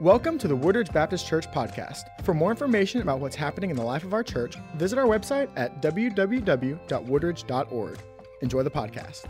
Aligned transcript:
Welcome 0.00 0.38
to 0.38 0.48
the 0.48 0.56
Woodridge 0.56 0.90
Baptist 0.92 1.28
Church 1.28 1.48
podcast. 1.52 2.04
For 2.24 2.34
more 2.34 2.50
information 2.50 3.02
about 3.02 3.20
what's 3.20 3.36
happening 3.36 3.70
in 3.70 3.76
the 3.76 3.84
life 3.84 4.02
of 4.04 4.14
our 4.14 4.24
church, 4.24 4.56
visit 4.74 4.98
our 4.98 5.04
website 5.04 5.50
at 5.54 5.82
www.woodridge.org. 5.82 7.98
Enjoy 8.40 8.62
the 8.62 8.70
podcast. 8.70 9.24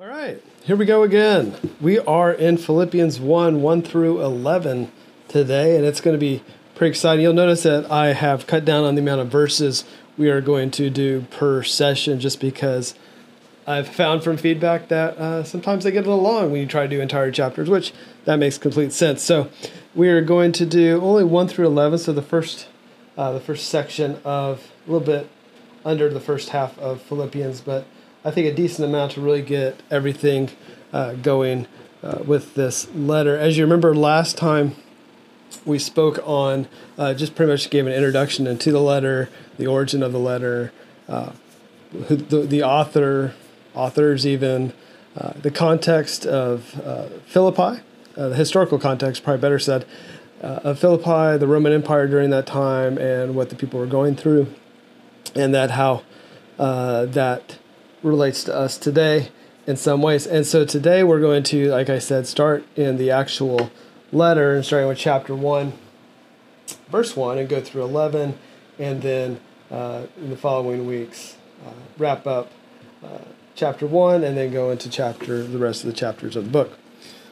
All 0.00 0.06
right, 0.06 0.40
here 0.62 0.76
we 0.76 0.86
go 0.86 1.02
again. 1.02 1.56
We 1.80 1.98
are 1.98 2.32
in 2.32 2.56
Philippians 2.56 3.18
1 3.20 3.60
1 3.60 3.82
through 3.82 4.22
11 4.22 4.90
today, 5.28 5.76
and 5.76 5.84
it's 5.84 6.00
going 6.00 6.14
to 6.14 6.20
be 6.20 6.42
pretty 6.74 6.90
exciting. 6.90 7.22
You'll 7.22 7.34
notice 7.34 7.64
that 7.64 7.90
I 7.90 8.14
have 8.14 8.46
cut 8.46 8.64
down 8.64 8.84
on 8.84 8.94
the 8.94 9.02
amount 9.02 9.20
of 9.20 9.28
verses 9.28 9.84
we 10.16 10.30
are 10.30 10.40
going 10.40 10.70
to 10.72 10.88
do 10.88 11.26
per 11.30 11.62
session 11.62 12.20
just 12.20 12.40
because 12.40 12.94
I've 13.66 13.88
found 13.88 14.24
from 14.24 14.36
feedback 14.36 14.88
that 14.88 15.16
uh, 15.18 15.44
sometimes 15.44 15.84
they 15.84 15.92
get 15.92 16.04
a 16.06 16.10
little 16.10 16.22
long 16.22 16.50
when 16.50 16.60
you 16.60 16.66
try 16.66 16.82
to 16.82 16.88
do 16.88 17.00
entire 17.00 17.30
chapters, 17.30 17.70
which 17.70 17.92
that 18.24 18.36
makes 18.36 18.58
complete 18.58 18.92
sense. 18.92 19.22
So 19.22 19.50
we 19.94 20.08
are 20.08 20.20
going 20.20 20.52
to 20.52 20.66
do 20.66 21.00
only 21.00 21.24
one 21.24 21.46
through 21.46 21.66
eleven. 21.66 21.98
So 21.98 22.12
the 22.12 22.22
first, 22.22 22.66
uh, 23.16 23.32
the 23.32 23.40
first 23.40 23.68
section 23.68 24.18
of 24.24 24.72
a 24.86 24.90
little 24.90 25.06
bit 25.06 25.28
under 25.84 26.08
the 26.08 26.20
first 26.20 26.48
half 26.50 26.78
of 26.78 27.02
Philippians, 27.02 27.60
but 27.60 27.86
I 28.24 28.30
think 28.30 28.46
a 28.46 28.54
decent 28.54 28.88
amount 28.88 29.12
to 29.12 29.20
really 29.20 29.42
get 29.42 29.80
everything 29.90 30.50
uh, 30.92 31.14
going 31.14 31.66
uh, 32.02 32.18
with 32.24 32.54
this 32.54 32.88
letter. 32.94 33.36
As 33.36 33.58
you 33.58 33.64
remember, 33.64 33.94
last 33.94 34.36
time 34.36 34.76
we 35.64 35.78
spoke 35.78 36.18
on 36.24 36.66
uh, 36.98 37.14
just 37.14 37.34
pretty 37.34 37.52
much 37.52 37.70
gave 37.70 37.86
an 37.86 37.92
introduction 37.92 38.46
into 38.46 38.72
the 38.72 38.80
letter, 38.80 39.28
the 39.58 39.66
origin 39.66 40.02
of 40.02 40.12
the 40.12 40.18
letter, 40.18 40.72
uh, 41.08 41.32
the 41.92 42.46
the 42.48 42.62
author 42.62 43.34
authors, 43.74 44.26
even 44.26 44.72
uh, 45.16 45.32
the 45.40 45.50
context 45.50 46.24
of 46.24 46.80
uh, 46.80 47.08
Philippi, 47.26 47.82
uh, 48.16 48.28
the 48.28 48.34
historical 48.34 48.78
context, 48.78 49.22
probably 49.22 49.40
better 49.40 49.58
said, 49.58 49.84
uh, 50.42 50.60
of 50.64 50.78
Philippi, 50.78 51.38
the 51.38 51.46
Roman 51.46 51.72
Empire 51.72 52.08
during 52.08 52.30
that 52.30 52.46
time, 52.46 52.98
and 52.98 53.34
what 53.34 53.50
the 53.50 53.56
people 53.56 53.78
were 53.78 53.86
going 53.86 54.16
through, 54.16 54.52
and 55.34 55.54
that 55.54 55.72
how 55.72 56.02
uh, 56.58 57.06
that 57.06 57.58
relates 58.02 58.44
to 58.44 58.54
us 58.54 58.76
today 58.76 59.28
in 59.66 59.76
some 59.76 60.02
ways. 60.02 60.26
And 60.26 60.46
so 60.46 60.64
today 60.64 61.04
we're 61.04 61.20
going 61.20 61.42
to, 61.44 61.70
like 61.70 61.88
I 61.88 61.98
said, 61.98 62.26
start 62.26 62.64
in 62.74 62.96
the 62.96 63.10
actual 63.10 63.70
letter 64.12 64.54
and 64.54 64.64
starting 64.64 64.88
with 64.88 64.98
chapter 64.98 65.34
1, 65.34 65.72
verse 66.90 67.16
1, 67.16 67.38
and 67.38 67.48
go 67.48 67.60
through 67.60 67.82
11, 67.82 68.36
and 68.78 69.02
then 69.02 69.40
uh, 69.70 70.06
in 70.16 70.30
the 70.30 70.36
following 70.36 70.86
weeks, 70.86 71.36
wrap 71.98 72.26
up 72.26 72.50
chapter 73.54 73.86
one 73.86 74.24
and 74.24 74.36
then 74.36 74.52
go 74.52 74.70
into 74.70 74.88
chapter 74.88 75.42
the 75.42 75.58
rest 75.58 75.84
of 75.84 75.90
the 75.90 75.96
chapters 75.96 76.36
of 76.36 76.44
the 76.44 76.50
book. 76.50 76.78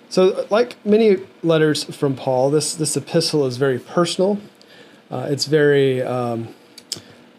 So, 0.09 0.47
like 0.51 0.77
many 0.85 1.19
letters 1.43 1.85
from 1.85 2.17
Paul, 2.17 2.51
this 2.51 2.75
this 2.75 2.97
epistle 2.97 3.47
is 3.47 3.57
very 3.57 3.79
personal. 3.79 4.41
Uh, 5.11 5.27
it's 5.31 5.47
very 5.47 6.03
um, 6.03 6.55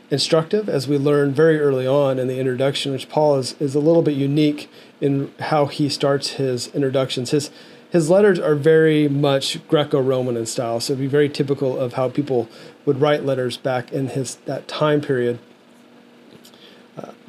instructive, 0.09 0.67
as 0.69 0.87
we 0.87 0.97
learn 0.97 1.33
very 1.33 1.59
early 1.59 1.87
on 1.87 2.19
in 2.19 2.27
the 2.27 2.37
introduction, 2.37 2.91
which 2.91 3.07
Paul 3.09 3.37
is, 3.37 3.55
is 3.61 3.75
a 3.75 3.79
little 3.79 4.01
bit 4.01 4.15
unique 4.15 4.69
in 4.99 5.33
how 5.39 5.65
he 5.65 5.89
starts 5.89 6.31
his 6.31 6.67
introductions. 6.75 7.31
His 7.31 7.51
his 7.89 8.09
letters 8.09 8.39
are 8.39 8.55
very 8.55 9.09
much 9.09 9.67
Greco-Roman 9.67 10.37
in 10.37 10.45
style, 10.45 10.79
so 10.79 10.93
it'd 10.93 11.01
be 11.01 11.07
very 11.07 11.27
typical 11.27 11.77
of 11.77 11.93
how 11.93 12.07
people 12.07 12.47
would 12.85 13.01
write 13.01 13.25
letters 13.25 13.57
back 13.57 13.91
in 13.91 14.07
his 14.07 14.35
that 14.45 14.69
time 14.69 15.01
period 15.01 15.39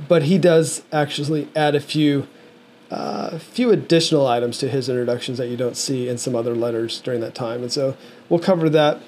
but 0.08 0.24
he 0.24 0.38
does 0.38 0.82
actually 0.92 1.48
add 1.54 1.74
a 1.74 1.80
few 1.80 2.26
uh, 2.90 3.38
few 3.38 3.70
additional 3.70 4.26
items 4.26 4.58
to 4.58 4.68
his 4.68 4.86
introductions 4.86 5.38
that 5.38 5.48
you 5.48 5.56
don't 5.56 5.78
see 5.78 6.10
in 6.10 6.18
some 6.18 6.36
other 6.36 6.54
letters 6.54 7.00
during 7.00 7.20
that 7.20 7.34
time. 7.34 7.62
And 7.62 7.72
so 7.72 7.96
we'll 8.28 8.38
cover 8.38 8.68
that 8.68 9.00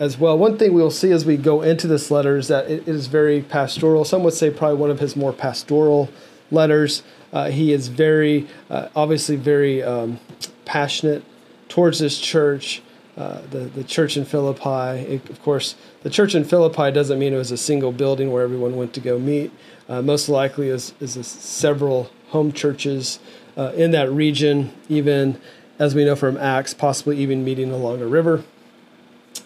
as 0.00 0.18
well. 0.18 0.36
One 0.36 0.58
thing 0.58 0.74
we'll 0.74 0.90
see 0.90 1.12
as 1.12 1.24
we 1.24 1.36
go 1.36 1.62
into 1.62 1.86
this 1.86 2.10
letter 2.10 2.36
is 2.36 2.48
that 2.48 2.68
it 2.68 2.88
is 2.88 3.06
very 3.06 3.42
pastoral. 3.42 4.04
Some 4.04 4.24
would 4.24 4.34
say 4.34 4.50
probably 4.50 4.78
one 4.78 4.90
of 4.90 4.98
his 4.98 5.14
more 5.14 5.32
pastoral 5.32 6.08
letters. 6.50 7.04
Uh, 7.32 7.50
he 7.50 7.72
is 7.72 7.86
very, 7.86 8.48
uh, 8.70 8.88
obviously, 8.96 9.36
very 9.36 9.84
um, 9.84 10.18
passionate 10.64 11.24
towards 11.68 12.00
this 12.00 12.18
church. 12.18 12.82
Uh, 13.16 13.40
the, 13.50 13.58
the 13.58 13.82
church 13.82 14.16
in 14.16 14.24
Philippi. 14.24 15.00
It, 15.14 15.28
of 15.28 15.42
course, 15.42 15.74
the 16.04 16.10
church 16.10 16.36
in 16.36 16.44
Philippi 16.44 16.92
doesn't 16.92 17.18
mean 17.18 17.34
it 17.34 17.36
was 17.36 17.50
a 17.50 17.56
single 17.56 17.90
building 17.90 18.30
where 18.30 18.44
everyone 18.44 18.76
went 18.76 18.94
to 18.94 19.00
go 19.00 19.18
meet. 19.18 19.50
Uh, 19.88 20.02
most 20.02 20.28
likely 20.28 20.68
is, 20.68 20.92
is 21.00 21.26
several 21.26 22.10
home 22.28 22.52
churches 22.52 23.18
uh, 23.56 23.72
in 23.74 23.90
that 23.92 24.10
region, 24.10 24.70
even 24.88 25.40
as 25.78 25.94
we 25.94 26.04
know 26.04 26.14
from 26.14 26.36
Acts, 26.36 26.74
possibly 26.74 27.16
even 27.16 27.44
meeting 27.44 27.70
along 27.70 28.02
a 28.02 28.06
river 28.06 28.44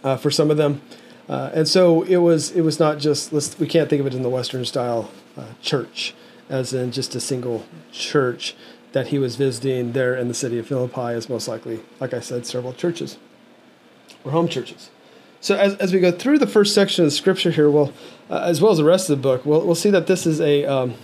uh, 0.02 0.16
for 0.16 0.30
some 0.30 0.50
of 0.50 0.56
them. 0.56 0.82
Uh, 1.28 1.50
and 1.54 1.68
so 1.68 2.02
it 2.02 2.16
was 2.16 2.50
it 2.50 2.62
was 2.62 2.80
not 2.80 2.98
just 2.98 3.32
let's, 3.32 3.56
we 3.58 3.66
can't 3.66 3.88
think 3.88 4.00
of 4.00 4.06
it 4.06 4.14
in 4.14 4.22
the 4.22 4.28
Western 4.28 4.64
style 4.64 5.10
uh, 5.36 5.44
church, 5.62 6.14
as 6.48 6.74
in 6.74 6.90
just 6.90 7.14
a 7.14 7.20
single 7.20 7.64
church 7.92 8.56
that 8.90 9.08
he 9.08 9.18
was 9.18 9.36
visiting 9.36 9.92
there 9.92 10.16
in 10.16 10.28
the 10.28 10.34
city 10.34 10.58
of 10.58 10.66
Philippi 10.66 11.14
is 11.14 11.28
most 11.28 11.48
likely, 11.48 11.80
like 12.00 12.12
I 12.12 12.20
said, 12.20 12.44
several 12.46 12.72
churches 12.72 13.18
or 14.24 14.32
home 14.32 14.48
churches. 14.48 14.90
So 15.40 15.56
as, 15.56 15.74
as 15.76 15.92
we 15.92 16.00
go 16.00 16.12
through 16.12 16.38
the 16.38 16.46
first 16.46 16.74
section 16.74 17.04
of 17.04 17.10
the 17.10 17.16
scripture 17.16 17.50
here, 17.50 17.70
well, 17.70 17.92
uh, 18.32 18.44
as 18.46 18.62
well 18.62 18.72
as 18.72 18.78
the 18.78 18.84
rest 18.84 19.10
of 19.10 19.18
the 19.18 19.22
book, 19.22 19.44
we'll, 19.44 19.60
we'll 19.60 19.74
see 19.74 19.90
that 19.90 20.06
this 20.06 20.26
is 20.26 20.40
a, 20.40 20.64
um, 20.64 20.94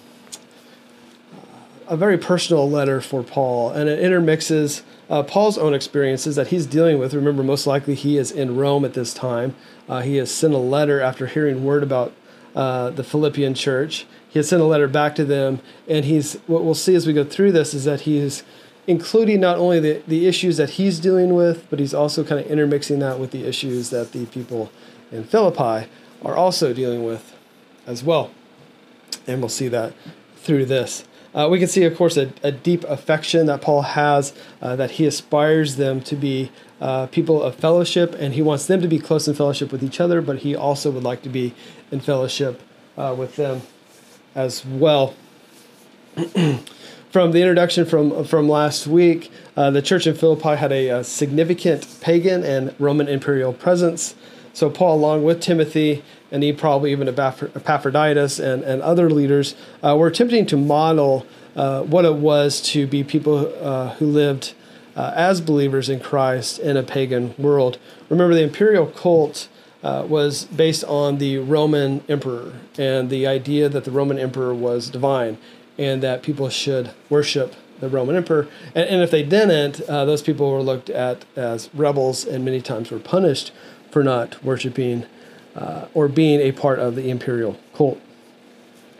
a 1.86 1.94
very 1.94 2.16
personal 2.16 2.68
letter 2.68 3.02
for 3.02 3.22
Paul, 3.22 3.70
and 3.70 3.86
it 3.86 4.00
intermixes 4.00 4.82
uh, 5.10 5.22
Paul's 5.22 5.58
own 5.58 5.74
experiences 5.74 6.36
that 6.36 6.46
he's 6.48 6.64
dealing 6.64 6.98
with. 6.98 7.12
Remember, 7.12 7.42
most 7.42 7.66
likely 7.66 7.94
he 7.94 8.16
is 8.16 8.30
in 8.30 8.56
Rome 8.56 8.82
at 8.82 8.94
this 8.94 9.12
time. 9.12 9.54
Uh, 9.90 10.00
he 10.00 10.16
has 10.16 10.30
sent 10.30 10.54
a 10.54 10.58
letter 10.58 11.02
after 11.02 11.26
hearing 11.26 11.64
word 11.64 11.82
about 11.82 12.14
uh, 12.56 12.88
the 12.90 13.04
Philippian 13.04 13.52
church. 13.52 14.06
He 14.26 14.38
has 14.38 14.48
sent 14.48 14.62
a 14.62 14.64
letter 14.64 14.88
back 14.88 15.14
to 15.16 15.24
them, 15.26 15.60
and 15.86 16.06
he's 16.06 16.36
what 16.46 16.64
we'll 16.64 16.74
see 16.74 16.94
as 16.94 17.06
we 17.06 17.12
go 17.12 17.24
through 17.24 17.52
this 17.52 17.74
is 17.74 17.84
that 17.84 18.02
he's 18.02 18.42
including 18.86 19.38
not 19.38 19.58
only 19.58 19.80
the, 19.80 20.02
the 20.08 20.26
issues 20.26 20.56
that 20.56 20.70
he's 20.70 20.98
dealing 20.98 21.34
with, 21.34 21.68
but 21.68 21.78
he's 21.78 21.92
also 21.92 22.24
kind 22.24 22.40
of 22.40 22.50
intermixing 22.50 23.00
that 23.00 23.18
with 23.18 23.32
the 23.32 23.44
issues 23.44 23.90
that 23.90 24.12
the 24.12 24.24
people 24.26 24.72
in 25.12 25.24
Philippi 25.24 25.88
are 26.22 26.36
also 26.36 26.72
dealing 26.72 27.04
with 27.04 27.34
as 27.86 28.02
well. 28.02 28.30
And 29.26 29.40
we'll 29.40 29.48
see 29.48 29.68
that 29.68 29.94
through 30.36 30.66
this. 30.66 31.04
Uh, 31.34 31.46
we 31.50 31.58
can 31.58 31.68
see, 31.68 31.84
of 31.84 31.96
course, 31.96 32.16
a, 32.16 32.32
a 32.42 32.50
deep 32.50 32.84
affection 32.84 33.46
that 33.46 33.60
Paul 33.60 33.82
has, 33.82 34.32
uh, 34.62 34.76
that 34.76 34.92
he 34.92 35.06
aspires 35.06 35.76
them 35.76 36.00
to 36.02 36.16
be 36.16 36.50
uh, 36.80 37.06
people 37.06 37.42
of 37.42 37.54
fellowship, 37.54 38.14
and 38.18 38.34
he 38.34 38.42
wants 38.42 38.66
them 38.66 38.80
to 38.80 38.88
be 38.88 38.98
close 38.98 39.28
in 39.28 39.34
fellowship 39.34 39.70
with 39.70 39.82
each 39.82 40.00
other, 40.00 40.22
but 40.22 40.38
he 40.38 40.56
also 40.56 40.90
would 40.90 41.04
like 41.04 41.22
to 41.22 41.28
be 41.28 41.54
in 41.90 42.00
fellowship 42.00 42.62
uh, 42.96 43.14
with 43.16 43.36
them 43.36 43.62
as 44.34 44.64
well. 44.64 45.14
from 47.10 47.32
the 47.32 47.40
introduction 47.40 47.84
from 47.84 48.24
from 48.24 48.48
last 48.48 48.86
week, 48.86 49.30
uh, 49.56 49.70
the 49.70 49.82
church 49.82 50.06
in 50.06 50.14
Philippi 50.14 50.56
had 50.56 50.72
a, 50.72 50.88
a, 50.88 51.04
significant 51.04 51.86
pagan 52.00 52.44
and 52.44 52.74
Roman 52.78 53.08
imperial 53.08 53.52
presence. 53.52 54.14
So 54.58 54.68
Paul, 54.68 54.96
along 54.96 55.22
with 55.22 55.40
Timothy, 55.40 56.02
and 56.32 56.42
he 56.42 56.52
probably 56.52 56.90
even 56.90 57.06
Epaphroditus 57.06 58.40
and, 58.40 58.64
and 58.64 58.82
other 58.82 59.08
leaders, 59.08 59.54
uh, 59.84 59.96
were 59.96 60.08
attempting 60.08 60.46
to 60.46 60.56
model 60.56 61.24
uh, 61.54 61.84
what 61.84 62.04
it 62.04 62.14
was 62.14 62.60
to 62.72 62.84
be 62.84 63.04
people 63.04 63.54
uh, 63.62 63.94
who 63.94 64.06
lived 64.06 64.54
uh, 64.96 65.12
as 65.14 65.40
believers 65.40 65.88
in 65.88 66.00
Christ 66.00 66.58
in 66.58 66.76
a 66.76 66.82
pagan 66.82 67.36
world. 67.38 67.78
Remember, 68.08 68.34
the 68.34 68.42
imperial 68.42 68.86
cult. 68.86 69.48
Uh, 69.80 70.04
was 70.08 70.46
based 70.46 70.82
on 70.82 71.18
the 71.18 71.38
Roman 71.38 72.02
emperor 72.08 72.52
and 72.76 73.10
the 73.10 73.28
idea 73.28 73.68
that 73.68 73.84
the 73.84 73.92
Roman 73.92 74.18
emperor 74.18 74.52
was 74.52 74.90
divine 74.90 75.38
and 75.78 76.02
that 76.02 76.24
people 76.24 76.48
should 76.48 76.90
worship 77.08 77.54
the 77.78 77.88
Roman 77.88 78.16
emperor. 78.16 78.48
And, 78.74 78.88
and 78.88 79.02
if 79.02 79.12
they 79.12 79.22
didn't, 79.22 79.80
uh, 79.82 80.04
those 80.04 80.20
people 80.20 80.50
were 80.50 80.62
looked 80.62 80.90
at 80.90 81.24
as 81.36 81.70
rebels 81.74 82.24
and 82.24 82.44
many 82.44 82.60
times 82.60 82.90
were 82.90 82.98
punished 82.98 83.52
for 83.90 84.02
not 84.02 84.42
worshiping 84.44 85.06
uh, 85.56 85.86
or 85.94 86.08
being 86.08 86.40
a 86.40 86.52
part 86.52 86.78
of 86.78 86.94
the 86.94 87.10
imperial 87.10 87.58
cult. 87.74 88.00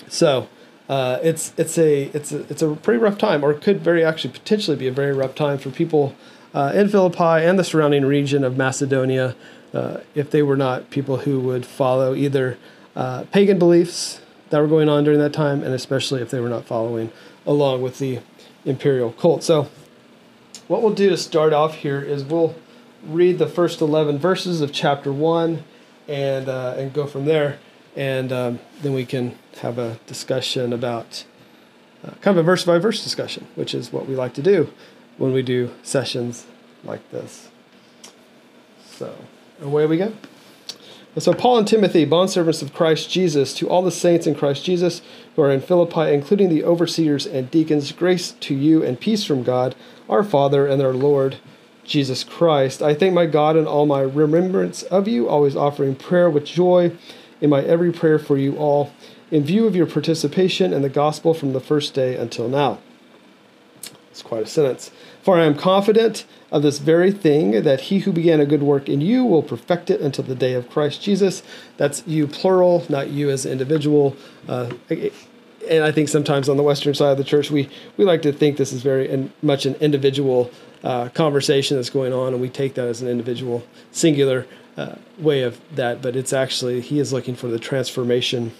So 0.09 0.49
uh, 0.89 1.19
it's 1.23 1.53
it's 1.57 1.79
a 1.79 2.05
it's 2.15 2.33
a 2.33 2.41
it's 2.51 2.63
a 2.63 2.75
pretty 2.75 2.99
rough 2.99 3.19
time, 3.19 3.45
or 3.45 3.53
could 3.55 3.81
very 3.81 4.05
actually 4.05 4.33
potentially 4.33 4.77
be 4.77 4.89
a 4.89 4.93
very 4.93 5.13
rough 5.13 5.35
time 5.35 5.59
for 5.59 5.71
people 5.71 6.15
uh, 6.55 6.73
in 6.75 6.89
Philippi 6.89 7.45
and 7.45 7.59
the 7.59 7.65
surrounding 7.65 8.05
region 8.05 8.43
of 8.43 8.57
Macedonia, 8.57 9.37
uh, 9.75 9.99
if 10.15 10.31
they 10.31 10.43
were 10.43 10.57
not 10.57 10.91
people 10.91 11.19
who 11.19 11.41
would 11.41 11.67
follow 11.67 12.15
either 12.15 12.57
uh, 12.97 13.25
pagan 13.31 13.59
beliefs 13.59 14.21
that 14.51 14.61
were 14.61 14.67
going 14.67 14.89
on 14.89 15.05
during 15.05 15.21
that 15.21 15.33
time, 15.33 15.63
and 15.63 15.75
especially 15.75 16.23
if 16.23 16.31
they 16.31 16.41
were 16.41 16.49
not 16.49 16.65
following 16.65 17.13
along 17.47 17.83
with 17.83 17.99
the 17.99 18.21
imperial 18.65 19.13
cult. 19.13 19.43
So, 19.43 19.69
what 20.69 20.83
we'll 20.83 20.95
do 20.95 21.11
to 21.11 21.17
start 21.17 21.53
off 21.53 21.77
here 21.77 22.01
is 22.01 22.25
we'll 22.25 22.55
read 23.09 23.39
the 23.39 23.47
first 23.47 23.81
11 23.81 24.19
verses 24.19 24.61
of 24.61 24.73
chapter 24.73 25.13
1 25.13 25.65
and, 26.07 26.49
uh, 26.49 26.75
and 26.77 26.93
go 26.93 27.07
from 27.07 27.25
there. 27.25 27.59
And 27.97 28.33
um, 28.33 28.61
then 28.83 28.93
we 28.93 29.05
can 29.05 29.37
have 29.61 29.79
a 29.79 29.99
discussion 30.07 30.73
about 30.73 31.25
uh, 32.05 32.11
kind 32.21 32.39
of 32.39 32.39
a 32.39 32.43
verse 32.43 32.65
by 32.65 32.79
verse 32.79 33.03
discussion, 33.03 33.49
which 33.55 33.75
is 33.75 33.93
what 33.93 34.07
we 34.07 34.15
like 34.15 34.35
to 34.35 34.43
do 34.43 34.73
when 35.17 35.33
we 35.33 35.43
do 35.43 35.71
sessions 35.83 36.47
like 36.85 37.09
this. 37.11 37.49
So, 38.85 39.17
away 39.61 39.87
we 39.87 39.97
go. 39.97 40.13
So, 41.17 41.33
Paul 41.33 41.59
and 41.59 41.67
Timothy, 41.67 42.07
bondservants 42.07 42.63
of 42.63 42.73
Christ 42.73 43.11
Jesus, 43.11 43.53
to 43.55 43.69
all 43.69 43.83
the 43.83 43.91
saints 43.91 44.27
in 44.27 44.37
Christ 44.37 44.65
Jesus 44.65 45.03
who 45.35 45.43
are 45.43 45.51
in 45.51 45.61
Philippi, 45.61 46.13
including 46.13 46.49
the 46.49 46.63
overseers 46.63 47.27
and 47.27 47.51
deacons, 47.51 47.91
grace 47.91 48.33
to 48.33 48.55
you 48.55 48.85
and 48.85 49.01
peace 49.01 49.25
from 49.25 49.43
God, 49.43 49.75
our 50.09 50.23
Father 50.23 50.67
and 50.67 50.81
our 50.81 50.93
Lord 50.93 51.39
Jesus 51.89 52.23
Christ. 52.23 52.83
I 52.83 52.95
thank 52.95 53.15
my 53.15 53.27
God 53.27 53.57
in 53.57 53.67
all 53.67 53.87
my 53.87 54.03
remembrance 54.03 54.83
of 54.85 55.09
you, 55.09 55.29
always 55.29 55.57
offering 55.57 55.97
prayer 55.97 56.31
with 56.31 56.45
joy 56.45 56.93
in 57.41 57.51
my 57.51 57.63
every 57.63 57.93
prayer 57.93 58.19
for 58.19 58.37
you 58.37 58.57
all, 58.57 58.93
in 59.31 59.45
view 59.45 59.67
of 59.67 59.75
your 59.75 59.87
participation 59.87 60.73
in 60.73 60.83
the 60.83 60.89
gospel 60.89 61.35
from 61.35 61.53
the 61.53 61.61
first 61.61 61.95
day 61.95 62.17
until 62.17 62.49
now. 62.49 62.79
It's 64.11 64.23
quite 64.23 64.43
a 64.43 64.47
sentence. 64.47 64.91
For 65.23 65.39
I 65.39 65.45
am 65.45 65.57
confident 65.57 66.25
of 66.51 66.63
this 66.63 66.79
very 66.79 67.13
thing, 67.13 67.63
that 67.63 67.83
he 67.83 68.01
who 68.01 68.13
began 68.13 68.41
a 68.41 68.47
good 68.47 68.63
work 68.63 68.89
in 68.89 69.01
you 69.01 69.25
will 69.25 69.43
perfect 69.43 69.91
it 69.91 70.01
until 70.01 70.25
the 70.25 70.35
day 70.35 70.55
of 70.55 70.69
Christ 70.69 71.03
Jesus. 71.03 71.43
That's 71.77 72.07
you 72.07 72.27
plural, 72.27 72.85
not 72.89 73.09
you 73.09 73.31
as 73.31 73.47
an 73.47 73.53
individual. 73.53 74.17
Uh, 74.49 74.73
and 75.69 75.85
I 75.85 75.93
think 75.93 76.09
sometimes 76.09 76.49
on 76.49 76.57
the 76.57 76.63
Western 76.63 76.95
side 76.95 77.13
of 77.13 77.19
the 77.19 77.25
church, 77.25 77.51
we, 77.51 77.69
we 77.97 78.05
like 78.05 78.23
to 78.23 78.33
think 78.33 78.57
this 78.57 78.73
is 78.73 78.83
very 78.83 79.31
much 79.43 79.67
an 79.67 79.75
individual 79.77 80.51
uh, 80.89 81.11
conversation 81.11 81.77
that's 81.77 81.91
going 81.91 82.15
on, 82.15 82.33
and 82.33 82.41
we 82.41 82.49
take 82.49 82.73
that 82.73 82.89
as 82.89 83.03
an 83.03 83.09
individual, 83.09 83.63
singular 83.93 84.47
uh, 84.79 84.95
way 85.19 85.43
of 85.43 85.61
that. 85.77 86.01
But 86.01 86.17
it's 86.17 86.33
actually, 86.33 86.81
he 86.81 86.99
is 86.99 87.13
looking 87.13 87.37
for 87.37 87.49
the 87.49 87.59
transformation 87.59 88.53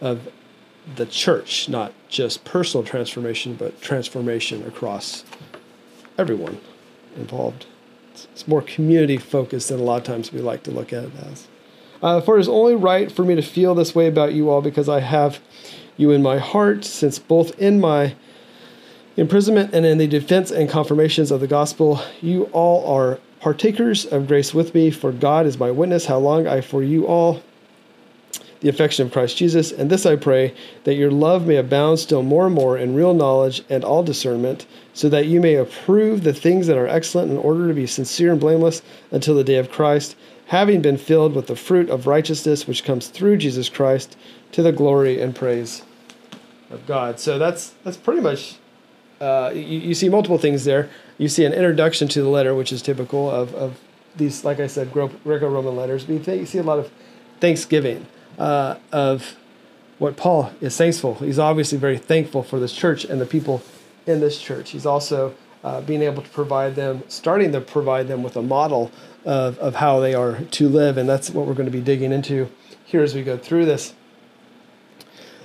of 0.00 0.28
the 0.94 1.04
church, 1.04 1.68
not 1.68 1.92
just 2.08 2.44
personal 2.44 2.86
transformation, 2.86 3.54
but 3.54 3.82
transformation 3.82 4.64
across 4.68 5.24
everyone 6.16 6.60
involved. 7.16 7.66
It's, 8.12 8.46
more 8.46 8.62
community 8.62 9.16
focused 9.16 9.68
than 9.68 9.80
a 9.80 9.82
lot 9.82 9.96
of 9.96 10.04
times 10.04 10.32
we 10.32 10.40
like 10.40 10.62
to 10.62 10.70
look 10.70 10.92
at 10.92 11.04
it 11.04 11.12
as. 11.28 11.48
Uh, 12.00 12.20
for 12.20 12.36
it 12.36 12.40
is 12.40 12.48
only 12.48 12.76
right 12.76 13.10
for 13.10 13.24
me 13.24 13.34
to 13.34 13.42
feel 13.42 13.74
this 13.74 13.96
way 13.96 14.06
about 14.06 14.32
you 14.32 14.48
all 14.48 14.62
because 14.62 14.88
I 14.88 15.00
have 15.00 15.40
you 15.96 16.12
in 16.12 16.22
my 16.22 16.38
heart, 16.38 16.84
since 16.84 17.18
both 17.18 17.58
in 17.58 17.80
my 17.80 18.14
imprisonment 19.18 19.74
and 19.74 19.84
in 19.84 19.98
the 19.98 20.06
defense 20.06 20.52
and 20.52 20.70
confirmations 20.70 21.32
of 21.32 21.40
the 21.40 21.46
gospel, 21.48 22.00
you 22.22 22.44
all 22.52 22.86
are 22.86 23.18
partakers 23.40 24.06
of 24.06 24.28
grace 24.28 24.54
with 24.54 24.72
me, 24.74 24.92
for 24.92 25.10
God 25.10 25.44
is 25.44 25.58
my 25.58 25.72
witness 25.72 26.06
how 26.06 26.18
long 26.18 26.46
I 26.46 26.60
for 26.60 26.84
you 26.84 27.06
all 27.06 27.42
the 28.60 28.68
affection 28.68 29.06
of 29.06 29.12
Christ 29.12 29.36
Jesus. 29.36 29.72
And 29.72 29.90
this 29.90 30.06
I 30.06 30.14
pray, 30.14 30.54
that 30.84 30.94
your 30.94 31.10
love 31.10 31.46
may 31.46 31.56
abound 31.56 31.98
still 31.98 32.22
more 32.22 32.46
and 32.46 32.54
more 32.54 32.78
in 32.78 32.94
real 32.94 33.12
knowledge 33.12 33.62
and 33.68 33.84
all 33.84 34.04
discernment, 34.04 34.66
so 34.94 35.08
that 35.08 35.26
you 35.26 35.40
may 35.40 35.56
approve 35.56 36.22
the 36.22 36.32
things 36.32 36.68
that 36.68 36.78
are 36.78 36.88
excellent 36.88 37.32
in 37.32 37.38
order 37.38 37.66
to 37.66 37.74
be 37.74 37.86
sincere 37.86 38.30
and 38.30 38.40
blameless 38.40 38.82
until 39.10 39.34
the 39.34 39.44
day 39.44 39.56
of 39.56 39.70
Christ, 39.70 40.16
having 40.46 40.80
been 40.80 40.96
filled 40.96 41.34
with 41.34 41.48
the 41.48 41.56
fruit 41.56 41.90
of 41.90 42.06
righteousness 42.06 42.66
which 42.66 42.84
comes 42.84 43.08
through 43.08 43.38
Jesus 43.38 43.68
Christ 43.68 44.16
to 44.52 44.62
the 44.62 44.72
glory 44.72 45.20
and 45.20 45.34
praise 45.34 45.82
of 46.70 46.86
God. 46.86 47.18
So 47.18 47.38
that's 47.38 47.74
that's 47.84 47.96
pretty 47.96 48.20
much 48.20 48.56
uh, 49.20 49.50
you, 49.54 49.60
you 49.60 49.94
see 49.94 50.08
multiple 50.08 50.38
things 50.38 50.64
there. 50.64 50.88
You 51.16 51.28
see 51.28 51.44
an 51.44 51.52
introduction 51.52 52.08
to 52.08 52.22
the 52.22 52.28
letter, 52.28 52.54
which 52.54 52.72
is 52.72 52.82
typical 52.82 53.30
of, 53.30 53.54
of 53.54 53.80
these, 54.16 54.44
like 54.44 54.60
I 54.60 54.66
said, 54.66 54.92
Greco-Roman 54.92 55.76
letters. 55.76 56.04
But 56.04 56.26
you 56.26 56.46
see 56.46 56.58
a 56.58 56.62
lot 56.62 56.78
of 56.78 56.90
thanksgiving 57.40 58.06
uh, 58.38 58.76
of 58.92 59.36
what 59.98 60.16
Paul 60.16 60.52
is 60.60 60.76
thankful. 60.76 61.14
He's 61.14 61.38
obviously 61.38 61.78
very 61.78 61.98
thankful 61.98 62.42
for 62.42 62.60
this 62.60 62.72
church 62.72 63.04
and 63.04 63.20
the 63.20 63.26
people 63.26 63.62
in 64.06 64.20
this 64.20 64.40
church. 64.40 64.70
He's 64.70 64.86
also 64.86 65.34
uh, 65.64 65.80
being 65.80 66.02
able 66.02 66.22
to 66.22 66.28
provide 66.30 66.76
them, 66.76 67.02
starting 67.08 67.52
to 67.52 67.60
provide 67.60 68.06
them 68.06 68.22
with 68.22 68.36
a 68.36 68.42
model 68.42 68.92
of, 69.24 69.58
of 69.58 69.74
how 69.76 69.98
they 69.98 70.14
are 70.14 70.40
to 70.40 70.68
live. 70.68 70.96
And 70.96 71.08
that's 71.08 71.30
what 71.30 71.46
we're 71.46 71.54
going 71.54 71.66
to 71.66 71.72
be 71.72 71.80
digging 71.80 72.12
into 72.12 72.48
here 72.84 73.02
as 73.02 73.14
we 73.14 73.22
go 73.22 73.36
through 73.36 73.66
this. 73.66 73.94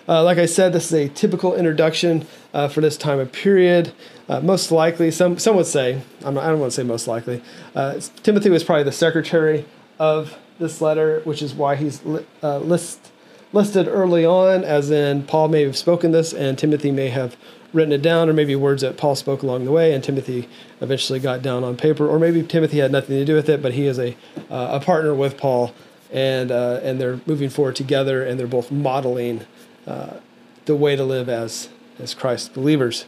Uh, 0.07 0.21
like 0.21 0.37
I 0.37 0.45
said, 0.45 0.73
this 0.73 0.91
is 0.91 0.93
a 0.93 1.09
typical 1.09 1.55
introduction 1.55 2.27
uh, 2.53 2.67
for 2.67 2.81
this 2.81 2.97
time 2.97 3.19
of 3.19 3.31
period. 3.31 3.93
Uh, 4.27 4.41
most 4.41 4.71
likely, 4.71 5.11
some 5.11 5.39
some 5.39 5.55
would 5.55 5.65
say, 5.65 6.01
I'm 6.25 6.33
not, 6.33 6.43
I 6.43 6.49
don't 6.49 6.59
want 6.59 6.71
to 6.73 6.75
say 6.75 6.83
most 6.83 7.07
likely, 7.07 7.41
uh, 7.75 7.99
Timothy 8.21 8.49
was 8.49 8.63
probably 8.63 8.83
the 8.83 8.91
secretary 8.91 9.65
of 9.99 10.37
this 10.59 10.81
letter, 10.81 11.21
which 11.23 11.41
is 11.41 11.53
why 11.53 11.75
he's 11.77 12.03
li- 12.03 12.25
uh, 12.41 12.57
list, 12.57 13.11
listed 13.53 13.87
early 13.87 14.25
on, 14.25 14.65
as 14.65 14.91
in 14.91 15.23
Paul 15.23 15.47
may 15.47 15.63
have 15.63 15.77
spoken 15.77 16.11
this 16.11 16.33
and 16.33 16.57
Timothy 16.57 16.91
may 16.91 17.07
have 17.09 17.37
written 17.71 17.93
it 17.93 18.01
down, 18.01 18.29
or 18.29 18.33
maybe 18.33 18.55
words 18.55 18.81
that 18.81 18.97
Paul 18.97 19.15
spoke 19.15 19.41
along 19.41 19.65
the 19.65 19.71
way 19.71 19.93
and 19.93 20.03
Timothy 20.03 20.49
eventually 20.81 21.19
got 21.19 21.41
down 21.41 21.63
on 21.63 21.75
paper, 21.77 22.07
or 22.07 22.19
maybe 22.19 22.43
Timothy 22.43 22.79
had 22.79 22.91
nothing 22.91 23.17
to 23.17 23.25
do 23.25 23.35
with 23.35 23.49
it, 23.49 23.61
but 23.61 23.73
he 23.73 23.87
is 23.87 23.97
a, 23.97 24.15
uh, 24.51 24.79
a 24.79 24.79
partner 24.79 25.15
with 25.15 25.37
Paul 25.37 25.73
and, 26.11 26.51
and 26.51 27.01
they're 27.01 27.19
moving 27.25 27.49
forward 27.49 27.75
together 27.75 28.23
and 28.23 28.39
they're 28.39 28.45
both 28.45 28.69
modeling 28.69 29.45
uh, 29.87 30.17
the 30.65 30.75
way 30.75 30.95
to 30.95 31.03
live 31.03 31.29
as, 31.29 31.69
as 31.99 32.13
Christ 32.13 32.53
believers 32.53 33.05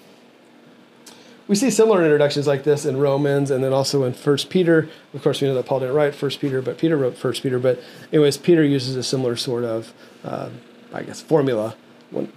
we 1.47 1.55
see 1.55 1.69
similar 1.69 2.03
introductions 2.03 2.47
like 2.47 2.63
this 2.63 2.85
in 2.85 2.97
Romans 2.97 3.51
and 3.51 3.63
then 3.63 3.71
also 3.71 4.03
in 4.03 4.13
First 4.13 4.49
Peter. 4.49 4.89
Of 5.13 5.21
course, 5.21 5.41
we 5.41 5.47
know 5.47 5.53
that 5.55 5.65
Paul 5.65 5.79
didn't 5.79 5.95
write 5.95 6.15
First 6.15 6.39
Peter, 6.39 6.61
but 6.61 6.77
Peter 6.77 6.97
wrote 6.97 7.17
First 7.17 7.43
Peter. 7.43 7.59
But 7.59 7.79
anyways, 8.11 8.37
Peter 8.37 8.63
uses 8.63 8.95
a 8.95 9.03
similar 9.03 9.35
sort 9.35 9.63
of, 9.63 9.93
uh, 10.23 10.49
I 10.91 11.03
guess, 11.03 11.21
formula 11.21 11.75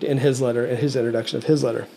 in 0.00 0.18
his 0.18 0.42
letter, 0.42 0.66
in 0.66 0.76
his 0.76 0.94
introduction 0.94 1.38
of 1.38 1.44
his 1.44 1.64
letter. 1.64 1.88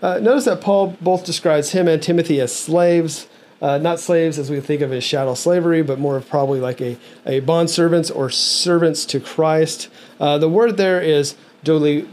Uh, 0.00 0.18
notice 0.18 0.44
that 0.44 0.60
Paul 0.60 0.96
both 1.00 1.24
describes 1.24 1.72
him 1.72 1.88
and 1.88 2.00
Timothy 2.00 2.40
as 2.40 2.54
slaves, 2.54 3.26
uh, 3.60 3.78
not 3.78 3.98
slaves 3.98 4.38
as 4.38 4.48
we 4.48 4.60
think 4.60 4.80
of 4.80 4.92
as 4.92 5.04
chattel 5.04 5.34
slavery, 5.34 5.82
but 5.82 5.98
more 5.98 6.16
of 6.16 6.28
probably 6.28 6.60
like 6.60 6.80
a, 6.80 6.96
a 7.26 7.40
bond 7.40 7.68
servants 7.68 8.12
or 8.12 8.30
servants 8.30 9.04
to 9.06 9.18
Christ. 9.18 9.88
Uh, 10.20 10.38
the 10.38 10.48
word 10.48 10.76
there 10.76 11.00
is 11.00 11.34
doli, 11.64 12.08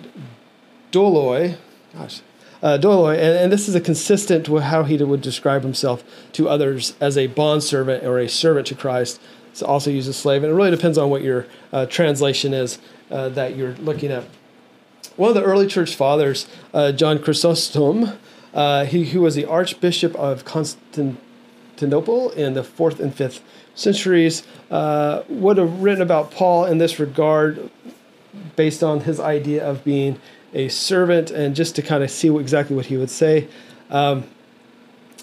doloi. 0.92 1.58
Gosh, 1.94 2.22
uh, 2.66 2.80
and, 2.82 3.20
and, 3.20 3.52
this 3.52 3.70
is 3.70 3.76
a 3.76 3.82
consistent 3.82 4.50
with 4.50 4.64
how 4.64 4.84
he 4.84 4.98
would 4.98 5.22
describe 5.22 5.62
himself 5.62 6.04
to 6.32 6.50
others 6.50 6.96
as 7.00 7.16
a 7.16 7.28
bondservant 7.28 8.04
or 8.04 8.18
a 8.18 8.28
servant 8.28 8.66
to 8.66 8.76
Christ. 8.76 9.22
It 9.54 9.62
also 9.62 9.92
uses 9.92 10.18
slave, 10.18 10.44
and 10.44 10.52
it 10.52 10.56
really 10.56 10.72
depends 10.72 10.98
on 10.98 11.10
what 11.10 11.22
your 11.22 11.46
uh, 11.72 11.86
translation 11.86 12.54
is 12.54 12.80
uh, 13.12 13.30
that 13.30 13.56
you're 13.56 13.76
looking 13.76 14.12
at. 14.12 14.24
One 15.16 15.30
of 15.30 15.36
the 15.36 15.44
early 15.44 15.68
church 15.68 15.96
fathers, 15.96 16.48
uh, 16.74 16.92
John 16.92 17.20
Chrysostom, 17.20 18.18
uh, 18.54 18.86
he 18.86 19.06
who 19.06 19.22
was 19.22 19.36
the 19.36 19.46
Archbishop 19.46 20.16
of 20.16 20.44
Constantinople 20.44 22.32
in 22.32 22.54
the 22.54 22.64
fourth 22.64 23.00
and 23.00 23.14
fifth 23.14 23.44
centuries, 23.76 24.44
uh, 24.72 25.24
would 25.30 25.58
have 25.58 25.84
written 25.84 26.02
about 26.02 26.32
Paul 26.32 26.66
in 26.66 26.80
this 26.80 27.00
regard 27.00 27.70
based 28.56 28.84
on 28.84 29.02
his 29.02 29.20
idea 29.20 29.68
of 29.68 29.84
being 29.84 30.20
a 30.54 30.70
servant, 30.70 31.32
and 31.32 31.56
just 31.56 31.76
to 31.76 31.82
kind 31.82 32.04
of 32.04 32.10
see 32.10 32.30
what, 32.30 32.40
exactly 32.40 32.76
what 32.76 32.86
he 32.86 32.98
would 32.98 33.10
say. 33.10 33.48
Um, 33.90 34.24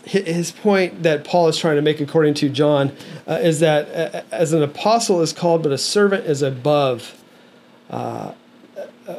his 0.04 0.50
point 0.50 1.04
that 1.04 1.24
Paul 1.24 1.48
is 1.48 1.56
trying 1.56 1.76
to 1.76 1.82
make, 1.82 2.00
according 2.00 2.34
to 2.34 2.48
John, 2.48 2.94
uh, 3.26 3.34
is 3.34 3.60
that 3.60 4.14
uh, 4.14 4.22
as 4.32 4.52
an 4.52 4.62
apostle 4.62 5.20
is 5.20 5.32
called, 5.32 5.62
but 5.62 5.70
a 5.72 5.78
servant 5.78 6.26
is 6.26 6.42
above 6.42 7.22
uh, 7.88 8.32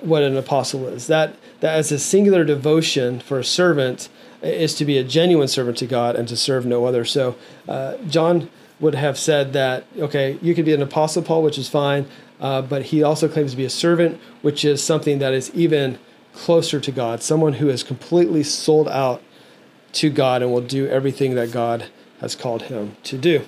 what 0.02 0.24
an 0.24 0.36
apostle 0.36 0.88
is. 0.88 1.08
That 1.08 1.36
that 1.62 1.78
as 1.78 1.92
a 1.92 2.00
singular 2.00 2.44
devotion 2.44 3.22
for 3.22 3.40
a 3.40 3.44
servant 3.44 4.10
is 4.42 4.76
to 4.76 4.84
be 4.84 4.98
a 4.98 5.04
genuine 5.04 5.48
servant 5.48 5.78
to 5.78 5.86
God 5.86 6.18
and 6.18 6.28
to 6.28 6.36
serve 6.36 6.66
no 6.66 6.86
other. 6.86 7.06
So 7.06 7.36
uh, 7.68 7.96
John 8.10 8.50
would 8.84 8.96
have 8.96 9.18
said 9.18 9.54
that 9.54 9.86
okay, 9.98 10.38
you 10.42 10.54
could 10.54 10.66
be 10.66 10.74
an 10.74 10.82
apostle, 10.82 11.24
Paul, 11.24 11.42
which 11.42 11.58
is 11.58 11.70
fine, 11.70 12.06
uh, 12.40 12.62
but 12.62 12.84
he 12.84 13.02
also 13.02 13.28
claims 13.28 13.52
to 13.52 13.58
be 13.58 13.66
a 13.66 13.70
servant, 13.70 14.20
which 14.42 14.64
is 14.64 14.84
something 14.84 15.20
that 15.20 15.34
is 15.34 15.50
even 15.56 15.98
closer 16.34 16.80
to 16.80 16.92
God, 16.92 17.24
someone 17.24 17.54
who 17.54 17.70
is 17.70 17.82
completely 17.82 18.44
sold 18.44 18.90
out 18.90 19.24
to 19.94 20.10
God 20.10 20.42
and 20.42 20.52
will 20.52 20.62
do 20.62 20.88
everything 20.88 21.36
that 21.36 21.52
God 21.52 21.86
has 22.20 22.36
called 22.36 22.64
him 22.64 22.98
to 23.04 23.18
do. 23.18 23.46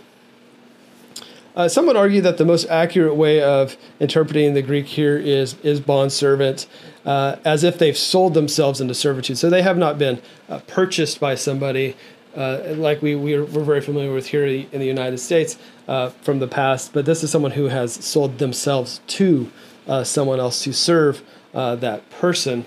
Uh, 1.55 1.67
some 1.67 1.85
would 1.87 1.95
argue 1.95 2.21
that 2.21 2.37
the 2.37 2.45
most 2.45 2.65
accurate 2.69 3.15
way 3.15 3.41
of 3.41 3.77
interpreting 3.99 4.53
the 4.53 4.61
Greek 4.61 4.85
here 4.85 5.17
is 5.17 5.55
is 5.63 5.79
bond 5.79 6.11
servant, 6.11 6.67
uh, 7.05 7.37
as 7.45 7.63
if 7.63 7.77
they've 7.77 7.97
sold 7.97 8.33
themselves 8.33 8.81
into 8.81 8.93
servitude. 8.93 9.37
So 9.37 9.49
they 9.49 9.61
have 9.61 9.77
not 9.77 9.97
been 9.97 10.21
uh, 10.49 10.59
purchased 10.67 11.19
by 11.19 11.35
somebody 11.35 11.95
uh, 12.35 12.73
like 12.75 13.01
we, 13.01 13.15
we 13.15 13.33
are, 13.33 13.45
we're 13.45 13.63
very 13.63 13.81
familiar 13.81 14.13
with 14.13 14.27
here 14.27 14.45
in 14.45 14.79
the 14.79 14.85
United 14.85 15.17
States 15.17 15.57
uh, 15.87 16.09
from 16.09 16.39
the 16.39 16.47
past, 16.47 16.93
but 16.93 17.05
this 17.05 17.23
is 17.23 17.31
someone 17.31 17.51
who 17.51 17.65
has 17.65 17.93
sold 17.93 18.37
themselves 18.39 19.01
to 19.07 19.51
uh, 19.87 20.03
someone 20.03 20.39
else 20.39 20.63
to 20.63 20.73
serve 20.73 21.21
uh, 21.53 21.75
that 21.75 22.09
person. 22.09 22.65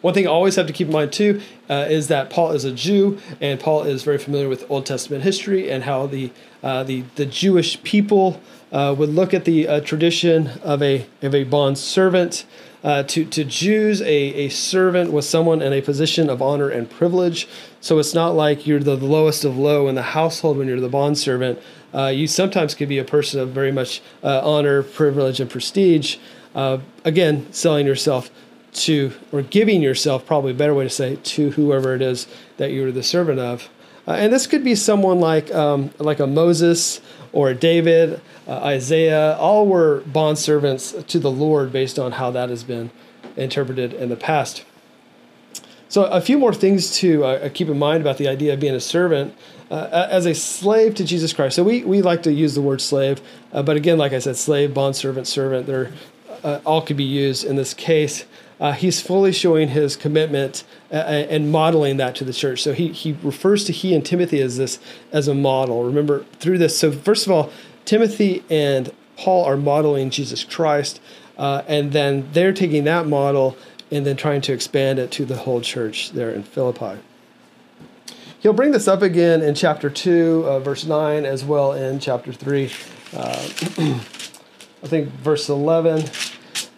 One 0.00 0.14
thing 0.14 0.26
I 0.26 0.30
always 0.30 0.56
have 0.56 0.66
to 0.66 0.72
keep 0.72 0.88
in 0.88 0.92
mind 0.92 1.12
too 1.12 1.40
uh, 1.70 1.86
is 1.88 2.08
that 2.08 2.28
Paul 2.28 2.52
is 2.52 2.64
a 2.64 2.72
Jew, 2.72 3.18
and 3.40 3.60
Paul 3.60 3.84
is 3.84 4.02
very 4.02 4.18
familiar 4.18 4.48
with 4.48 4.68
Old 4.68 4.84
Testament 4.84 5.22
history 5.22 5.70
and 5.70 5.84
how 5.84 6.06
the 6.06 6.32
uh, 6.62 6.82
the 6.82 7.04
the 7.14 7.24
Jewish 7.24 7.80
people 7.84 8.40
would 8.72 9.10
look 9.10 9.32
at 9.32 9.44
the 9.44 9.80
tradition 9.82 10.48
of 10.64 10.82
a 10.82 11.06
of 11.22 11.34
a 11.34 11.44
bond 11.44 11.78
servant. 11.78 12.44
Uh, 12.84 13.04
to, 13.04 13.24
to 13.24 13.44
Jews, 13.44 14.00
a, 14.02 14.06
a 14.06 14.48
servant 14.48 15.12
was 15.12 15.28
someone 15.28 15.62
in 15.62 15.72
a 15.72 15.80
position 15.80 16.28
of 16.28 16.42
honor 16.42 16.68
and 16.68 16.90
privilege. 16.90 17.46
So 17.80 17.98
it's 17.98 18.14
not 18.14 18.30
like 18.30 18.66
you're 18.66 18.80
the 18.80 18.96
lowest 18.96 19.44
of 19.44 19.56
low 19.56 19.86
in 19.86 19.94
the 19.94 20.02
household 20.02 20.58
when 20.58 20.66
you're 20.66 20.80
the 20.80 20.88
bond 20.88 21.16
servant. 21.16 21.60
Uh, 21.94 22.06
you 22.06 22.26
sometimes 22.26 22.74
could 22.74 22.88
be 22.88 22.98
a 22.98 23.04
person 23.04 23.38
of 23.38 23.50
very 23.50 23.70
much 23.70 24.02
uh, 24.24 24.40
honor, 24.42 24.82
privilege, 24.82 25.38
and 25.38 25.48
prestige. 25.48 26.16
Uh, 26.54 26.78
again, 27.04 27.50
selling 27.52 27.86
yourself 27.86 28.30
to, 28.72 29.12
or 29.30 29.42
giving 29.42 29.82
yourself, 29.82 30.26
probably 30.26 30.50
a 30.50 30.54
better 30.54 30.74
way 30.74 30.84
to 30.84 30.90
say, 30.90 31.16
to 31.16 31.50
whoever 31.52 31.94
it 31.94 32.02
is 32.02 32.26
that 32.56 32.72
you're 32.72 32.90
the 32.90 33.02
servant 33.02 33.38
of. 33.38 33.68
Uh, 34.08 34.12
and 34.12 34.32
this 34.32 34.46
could 34.46 34.64
be 34.64 34.74
someone 34.74 35.20
like 35.20 35.54
um, 35.54 35.90
like 35.98 36.18
a 36.18 36.26
Moses 36.26 37.00
or 37.32 37.50
a 37.50 37.54
David, 37.54 38.20
uh, 38.52 38.64
Isaiah. 38.64 39.36
All 39.36 39.66
were 39.66 40.00
bond 40.00 40.38
servants 40.38 40.92
to 40.92 41.18
the 41.18 41.30
Lord 41.30 41.72
based 41.72 41.98
on 41.98 42.12
how 42.12 42.30
that 42.32 42.50
has 42.50 42.64
been 42.64 42.90
interpreted 43.36 43.94
in 43.94 44.08
the 44.08 44.16
past. 44.16 44.64
So 45.88 46.04
a 46.04 46.20
few 46.20 46.38
more 46.38 46.54
things 46.54 46.94
to 46.98 47.24
uh, 47.24 47.48
keep 47.50 47.68
in 47.68 47.78
mind 47.78 48.00
about 48.00 48.18
the 48.18 48.28
idea 48.28 48.54
of 48.54 48.60
being 48.60 48.74
a 48.74 48.80
servant. 48.80 49.34
Uh, 49.70 50.06
as 50.10 50.26
a 50.26 50.34
slave 50.34 50.94
to 50.94 51.02
Jesus 51.02 51.32
Christ. 51.32 51.56
So 51.56 51.64
we, 51.64 51.82
we 51.82 52.02
like 52.02 52.24
to 52.24 52.32
use 52.32 52.54
the 52.54 52.60
word 52.60 52.82
slave, 52.82 53.22
uh, 53.54 53.62
but 53.62 53.74
again, 53.74 53.96
like 53.96 54.12
I 54.12 54.18
said, 54.18 54.36
slave, 54.36 54.74
bond 54.74 54.96
servant, 54.96 55.66
they're 55.66 55.90
uh, 56.44 56.60
all 56.66 56.82
could 56.82 56.98
be 56.98 57.04
used 57.04 57.42
in 57.42 57.56
this 57.56 57.72
case 57.72 58.26
uh, 58.62 58.70
he's 58.70 59.00
fully 59.00 59.32
showing 59.32 59.66
his 59.66 59.96
commitment 59.96 60.62
uh, 60.92 60.94
and 60.94 61.50
modeling 61.50 61.96
that 61.96 62.14
to 62.14 62.24
the 62.24 62.32
church. 62.32 62.62
So 62.62 62.72
he, 62.72 62.92
he 62.92 63.16
refers 63.24 63.64
to 63.64 63.72
he 63.72 63.92
and 63.92 64.06
Timothy 64.06 64.40
as 64.40 64.56
this 64.56 64.78
as 65.10 65.26
a 65.26 65.34
model. 65.34 65.82
Remember 65.82 66.24
through 66.38 66.58
this. 66.58 66.78
So 66.78 66.92
first 66.92 67.26
of 67.26 67.32
all, 67.32 67.50
Timothy 67.84 68.44
and 68.48 68.92
Paul 69.16 69.44
are 69.44 69.56
modeling 69.56 70.10
Jesus 70.10 70.44
Christ, 70.44 71.00
uh, 71.36 71.62
and 71.66 71.92
then 71.92 72.28
they're 72.32 72.52
taking 72.52 72.84
that 72.84 73.06
model 73.06 73.56
and 73.90 74.06
then 74.06 74.16
trying 74.16 74.40
to 74.42 74.52
expand 74.52 74.98
it 74.98 75.10
to 75.12 75.24
the 75.24 75.36
whole 75.36 75.60
church 75.60 76.12
there 76.12 76.30
in 76.30 76.42
Philippi. 76.42 77.00
He'll 78.40 78.52
bring 78.52 78.72
this 78.72 78.88
up 78.88 79.02
again 79.02 79.42
in 79.42 79.54
chapter 79.54 79.88
2, 79.88 80.44
uh, 80.46 80.58
verse 80.60 80.84
9, 80.84 81.24
as 81.24 81.44
well 81.44 81.72
in 81.72 82.00
chapter 82.00 82.32
3, 82.32 82.70
uh, 83.14 83.18
I 83.78 84.86
think 84.86 85.10
verse 85.10 85.48
11. 85.48 86.10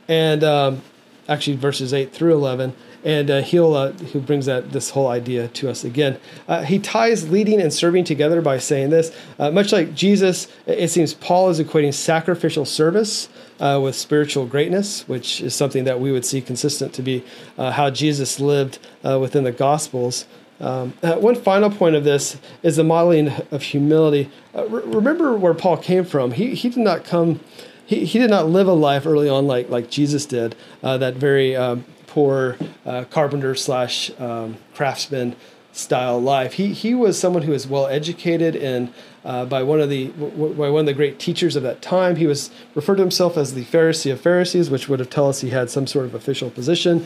And 0.07 0.45
um, 0.45 0.83
actually 1.29 1.57
verses 1.57 1.95
8 1.95 2.13
through 2.13 2.35
11 2.35 2.75
and 3.05 3.31
uh, 3.31 3.43
he'll 3.43 3.75
uh, 3.75 3.93
he 3.93 4.19
brings 4.19 4.47
that 4.47 4.73
this 4.73 4.91
whole 4.91 5.09
idea 5.09 5.49
to 5.49 5.71
us 5.71 5.85
again. 5.85 6.19
Uh, 6.49 6.63
he 6.63 6.79
ties 6.79 7.29
leading 7.29 7.61
and 7.61 7.73
serving 7.73 8.05
together 8.05 8.41
by 8.41 8.59
saying 8.59 8.91
this, 8.91 9.15
uh, 9.39 9.51
much 9.51 9.73
like 9.73 9.95
Jesus. 9.95 10.49
It 10.67 10.89
seems 10.89 11.15
Paul 11.15 11.51
is 11.51 11.61
equating 11.61 11.93
sacrificial 11.93 12.65
service 12.65 13.29
uh, 13.61 13.79
with 13.83 13.95
spiritual 13.95 14.47
greatness, 14.47 15.07
which 15.07 15.43
is 15.43 15.55
something 15.55 15.85
that 15.85 16.01
we 16.01 16.11
would 16.11 16.25
see 16.25 16.41
consistent 16.41 16.95
to 16.95 17.03
be 17.03 17.23
uh, 17.59 17.73
how 17.73 17.91
Jesus 17.91 18.41
lived 18.41 18.79
within 19.03 19.45
the 19.45 19.53
Gospels. 19.53 20.25
Um, 20.61 20.93
one 21.03 21.35
final 21.35 21.69
point 21.69 21.97
of 21.97 22.05
this 22.05 22.39
is 22.63 22.77
the 22.77 22.85
modeling 22.85 23.29
of 23.51 23.63
humility. 23.63 24.31
Re- 24.55 24.83
remember 24.85 25.37
where 25.37 25.53
Paul 25.53 25.77
came 25.77 26.05
from. 26.05 26.31
He 26.31 26.55
he 26.55 26.71
did 26.71 26.79
not 26.79 27.05
come 27.05 27.41
he, 27.87 28.05
he 28.05 28.19
did 28.19 28.31
not 28.31 28.49
live 28.49 28.67
a 28.67 28.73
life 28.73 29.07
early 29.07 29.29
on 29.29 29.47
like 29.47 29.69
like 29.69 29.91
Jesus 29.91 30.27
did. 30.27 30.55
Uh, 30.83 30.97
that 30.99 31.15
very 31.15 31.55
um, 31.55 31.85
poor 32.15 32.57
uh, 32.87 33.03
carpenter 33.11 33.57
slash 33.57 34.13
um, 34.21 34.57
craftsman 34.73 35.35
style 35.73 36.21
life. 36.21 36.53
He 36.53 36.73
he 36.73 36.95
was 36.95 37.19
someone 37.19 37.43
who 37.43 37.51
was 37.51 37.67
well 37.67 37.89
educated 37.89 38.55
and 38.55 38.95
uh, 39.25 39.45
by 39.47 39.65
one 39.65 39.81
of 39.81 39.91
the 39.91 40.09
by 40.11 40.71
one 40.71 40.81
of 40.81 40.87
the 40.87 40.95
great 40.95 41.19
teachers 41.19 41.57
of 41.57 41.65
that 41.65 41.83
time. 41.83 42.15
He 42.15 42.29
was 42.29 42.53
referred 42.77 42.97
to 42.97 43.03
himself 43.03 43.37
as 43.37 43.55
the 43.55 43.65
Pharisee 43.65 44.13
of 44.13 44.21
Pharisees, 44.21 44.71
which 44.71 44.89
would 44.89 45.01
have 45.01 45.11
tell 45.11 45.29
us 45.29 45.41
he 45.41 45.51
had 45.51 45.71
some 45.71 45.89
sort 45.89 46.07
of 46.07 46.15
official 46.15 46.51
position. 46.51 47.05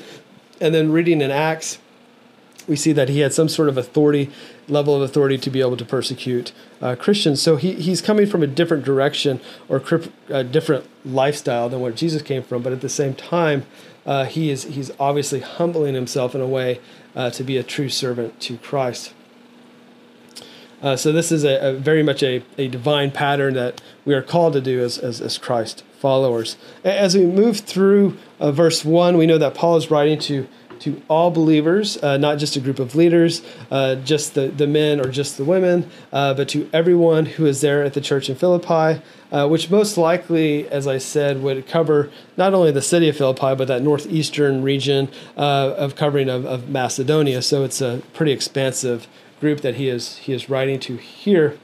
And 0.60 0.74
then 0.74 0.92
reading 0.92 1.22
in 1.22 1.30
Acts, 1.30 1.78
we 2.66 2.76
see 2.76 2.92
that 2.92 3.08
he 3.08 3.20
had 3.20 3.32
some 3.32 3.48
sort 3.48 3.70
of 3.70 3.78
authority, 3.78 4.30
level 4.68 4.94
of 4.94 5.02
authority 5.02 5.38
to 5.38 5.50
be 5.50 5.60
able 5.60 5.76
to 5.76 5.84
persecute 5.84 6.52
uh, 6.80 6.94
Christians. 6.96 7.40
So 7.40 7.56
he, 7.56 7.75
he's 7.75 8.00
coming 8.00 8.26
from 8.26 8.42
a 8.42 8.46
different 8.46 8.84
direction 8.84 9.40
or 9.68 9.82
a 10.28 10.44
different 10.44 10.87
lifestyle 11.04 11.68
than 11.68 11.80
where 11.80 11.92
Jesus 11.92 12.22
came 12.22 12.42
from. 12.42 12.62
But 12.62 12.72
at 12.72 12.80
the 12.80 12.88
same 12.88 13.14
time, 13.14 13.66
uh, 14.06 14.25
he 14.25 14.50
is 14.50 14.64
he's 14.64 14.90
obviously 14.98 15.40
humbling 15.40 15.94
himself 15.94 16.34
in 16.34 16.40
a 16.40 16.46
way 16.46 16.80
uh, 17.14 17.30
to 17.30 17.44
be 17.44 17.56
a 17.56 17.62
true 17.62 17.88
servant 17.88 18.40
to 18.40 18.56
Christ. 18.58 19.12
Uh, 20.80 20.94
so 20.94 21.10
this 21.10 21.32
is 21.32 21.44
a, 21.44 21.70
a, 21.70 21.72
very 21.75 22.04
much 22.04 22.22
a, 22.22 22.42
a 22.56 22.68
divine 22.68 23.10
pattern 23.10 23.54
that 23.54 23.82
we 24.04 24.14
are 24.14 24.22
called 24.22 24.52
to 24.52 24.60
do 24.60 24.80
as, 24.80 24.96
as, 24.96 25.20
as 25.20 25.37
Christ 25.37 25.82
followers. 25.98 26.56
As 26.84 27.16
we 27.16 27.26
move 27.26 27.58
through 27.58 28.16
uh, 28.38 28.52
verse 28.52 28.84
1, 28.84 29.16
we 29.16 29.26
know 29.26 29.38
that 29.38 29.54
Paul 29.54 29.76
is 29.76 29.90
writing 29.90 30.20
to 30.20 30.46
to 30.80 31.02
all 31.08 31.30
believers, 31.30 31.97
uh, 32.02 32.16
not 32.16 32.38
just 32.38 32.56
a 32.56 32.61
group 32.61 32.78
of 32.78 32.94
leaders, 32.94 33.42
uh, 33.70 33.97
just 33.97 34.35
the, 34.35 34.49
the 34.49 34.66
men 34.66 35.00
or 35.00 35.11
just 35.11 35.37
the 35.37 35.44
women, 35.44 35.90
uh, 36.12 36.35
but 36.35 36.49
to 36.49 36.68
everyone 36.73 37.26
who 37.26 37.47
is 37.47 37.61
there 37.61 37.82
at 37.82 37.94
the 37.94 38.00
church 38.00 38.28
in 38.28 38.37
Philippi, 38.37 39.02
uh, 39.30 39.47
which 39.47 39.70
most 39.70 39.97
likely, 39.97 40.68
as 40.68 40.87
I 40.87 40.99
said, 40.99 41.42
would 41.42 41.66
cover 41.66 42.11
not 42.37 42.54
only 42.54 42.70
the 42.70 42.82
city 42.82 43.08
of 43.08 43.16
Philippi, 43.16 43.54
but 43.54 43.68
that 43.68 43.82
northeastern 43.82 44.62
region 44.62 45.08
uh, 45.37 45.75
of 45.76 45.97
covering 45.97 46.28
of, 46.28 46.44
of 46.47 46.68
Macedonia. 46.68 47.42
So 47.42 47.64
it's 47.64 47.80
a 47.80 48.02
pretty 48.14 48.32
expansive 48.32 49.06
group 49.40 49.61
that 49.61 49.76
he 49.76 49.88
is, 49.88 50.16
he 50.18 50.32
is 50.32 50.49
writing 50.49 50.80
to 50.80 50.97
here. 50.97 51.58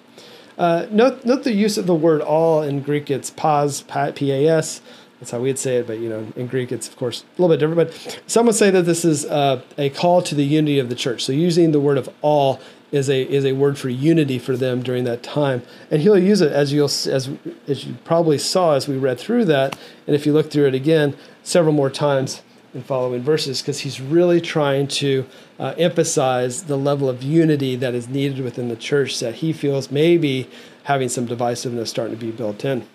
Uh, 0.56 0.86
note, 0.90 1.24
note 1.24 1.42
the 1.42 1.52
use 1.52 1.76
of 1.76 1.86
the 1.86 1.94
word 1.94 2.20
all 2.20 2.62
in 2.62 2.80
Greek, 2.80 3.10
it's 3.10 3.30
pas, 3.30 3.82
p-a-s. 3.82 4.80
That's 5.20 5.30
how 5.30 5.40
we'd 5.40 5.58
say 5.58 5.76
it, 5.76 5.86
but 5.86 5.98
you 6.00 6.08
know, 6.08 6.26
in 6.36 6.46
Greek, 6.48 6.72
it's 6.72 6.88
of 6.88 6.96
course 6.96 7.22
a 7.22 7.42
little 7.42 7.56
bit 7.56 7.60
different. 7.60 7.90
But 7.90 8.22
some 8.26 8.46
would 8.46 8.54
say 8.54 8.70
that 8.70 8.82
this 8.82 9.04
is 9.04 9.24
uh, 9.24 9.62
a 9.78 9.90
call 9.90 10.22
to 10.22 10.34
the 10.34 10.44
unity 10.44 10.78
of 10.78 10.88
the 10.88 10.94
church. 10.94 11.24
So 11.24 11.32
using 11.32 11.72
the 11.72 11.80
word 11.80 11.98
of 11.98 12.08
all 12.20 12.60
is 12.92 13.08
a 13.08 13.22
is 13.22 13.44
a 13.44 13.52
word 13.52 13.78
for 13.78 13.88
unity 13.88 14.38
for 14.38 14.56
them 14.56 14.82
during 14.82 15.04
that 15.04 15.22
time, 15.22 15.62
and 15.90 16.02
he'll 16.02 16.18
use 16.18 16.40
it 16.40 16.52
as 16.52 16.72
you'll 16.72 16.86
as 16.86 17.30
as 17.66 17.84
you 17.86 17.94
probably 18.04 18.38
saw 18.38 18.74
as 18.74 18.86
we 18.86 18.96
read 18.96 19.18
through 19.18 19.46
that, 19.46 19.78
and 20.06 20.14
if 20.14 20.26
you 20.26 20.32
look 20.32 20.50
through 20.50 20.66
it 20.66 20.74
again 20.74 21.16
several 21.42 21.74
more 21.74 21.90
times 21.90 22.42
in 22.74 22.82
following 22.82 23.22
verses, 23.22 23.62
because 23.62 23.80
he's 23.80 24.00
really 24.00 24.40
trying 24.40 24.86
to 24.88 25.24
uh, 25.58 25.74
emphasize 25.78 26.64
the 26.64 26.76
level 26.76 27.08
of 27.08 27.22
unity 27.22 27.76
that 27.76 27.94
is 27.94 28.08
needed 28.08 28.44
within 28.44 28.68
the 28.68 28.76
church 28.76 29.20
that 29.20 29.36
he 29.36 29.52
feels 29.52 29.90
maybe 29.90 30.50
having 30.84 31.08
some 31.08 31.26
divisiveness 31.26 31.88
starting 31.88 32.18
to 32.18 32.20
be 32.20 32.32
built 32.32 32.64
in. 32.64 32.86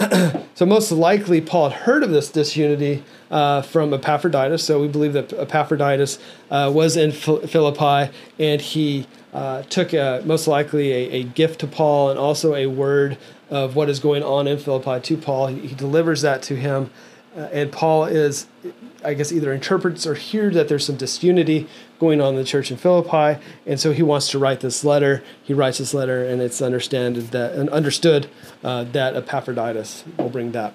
so 0.54 0.64
most 0.64 0.90
likely 0.90 1.40
Paul 1.40 1.70
had 1.70 1.82
heard 1.82 2.02
of 2.02 2.10
this 2.10 2.30
disunity 2.30 3.04
uh, 3.30 3.62
from 3.62 3.92
Epaphroditus. 3.92 4.64
So 4.64 4.80
we 4.80 4.88
believe 4.88 5.12
that 5.12 5.32
Epaphroditus 5.32 6.18
uh, 6.50 6.70
was 6.74 6.96
in 6.96 7.12
Philippi 7.12 8.12
and 8.38 8.60
he 8.60 9.06
uh, 9.32 9.62
took 9.64 9.92
a, 9.92 10.22
most 10.24 10.46
likely 10.46 10.92
a, 10.92 11.20
a, 11.20 11.22
gift 11.24 11.60
to 11.60 11.66
Paul 11.66 12.10
and 12.10 12.18
also 12.18 12.54
a 12.54 12.66
word 12.66 13.16
of 13.48 13.76
what 13.76 13.88
is 13.88 14.00
going 14.00 14.22
on 14.22 14.48
in 14.48 14.58
Philippi 14.58 15.00
to 15.00 15.16
Paul. 15.16 15.48
He, 15.48 15.68
he 15.68 15.74
delivers 15.74 16.22
that 16.22 16.42
to 16.44 16.56
him. 16.56 16.90
Uh, 17.36 17.42
and 17.52 17.70
Paul 17.70 18.06
is, 18.06 18.46
I 19.04 19.14
guess, 19.14 19.30
either 19.30 19.52
interprets 19.52 20.04
or 20.06 20.14
hears 20.14 20.54
that 20.54 20.68
there's 20.68 20.84
some 20.84 20.96
disunity 20.96 21.68
going 22.00 22.20
on 22.20 22.30
in 22.30 22.36
the 22.36 22.44
church 22.44 22.70
in 22.70 22.78
Philippi, 22.78 23.40
and 23.66 23.78
so 23.78 23.92
he 23.92 24.02
wants 24.02 24.30
to 24.30 24.38
write 24.38 24.60
this 24.60 24.82
letter. 24.82 25.22
He 25.42 25.54
writes 25.54 25.78
this 25.78 25.94
letter, 25.94 26.24
and 26.24 26.40
it's 26.40 26.60
understand 26.60 27.16
that 27.16 27.52
and 27.52 27.68
understood 27.70 28.28
uh, 28.64 28.84
that 28.84 29.14
Epaphroditus 29.14 30.04
will 30.18 30.30
bring 30.30 30.52
that 30.52 30.74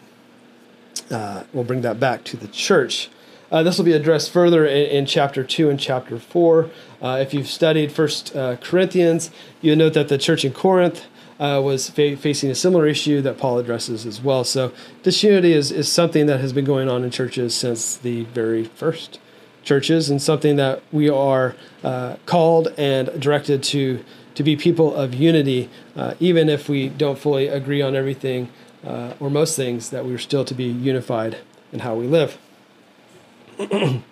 uh, 1.12 1.44
will 1.52 1.64
bring 1.64 1.82
that 1.82 2.00
back 2.00 2.24
to 2.26 2.38
the 2.38 2.48
church. 2.48 3.10
Uh, 3.52 3.64
this 3.64 3.78
will 3.78 3.86
be 3.86 3.94
addressed 3.94 4.32
further 4.32 4.66
in, 4.66 4.88
in, 4.88 5.06
chapter 5.06 5.44
two 5.44 5.70
and 5.70 5.80
chapter 5.80 6.20
four. 6.20 6.70
Uh, 7.02 7.18
if 7.22 7.34
you've 7.34 7.48
studied 7.48 7.92
First 7.92 8.36
uh, 8.36 8.56
Corinthians, 8.58 9.32
you'll 9.62 9.76
note 9.76 9.94
that 9.94 10.08
the 10.08 10.18
church 10.18 10.46
in 10.46 10.54
Corinth 10.54 11.06
uh, 11.40 11.62
was 11.64 11.90
fa- 11.90 12.18
facing 12.18 12.50
a 12.50 12.56
similar 12.56 12.88
issue 12.88 13.22
that 13.22 13.38
Paul 13.38 13.60
addresses 13.60 14.06
as 14.06 14.22
well. 14.22 14.44
So 14.44 14.74
disunity 15.04 15.54
is, 15.54 15.72
is 15.72 15.92
something 15.92 16.26
that 16.28 16.40
has 16.40 16.54
been 16.54 16.66
going 16.66 16.90
on 16.90 17.04
in 17.04 17.12
churches 17.12 17.54
since 17.54 17.98
the 17.98 18.24
very 18.26 18.64
first 18.64 19.20
churches 19.66 20.10
and 20.10 20.22
something 20.22 20.56
that 20.56 20.82
we 20.94 21.10
are 21.10 21.56
uh, 21.84 22.16
called 22.26 22.70
and 22.78 23.20
directed 23.20 23.62
to 23.64 24.04
to 24.36 24.44
be 24.44 24.56
people 24.56 24.94
of 24.94 25.14
unity, 25.14 25.70
uh, 25.96 26.14
even 26.20 26.50
if 26.50 26.68
we 26.68 26.90
don't 26.90 27.18
fully 27.18 27.48
agree 27.48 27.82
on 27.82 27.96
everything 27.96 28.50
uh, 28.86 29.14
or 29.20 29.30
most 29.30 29.56
things, 29.56 29.90
that 29.92 30.06
we're 30.06 30.18
still 30.18 30.44
to 30.44 30.54
be 30.54 30.66
unified 30.66 31.38
in 31.72 31.80
how 31.80 31.96
we 31.96 32.08
live. 32.08 32.38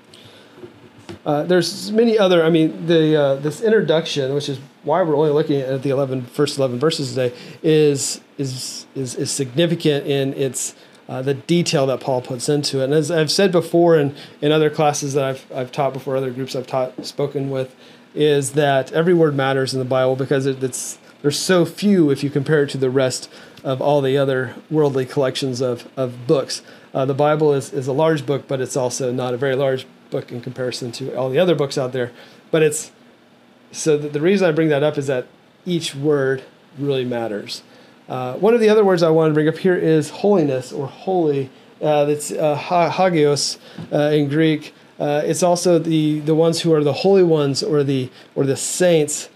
Uh, 1.26 1.44
there's 1.44 1.92
many 1.92 2.18
other. 2.18 2.44
I 2.44 2.50
mean, 2.50 2.86
the 2.86 3.16
uh, 3.16 3.36
this 3.36 3.62
introduction, 3.62 4.34
which 4.34 4.50
is 4.50 4.60
why 4.84 5.02
we're 5.04 5.16
only 5.16 5.32
looking 5.32 5.62
at 5.62 5.82
the 5.82 5.90
11 5.90 6.26
first 6.26 6.58
11 6.58 6.80
verses 6.80 7.10
today, 7.14 7.34
is 7.62 8.20
is 8.38 8.86
is, 8.94 9.16
is 9.16 9.32
significant 9.32 10.06
in 10.06 10.34
its 10.34 10.76
uh, 11.08 11.22
the 11.22 11.34
detail 11.34 11.86
that 11.88 12.00
Paul 12.00 12.22
puts 12.22 12.48
into 12.50 12.82
it. 12.82 12.86
And 12.86 12.94
as 12.94 13.12
I've 13.12 13.32
said 13.32 13.52
before 13.52 13.98
in, 13.98 14.16
in 14.42 14.52
other 14.52 14.70
classes 14.70 15.14
that 15.14 15.24
I've, 15.24 15.52
I've 15.54 15.72
taught 15.72 15.94
before, 15.94 16.16
other 16.16 16.32
groups 16.32 16.56
I've 16.56 16.68
taught, 16.68 17.06
spoken 17.06 17.50
with, 17.50 17.76
is 18.16 18.54
that 18.54 18.92
every 18.94 19.14
word 19.14 19.36
matters 19.36 19.74
in 19.74 19.80
the 19.80 19.86
Bible 19.86 20.16
because 20.16 20.46
it, 20.46 20.64
it's 20.64 20.98
there's 21.22 21.40
so 21.40 21.66
few 21.66 22.10
if 22.10 22.24
you 22.24 22.30
compare 22.30 22.64
it 22.64 22.70
to 22.72 22.78
the 22.78 22.90
rest 22.90 23.30
of 23.64 23.82
all 23.82 24.02
the 24.02 24.18
other 24.18 24.56
worldly 24.70 25.06
collections 25.06 25.62
of, 25.62 25.90
of 25.96 26.28
books. 26.28 26.62
Uh, 26.94 27.06
the 27.06 27.14
Bible 27.14 27.54
is, 27.54 27.72
is 27.72 27.88
a 27.88 27.94
large 27.94 28.26
book, 28.26 28.48
but 28.48 28.60
it's 28.60 28.76
also 28.76 29.12
not 29.12 29.34
a 29.34 29.38
very 29.38 29.56
large 29.56 29.88
book 30.10 30.32
in 30.32 30.42
comparison 30.42 30.92
to 30.92 31.16
all 31.16 31.30
the 31.30 31.40
other 31.40 31.56
books 31.56 31.78
out 31.78 31.94
there. 31.94 32.12
But 32.52 32.62
it's 32.62 32.92
so 33.72 33.98
the, 33.98 34.10
the 34.10 34.22
reason 34.22 34.48
I 34.48 34.52
bring 34.52 34.70
that 34.70 34.84
up 34.84 34.98
is 34.98 35.08
that 35.08 35.28
each 35.66 35.96
word 35.96 36.44
really 36.78 37.06
matters. 37.06 37.64
Uh, 38.08 38.36
one 38.36 38.54
of 38.54 38.60
the 38.60 38.70
other 38.70 38.84
words 38.84 39.02
I 39.02 39.10
want 39.10 39.30
to 39.30 39.34
bring 39.34 39.48
up 39.48 39.58
here 39.58 39.76
is 39.76 40.10
holiness 40.10 40.72
or 40.72 40.88
holy. 40.88 41.50
Uh, 41.82 42.06
that's 42.06 42.32
uh, 42.32 42.56
hagios 42.58 43.58
uh, 43.92 44.12
in 44.14 44.30
Greek. 44.30 44.74
Uh, 45.00 45.22
it's 45.26 45.44
also 45.44 45.80
the, 45.80 46.20
the 46.22 46.36
ones 46.36 46.62
who 46.62 46.74
are 46.74 46.84
the 46.84 46.94
holy 46.94 47.24
ones 47.24 47.62
or 47.62 47.84
the 47.84 48.10
or 48.36 48.46
the 48.46 48.56
saints. 48.56 49.30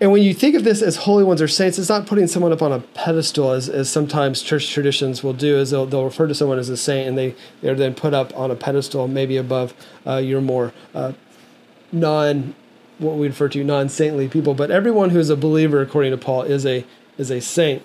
And 0.00 0.12
when 0.12 0.22
you 0.22 0.32
think 0.34 0.54
of 0.54 0.62
this 0.62 0.82
as 0.82 0.96
holy 0.98 1.24
ones 1.24 1.42
or 1.42 1.48
saints, 1.48 1.80
it's 1.80 1.88
not 1.88 2.06
putting 2.06 2.28
someone 2.28 2.52
up 2.52 2.62
on 2.62 2.70
a 2.70 2.78
pedestal 2.78 3.50
as, 3.50 3.68
as 3.68 3.90
sometimes 3.90 4.40
church 4.40 4.70
traditions 4.70 5.24
will 5.24 5.32
do, 5.32 5.56
is 5.56 5.72
they'll, 5.72 5.86
they'll 5.86 6.04
refer 6.04 6.28
to 6.28 6.34
someone 6.34 6.60
as 6.60 6.68
a 6.68 6.76
saint 6.76 7.08
and 7.08 7.18
they, 7.18 7.34
they're 7.60 7.74
then 7.74 7.92
put 7.92 8.14
up 8.14 8.32
on 8.38 8.52
a 8.52 8.54
pedestal, 8.54 9.08
maybe 9.08 9.36
above 9.36 9.74
your 10.06 10.40
more 10.40 10.72
non, 11.90 12.54
what 12.98 13.16
we 13.16 13.26
refer 13.26 13.48
to 13.48 13.64
non 13.64 13.88
saintly 13.88 14.28
people. 14.28 14.54
But 14.54 14.70
everyone 14.70 15.10
who 15.10 15.18
is 15.18 15.30
a 15.30 15.36
believer, 15.36 15.80
according 15.80 16.12
to 16.12 16.18
Paul, 16.18 16.42
is 16.42 16.64
a, 16.66 16.84
is 17.18 17.30
a 17.30 17.40
saint. 17.40 17.82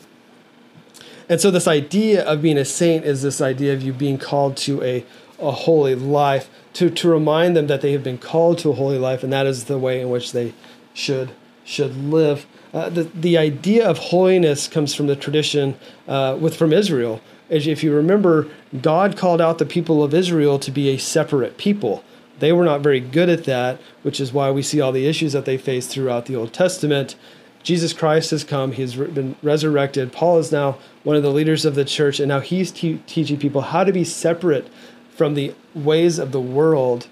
And 1.27 1.39
so, 1.39 1.51
this 1.51 1.67
idea 1.67 2.25
of 2.25 2.41
being 2.41 2.57
a 2.57 2.65
saint 2.65 3.05
is 3.05 3.21
this 3.21 3.39
idea 3.39 3.73
of 3.73 3.83
you 3.83 3.93
being 3.93 4.17
called 4.17 4.57
to 4.57 4.81
a, 4.81 5.05
a 5.39 5.51
holy 5.51 5.95
life, 5.95 6.49
to, 6.73 6.89
to 6.89 7.09
remind 7.09 7.55
them 7.55 7.67
that 7.67 7.81
they 7.81 7.91
have 7.91 8.03
been 8.03 8.17
called 8.17 8.57
to 8.59 8.71
a 8.71 8.73
holy 8.73 8.97
life, 8.97 9.23
and 9.23 9.31
that 9.31 9.45
is 9.45 9.65
the 9.65 9.77
way 9.77 10.01
in 10.01 10.09
which 10.09 10.31
they 10.31 10.53
should 10.93 11.31
should 11.63 11.95
live. 11.95 12.47
Uh, 12.73 12.89
the, 12.89 13.03
the 13.03 13.37
idea 13.37 13.87
of 13.87 13.97
holiness 13.97 14.67
comes 14.67 14.95
from 14.95 15.05
the 15.05 15.15
tradition 15.15 15.77
uh, 16.07 16.35
with 16.39 16.55
from 16.55 16.73
Israel. 16.73 17.21
If 17.49 17.83
you 17.83 17.93
remember, 17.93 18.47
God 18.81 19.17
called 19.17 19.41
out 19.41 19.57
the 19.57 19.65
people 19.65 20.03
of 20.03 20.13
Israel 20.13 20.59
to 20.59 20.71
be 20.71 20.89
a 20.89 20.97
separate 20.97 21.57
people. 21.57 22.03
They 22.39 22.53
were 22.53 22.65
not 22.65 22.81
very 22.81 22.99
good 22.99 23.29
at 23.29 23.43
that, 23.45 23.79
which 24.03 24.19
is 24.19 24.31
why 24.31 24.51
we 24.51 24.61
see 24.61 24.79
all 24.79 24.91
the 24.91 25.07
issues 25.07 25.33
that 25.33 25.45
they 25.45 25.57
face 25.57 25.87
throughout 25.87 26.25
the 26.25 26.35
Old 26.35 26.53
Testament. 26.53 27.15
Jesus 27.61 27.93
Christ 27.93 28.31
has 28.31 28.43
come, 28.43 28.71
he 28.71 28.81
has 28.81 28.95
been 28.95 29.35
resurrected. 29.43 30.11
Paul 30.11 30.39
is 30.39 30.51
now 30.51 30.77
one 31.03 31.15
of 31.15 31.23
the 31.23 31.31
leaders 31.31 31.65
of 31.65 31.75
the 31.75 31.85
church, 31.85 32.19
and 32.19 32.29
now 32.29 32.39
he's 32.39 32.71
te- 32.71 33.01
teaching 33.05 33.37
people 33.37 33.61
how 33.61 33.83
to 33.83 33.91
be 33.91 34.03
separate 34.03 34.67
from 35.11 35.33
the 35.33 35.53
ways 35.75 36.19
of 36.19 36.31
the 36.31 36.39
world 36.39 37.07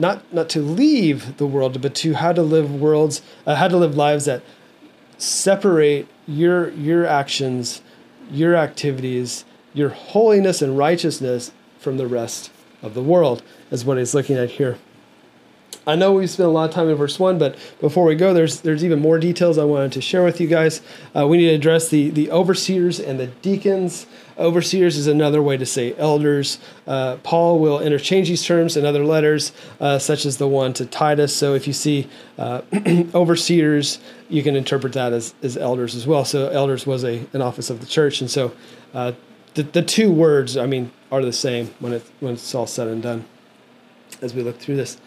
not 0.00 0.32
not 0.32 0.48
to 0.50 0.60
leave 0.60 1.36
the 1.36 1.46
world, 1.46 1.80
but 1.80 1.94
to 1.96 2.14
how 2.14 2.32
to 2.32 2.42
live 2.42 2.74
worlds, 2.74 3.22
uh, 3.46 3.54
how 3.54 3.68
to 3.68 3.76
live 3.76 3.96
lives 3.96 4.24
that 4.24 4.42
separate 5.18 6.08
your 6.26 6.70
your 6.70 7.06
actions, 7.06 7.82
your 8.30 8.56
activities, 8.56 9.44
your 9.74 9.90
holiness 9.90 10.62
and 10.62 10.78
righteousness 10.78 11.52
from 11.78 11.98
the 11.98 12.06
rest 12.06 12.50
of 12.82 12.94
the 12.94 13.02
world, 13.02 13.42
is 13.70 13.84
what 13.84 13.98
he's 13.98 14.14
looking 14.14 14.36
at 14.36 14.52
here. 14.52 14.78
I 15.86 15.96
know 15.96 16.12
we 16.12 16.26
spent 16.26 16.48
a 16.48 16.52
lot 16.52 16.68
of 16.68 16.74
time 16.74 16.88
in 16.88 16.96
verse 16.96 17.18
one, 17.18 17.38
but 17.38 17.56
before 17.80 18.04
we 18.04 18.14
go, 18.14 18.34
there's 18.34 18.60
there's 18.60 18.84
even 18.84 19.00
more 19.00 19.18
details 19.18 19.56
I 19.56 19.64
wanted 19.64 19.92
to 19.92 20.00
share 20.00 20.22
with 20.22 20.40
you 20.40 20.46
guys. 20.46 20.82
Uh, 21.16 21.26
we 21.26 21.38
need 21.38 21.48
to 21.48 21.54
address 21.54 21.88
the 21.88 22.10
the 22.10 22.30
overseers 22.30 23.00
and 23.00 23.18
the 23.18 23.28
deacons. 23.28 24.06
Overseers 24.36 24.96
is 24.96 25.06
another 25.06 25.42
way 25.42 25.56
to 25.56 25.66
say 25.66 25.94
elders. 25.96 26.58
Uh, 26.86 27.16
Paul 27.22 27.58
will 27.58 27.80
interchange 27.80 28.28
these 28.28 28.44
terms 28.44 28.76
in 28.76 28.84
other 28.86 29.04
letters, 29.04 29.52
uh, 29.80 29.98
such 29.98 30.24
as 30.24 30.36
the 30.36 30.48
one 30.48 30.72
to 30.74 30.86
Titus. 30.86 31.34
So 31.34 31.54
if 31.54 31.66
you 31.66 31.72
see 31.72 32.08
uh, 32.38 32.62
overseers, 33.14 34.00
you 34.28 34.42
can 34.42 34.56
interpret 34.56 34.94
that 34.94 35.12
as, 35.12 35.34
as 35.42 35.56
elders 35.56 35.94
as 35.94 36.06
well. 36.06 36.24
So 36.24 36.48
elders 36.48 36.86
was 36.86 37.04
a 37.04 37.26
an 37.32 37.42
office 37.42 37.70
of 37.70 37.80
the 37.80 37.86
church, 37.86 38.20
and 38.20 38.30
so 38.30 38.52
uh, 38.92 39.12
the 39.54 39.62
the 39.62 39.82
two 39.82 40.12
words, 40.12 40.56
I 40.56 40.66
mean, 40.66 40.92
are 41.10 41.22
the 41.22 41.32
same 41.32 41.74
when 41.78 41.94
it 41.94 42.04
when 42.20 42.34
it's 42.34 42.54
all 42.54 42.66
said 42.66 42.88
and 42.88 43.02
done. 43.02 43.24
As 44.20 44.34
we 44.34 44.42
look 44.42 44.58
through 44.58 44.76
this. 44.76 44.98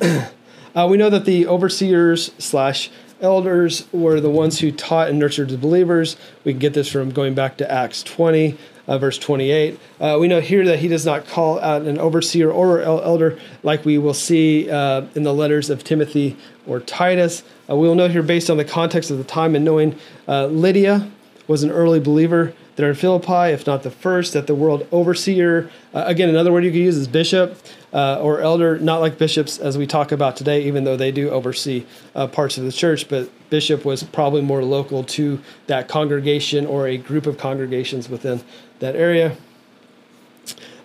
uh, 0.74 0.86
we 0.88 0.96
know 0.96 1.10
that 1.10 1.24
the 1.24 1.46
overseers 1.46 2.32
slash 2.38 2.90
elders 3.20 3.86
were 3.92 4.20
the 4.20 4.30
ones 4.30 4.60
who 4.60 4.72
taught 4.72 5.08
and 5.08 5.18
nurtured 5.18 5.50
the 5.50 5.58
believers. 5.58 6.16
We 6.44 6.52
can 6.52 6.58
get 6.58 6.74
this 6.74 6.88
from 6.88 7.10
going 7.10 7.34
back 7.34 7.56
to 7.58 7.70
Acts 7.70 8.02
20, 8.02 8.56
uh, 8.88 8.98
verse 8.98 9.18
28. 9.18 9.78
Uh, 10.00 10.18
we 10.20 10.28
know 10.28 10.40
here 10.40 10.64
that 10.64 10.80
he 10.80 10.88
does 10.88 11.06
not 11.06 11.26
call 11.26 11.60
out 11.60 11.82
an 11.82 11.98
overseer 11.98 12.50
or 12.50 12.80
elder 12.80 13.38
like 13.62 13.84
we 13.84 13.98
will 13.98 14.14
see 14.14 14.68
uh, 14.70 15.06
in 15.14 15.22
the 15.22 15.34
letters 15.34 15.70
of 15.70 15.84
Timothy 15.84 16.36
or 16.66 16.80
Titus. 16.80 17.42
Uh, 17.68 17.76
we 17.76 17.86
will 17.86 17.94
note 17.94 18.10
here, 18.10 18.22
based 18.22 18.50
on 18.50 18.56
the 18.56 18.64
context 18.64 19.10
of 19.10 19.18
the 19.18 19.24
time 19.24 19.54
and 19.54 19.64
knowing 19.64 19.98
uh, 20.26 20.46
Lydia 20.46 21.10
was 21.46 21.62
an 21.62 21.70
early 21.70 22.00
believer 22.00 22.54
there 22.76 22.88
in 22.88 22.94
Philippi, 22.94 23.52
if 23.52 23.66
not 23.66 23.82
the 23.82 23.90
first, 23.90 24.32
that 24.32 24.46
the 24.46 24.54
world 24.54 24.86
overseer, 24.90 25.70
uh, 25.92 26.04
again, 26.06 26.28
another 26.28 26.52
word 26.52 26.64
you 26.64 26.70
could 26.70 26.78
use 26.78 26.96
is 26.96 27.06
bishop 27.06 27.58
uh, 27.92 28.18
or 28.20 28.40
elder, 28.40 28.78
not 28.78 29.00
like 29.00 29.18
bishops 29.18 29.58
as 29.58 29.76
we 29.76 29.86
talk 29.86 30.10
about 30.10 30.36
today, 30.36 30.62
even 30.64 30.84
though 30.84 30.96
they 30.96 31.12
do 31.12 31.28
oversee 31.30 31.84
uh, 32.14 32.26
parts 32.26 32.56
of 32.56 32.64
the 32.64 32.72
church, 32.72 33.08
but 33.08 33.30
bishop 33.50 33.84
was 33.84 34.02
probably 34.02 34.40
more 34.40 34.64
local 34.64 35.04
to 35.04 35.40
that 35.66 35.88
congregation 35.88 36.64
or 36.64 36.88
a 36.88 36.96
group 36.96 37.26
of 37.26 37.36
congregations 37.36 38.08
within 38.08 38.42
that 38.78 38.96
area. 38.96 39.36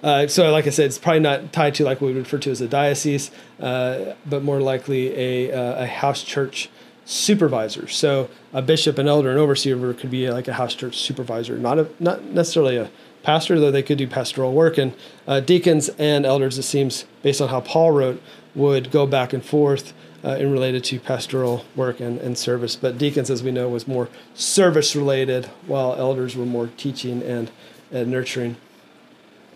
Uh, 0.04 0.28
so, 0.28 0.52
like 0.52 0.68
I 0.68 0.70
said, 0.70 0.88
it's 0.88 0.98
probably 0.98 1.22
not 1.22 1.52
tied 1.52 1.74
to 1.76 1.84
like 1.84 2.02
what 2.02 2.08
we 2.08 2.20
refer 2.20 2.38
to 2.40 2.52
as 2.52 2.62
a 2.62 2.68
diocese, 2.68 3.32
uh, 3.60 4.14
but 4.26 4.44
more 4.44 4.60
likely 4.60 5.16
a, 5.16 5.52
uh, 5.52 5.84
a 5.84 5.88
house 5.88 6.22
church 6.24 6.70
supervisor. 7.06 7.88
So, 7.88 8.30
a 8.58 8.62
bishop, 8.64 8.98
an 8.98 9.08
elder, 9.08 9.32
an 9.32 9.38
overseer 9.38 9.94
could 9.94 10.10
be 10.10 10.28
like 10.32 10.48
a 10.48 10.54
house 10.54 10.74
church 10.74 10.98
supervisor, 10.98 11.60
not 11.60 11.78
a 11.78 11.88
not 12.00 12.24
necessarily 12.24 12.76
a 12.76 12.90
pastor, 13.22 13.60
though 13.60 13.70
they 13.70 13.84
could 13.84 14.00
do 14.00 14.08
pastoral 14.08 14.52
work. 14.52 14.80
And 14.80 14.96
uh, 15.28 15.42
deacons 15.42 15.90
and 16.00 16.26
elders, 16.26 16.58
it 16.58 16.64
seems, 16.64 17.06
based 17.22 17.40
on 17.40 17.50
how 17.50 17.62
Paul 17.62 17.92
wrote, 17.92 18.20
would 18.56 18.90
go 18.90 19.06
back 19.06 19.32
and 19.32 19.46
forth 19.46 19.94
uh, 20.24 20.38
in 20.38 20.52
related 20.52 20.84
to 20.86 21.00
pastoral 21.00 21.66
work 21.76 22.00
and, 22.00 22.20
and 22.20 22.36
service. 22.36 22.76
But 22.76 22.98
deacons, 22.98 23.30
as 23.30 23.44
we 23.44 23.52
know, 23.52 23.70
was 23.70 23.88
more 23.88 24.10
service 24.34 24.96
related, 24.96 25.46
while 25.68 25.94
elders 25.94 26.36
were 26.36 26.46
more 26.46 26.72
teaching 26.78 27.22
and, 27.22 27.52
and 27.92 28.10
nurturing. 28.10 28.58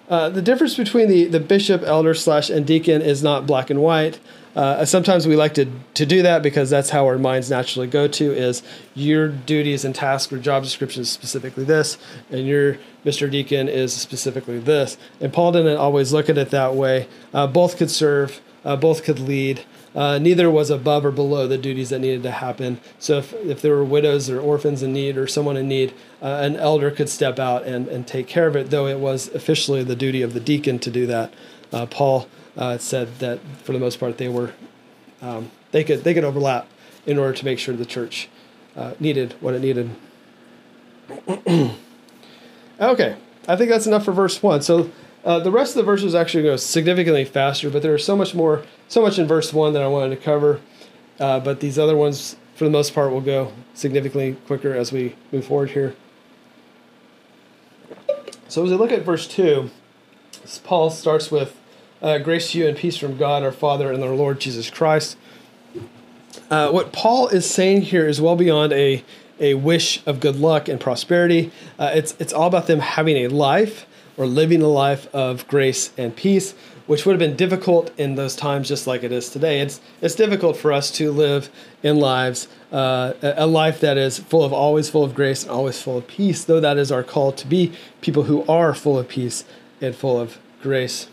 uh, 0.08 0.28
the 0.28 0.42
difference 0.42 0.76
between 0.76 1.08
the, 1.08 1.24
the 1.24 1.40
bishop, 1.40 1.82
elder, 1.82 2.14
slash, 2.14 2.50
and 2.50 2.64
deacon 2.64 3.02
is 3.02 3.20
not 3.20 3.48
black 3.48 3.68
and 3.68 3.82
white. 3.82 4.20
Uh, 4.56 4.84
sometimes 4.84 5.26
we 5.26 5.36
like 5.36 5.54
to, 5.54 5.66
to 5.94 6.04
do 6.04 6.22
that 6.22 6.42
because 6.42 6.70
that's 6.70 6.90
how 6.90 7.06
our 7.06 7.18
minds 7.18 7.50
naturally 7.50 7.86
go 7.86 8.08
to 8.08 8.32
is 8.32 8.62
your 8.94 9.28
duties 9.28 9.84
and 9.84 9.94
tasks 9.94 10.32
or 10.32 10.38
job 10.38 10.62
description 10.62 11.02
is 11.02 11.10
specifically 11.10 11.64
this 11.64 11.98
and 12.30 12.46
your 12.46 12.76
mr 13.04 13.30
deacon 13.30 13.68
is 13.68 13.92
specifically 13.94 14.58
this. 14.58 14.98
And 15.20 15.32
paul 15.32 15.52
didn't 15.52 15.76
always 15.76 16.12
look 16.12 16.28
at 16.28 16.36
it 16.36 16.50
that 16.50 16.74
way. 16.74 17.08
Uh, 17.32 17.46
both 17.46 17.76
could 17.76 17.90
serve 17.90 18.40
uh, 18.64 18.76
both 18.76 19.04
could 19.04 19.18
lead. 19.18 19.64
Uh, 19.94 20.18
neither 20.18 20.50
was 20.50 20.70
above 20.70 21.04
or 21.04 21.10
below 21.10 21.46
the 21.48 21.58
duties 21.58 21.88
that 21.90 21.98
needed 21.98 22.22
to 22.22 22.30
happen. 22.30 22.78
So 22.98 23.18
if, 23.18 23.32
if 23.32 23.62
there 23.62 23.74
were 23.74 23.84
widows 23.84 24.30
or 24.30 24.38
orphans 24.38 24.82
in 24.82 24.92
need 24.92 25.16
or 25.16 25.26
someone 25.26 25.56
in 25.56 25.66
need 25.66 25.94
uh, 26.22 26.40
an 26.42 26.56
elder 26.56 26.90
could 26.90 27.08
step 27.08 27.38
out 27.38 27.64
and, 27.64 27.88
and 27.88 28.06
take 28.06 28.26
care 28.26 28.46
of 28.46 28.56
it 28.56 28.70
though 28.70 28.86
it 28.86 28.98
was 28.98 29.28
officially 29.28 29.84
the 29.84 29.96
duty 29.96 30.22
of 30.22 30.34
the 30.34 30.40
deacon 30.40 30.80
to 30.80 30.90
do 30.90 31.06
that. 31.06 31.32
Uh, 31.72 31.86
paul 31.86 32.28
uh, 32.56 32.78
said 32.78 33.18
that 33.18 33.40
for 33.62 33.72
the 33.72 33.78
most 33.78 34.00
part 34.00 34.18
they 34.18 34.28
were 34.28 34.52
um, 35.22 35.50
they 35.72 35.84
could 35.84 36.04
they 36.04 36.14
could 36.14 36.24
overlap 36.24 36.66
in 37.06 37.18
order 37.18 37.32
to 37.32 37.44
make 37.44 37.58
sure 37.58 37.74
the 37.74 37.84
church 37.84 38.28
uh, 38.76 38.94
needed 39.00 39.34
what 39.40 39.54
it 39.54 39.60
needed. 39.60 39.90
okay, 42.80 43.16
I 43.48 43.56
think 43.56 43.70
that's 43.70 43.86
enough 43.86 44.04
for 44.04 44.12
verse 44.12 44.42
one. 44.42 44.62
So 44.62 44.90
uh, 45.24 45.38
the 45.40 45.50
rest 45.50 45.72
of 45.72 45.76
the 45.76 45.82
verses 45.82 46.14
actually 46.14 46.44
go 46.44 46.56
significantly 46.56 47.24
faster, 47.24 47.68
but 47.70 47.82
there's 47.82 48.04
so 48.04 48.16
much 48.16 48.34
more, 48.34 48.64
so 48.88 49.02
much 49.02 49.18
in 49.18 49.26
verse 49.26 49.52
one 49.52 49.72
that 49.74 49.82
I 49.82 49.88
wanted 49.88 50.10
to 50.10 50.22
cover. 50.22 50.60
Uh, 51.18 51.38
but 51.38 51.60
these 51.60 51.78
other 51.78 51.96
ones, 51.96 52.36
for 52.54 52.64
the 52.64 52.70
most 52.70 52.94
part, 52.94 53.12
will 53.12 53.20
go 53.20 53.52
significantly 53.74 54.36
quicker 54.46 54.74
as 54.74 54.92
we 54.92 55.16
move 55.30 55.44
forward 55.44 55.70
here. 55.70 55.94
So 58.48 58.64
as 58.64 58.70
we 58.70 58.76
look 58.76 58.90
at 58.90 59.02
verse 59.02 59.28
two, 59.28 59.70
Paul 60.64 60.90
starts 60.90 61.30
with 61.30 61.59
uh, 62.02 62.18
grace 62.18 62.52
to 62.52 62.58
you 62.58 62.68
and 62.68 62.76
peace 62.76 62.96
from 62.96 63.16
God 63.16 63.42
our 63.42 63.52
Father 63.52 63.92
and 63.92 64.02
our 64.02 64.14
Lord 64.14 64.40
Jesus 64.40 64.70
Christ. 64.70 65.16
Uh, 66.50 66.70
what 66.70 66.92
Paul 66.92 67.28
is 67.28 67.48
saying 67.48 67.82
here 67.82 68.06
is 68.06 68.20
well 68.20 68.36
beyond 68.36 68.72
a, 68.72 69.04
a 69.38 69.54
wish 69.54 70.04
of 70.06 70.20
good 70.20 70.36
luck 70.36 70.68
and 70.68 70.80
prosperity. 70.80 71.50
Uh, 71.78 71.90
it's, 71.94 72.16
it's 72.18 72.32
all 72.32 72.46
about 72.46 72.66
them 72.66 72.80
having 72.80 73.16
a 73.16 73.28
life 73.28 73.86
or 74.16 74.26
living 74.26 74.62
a 74.62 74.68
life 74.68 75.12
of 75.14 75.46
grace 75.48 75.92
and 75.96 76.14
peace. 76.14 76.54
which 76.90 77.06
would 77.06 77.12
have 77.12 77.20
been 77.20 77.36
difficult 77.36 77.96
in 77.96 78.16
those 78.16 78.34
times, 78.34 78.66
just 78.66 78.84
like 78.84 79.04
it 79.04 79.12
is 79.12 79.30
today. 79.30 79.60
It's 79.60 79.80
it's 80.00 80.16
difficult 80.16 80.56
for 80.56 80.72
us 80.72 80.90
to 80.92 81.12
live 81.12 81.48
in 81.84 82.00
lives 82.00 82.48
uh, 82.72 83.12
a 83.22 83.46
life 83.46 83.78
that 83.78 83.96
is 83.96 84.18
full 84.18 84.42
of 84.42 84.52
always 84.52 84.90
full 84.90 85.04
of 85.04 85.14
grace 85.14 85.44
and 85.44 85.52
always 85.52 85.80
full 85.80 85.98
of 85.98 86.08
peace. 86.08 86.44
Though 86.44 86.58
that 86.58 86.78
is 86.78 86.90
our 86.90 87.04
call 87.04 87.30
to 87.30 87.46
be 87.46 87.72
people 88.00 88.24
who 88.24 88.44
are 88.48 88.74
full 88.74 88.98
of 88.98 89.06
peace 89.06 89.44
and 89.80 89.94
full 89.94 90.18
of 90.18 90.38
grace. 90.62 91.06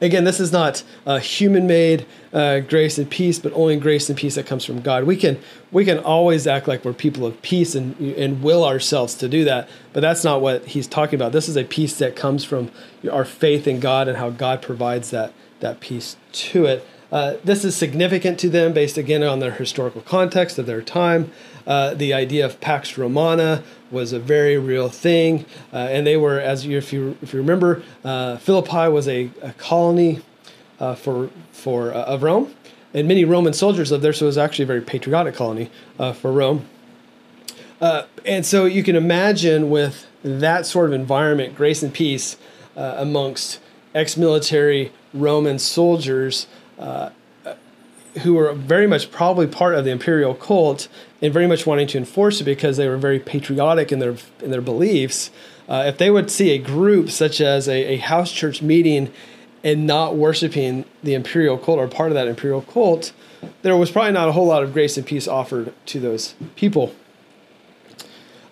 Again, 0.00 0.24
this 0.24 0.40
is 0.40 0.52
not 0.52 0.82
human-made 1.06 2.06
uh, 2.32 2.60
grace 2.60 2.98
and 2.98 3.08
peace, 3.08 3.38
but 3.38 3.52
only 3.52 3.76
grace 3.76 4.08
and 4.08 4.18
peace 4.18 4.34
that 4.34 4.46
comes 4.46 4.64
from 4.64 4.80
God. 4.80 5.04
We 5.04 5.16
can 5.16 5.38
we 5.70 5.84
can 5.84 5.98
always 5.98 6.46
act 6.46 6.66
like 6.68 6.84
we're 6.84 6.92
people 6.92 7.26
of 7.26 7.40
peace 7.42 7.74
and 7.74 7.98
and 8.00 8.42
will 8.42 8.64
ourselves 8.64 9.14
to 9.16 9.28
do 9.28 9.44
that, 9.44 9.68
but 9.92 10.00
that's 10.00 10.24
not 10.24 10.40
what 10.40 10.66
he's 10.66 10.86
talking 10.86 11.16
about. 11.16 11.32
This 11.32 11.48
is 11.48 11.56
a 11.56 11.64
peace 11.64 11.98
that 11.98 12.16
comes 12.16 12.44
from 12.44 12.70
our 13.10 13.24
faith 13.24 13.66
in 13.66 13.80
God 13.80 14.08
and 14.08 14.18
how 14.18 14.30
God 14.30 14.62
provides 14.62 15.10
that 15.10 15.32
that 15.60 15.80
peace 15.80 16.16
to 16.32 16.66
it. 16.66 16.86
Uh, 17.14 17.36
this 17.44 17.64
is 17.64 17.76
significant 17.76 18.40
to 18.40 18.48
them 18.48 18.72
based 18.72 18.98
again 18.98 19.22
on 19.22 19.38
their 19.38 19.52
historical 19.52 20.00
context 20.00 20.58
of 20.58 20.66
their 20.66 20.82
time. 20.82 21.30
Uh, 21.64 21.94
the 21.94 22.12
idea 22.12 22.44
of 22.44 22.60
Pax 22.60 22.98
Romana 22.98 23.62
was 23.88 24.12
a 24.12 24.18
very 24.18 24.58
real 24.58 24.88
thing, 24.88 25.46
uh, 25.72 25.76
and 25.76 26.04
they 26.04 26.16
were, 26.16 26.40
as 26.40 26.66
you, 26.66 26.76
if 26.76 26.92
you 26.92 27.16
if 27.22 27.32
you 27.32 27.38
remember, 27.38 27.84
uh, 28.04 28.36
Philippi 28.38 28.88
was 28.88 29.06
a, 29.06 29.30
a 29.42 29.52
colony 29.52 30.22
uh, 30.80 30.96
for 30.96 31.30
for 31.52 31.92
of 31.92 32.24
Rome, 32.24 32.52
and 32.92 33.06
many 33.06 33.24
Roman 33.24 33.52
soldiers 33.52 33.92
lived 33.92 34.02
there, 34.02 34.12
so 34.12 34.26
it 34.26 34.30
was 34.30 34.38
actually 34.38 34.64
a 34.64 34.66
very 34.66 34.80
patriotic 34.80 35.36
colony 35.36 35.70
for 36.14 36.32
Rome. 36.32 36.66
and 37.80 38.44
so 38.44 38.64
you 38.64 38.82
can 38.82 38.96
imagine 38.96 39.70
with 39.70 40.08
that 40.24 40.66
sort 40.66 40.86
of 40.86 40.92
environment, 40.92 41.54
grace 41.54 41.80
and 41.80 41.94
peace 41.94 42.36
amongst 42.74 43.60
ex-military 43.94 44.90
Roman 45.12 45.60
soldiers. 45.60 46.48
Uh, 46.78 47.10
who 48.22 48.34
were 48.34 48.52
very 48.52 48.86
much 48.86 49.10
probably 49.10 49.46
part 49.46 49.74
of 49.74 49.84
the 49.84 49.90
imperial 49.90 50.34
cult 50.34 50.88
and 51.20 51.32
very 51.32 51.46
much 51.46 51.66
wanting 51.66 51.86
to 51.88 51.98
enforce 51.98 52.40
it 52.40 52.44
because 52.44 52.76
they 52.76 52.88
were 52.88 52.96
very 52.96 53.18
patriotic 53.18 53.90
in 53.90 53.98
their 53.98 54.16
in 54.40 54.50
their 54.50 54.60
beliefs. 54.60 55.30
Uh, 55.68 55.84
if 55.86 55.98
they 55.98 56.10
would 56.10 56.30
see 56.30 56.50
a 56.50 56.58
group 56.58 57.10
such 57.10 57.40
as 57.40 57.68
a, 57.68 57.94
a 57.94 57.96
house 57.96 58.30
church 58.30 58.62
meeting 58.62 59.10
and 59.64 59.86
not 59.86 60.14
worshiping 60.14 60.84
the 61.02 61.14
imperial 61.14 61.56
cult 61.56 61.78
or 61.78 61.88
part 61.88 62.10
of 62.10 62.14
that 62.14 62.28
imperial 62.28 62.60
cult, 62.62 63.12
there 63.62 63.76
was 63.76 63.90
probably 63.90 64.12
not 64.12 64.28
a 64.28 64.32
whole 64.32 64.46
lot 64.46 64.62
of 64.62 64.72
grace 64.72 64.96
and 64.96 65.06
peace 65.06 65.26
offered 65.26 65.72
to 65.86 65.98
those 65.98 66.34
people. 66.54 66.94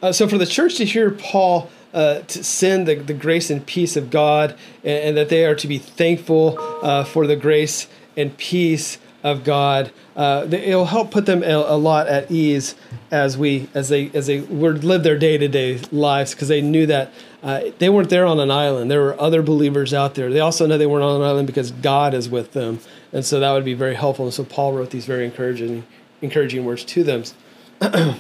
Uh, 0.00 0.11
so 0.11 0.26
for 0.26 0.38
the 0.38 0.46
church 0.46 0.76
to 0.76 0.85
hear 0.85 1.11
Paul 1.11 1.70
uh, 1.92 2.20
to 2.20 2.42
send 2.42 2.88
the, 2.88 2.94
the 2.94 3.14
grace 3.14 3.50
and 3.50 3.64
peace 3.64 3.96
of 3.96 4.11
God 4.11 4.56
and, 4.82 5.04
and 5.04 5.16
that 5.16 5.28
they 5.28 5.44
are 5.44 5.54
to 5.54 5.68
be 5.68 5.78
thankful 5.78 6.56
uh, 6.82 7.04
for 7.04 7.26
the 7.26 7.37
grace 7.37 7.87
and 8.16 8.37
peace 8.37 8.98
of 9.22 9.44
God. 9.44 9.92
Uh, 10.16 10.46
it'll 10.51 10.87
help 10.87 11.11
put 11.11 11.27
them 11.27 11.42
a, 11.42 11.77
lot 11.77 12.09
at 12.09 12.31
ease 12.31 12.75
as 13.11 13.38
we 13.38 13.68
as 13.75 13.88
they 13.88 14.11
as 14.14 14.27
they 14.27 14.40
would 14.40 14.85
live 14.85 15.03
their 15.03 15.18
day 15.18 15.38
to 15.38 15.48
day 15.48 15.79
lives 15.90 16.35
because 16.35 16.48
they 16.48 16.61
knew 16.61 16.87
that 16.87 17.12
uh, 17.42 17.62
they 17.79 17.88
weren't 17.88 18.11
there 18.11 18.27
on 18.27 18.40
an 18.40 18.51
island. 18.51 18.90
There 18.90 19.01
were 19.01 19.20
other 19.20 19.42
believers 19.42 19.94
out 19.94 20.14
there. 20.14 20.31
They 20.31 20.40
also 20.40 20.66
know 20.66 20.77
they 20.77 20.87
weren't 20.87 21.05
on 21.05 21.20
an 21.20 21.27
island 21.27 21.46
because 21.46 21.70
God 21.70 22.14
is 22.14 22.29
with 22.29 22.53
them, 22.53 22.81
and 23.12 23.25
so 23.25 23.40
that 23.40 23.53
would 23.53 23.64
be 23.64 23.75
very 23.75 23.94
helpful. 23.94 24.25
And 24.25 24.35
so 24.35 24.44
Paul 24.44 24.72
wrote 24.75 24.90
these 24.90 25.07
very 25.07 25.25
encouraging 25.25 25.85
encouraging 26.20 26.64
words 26.64 26.85
to 26.85 27.05
them. 27.05 27.25
and 27.81 28.18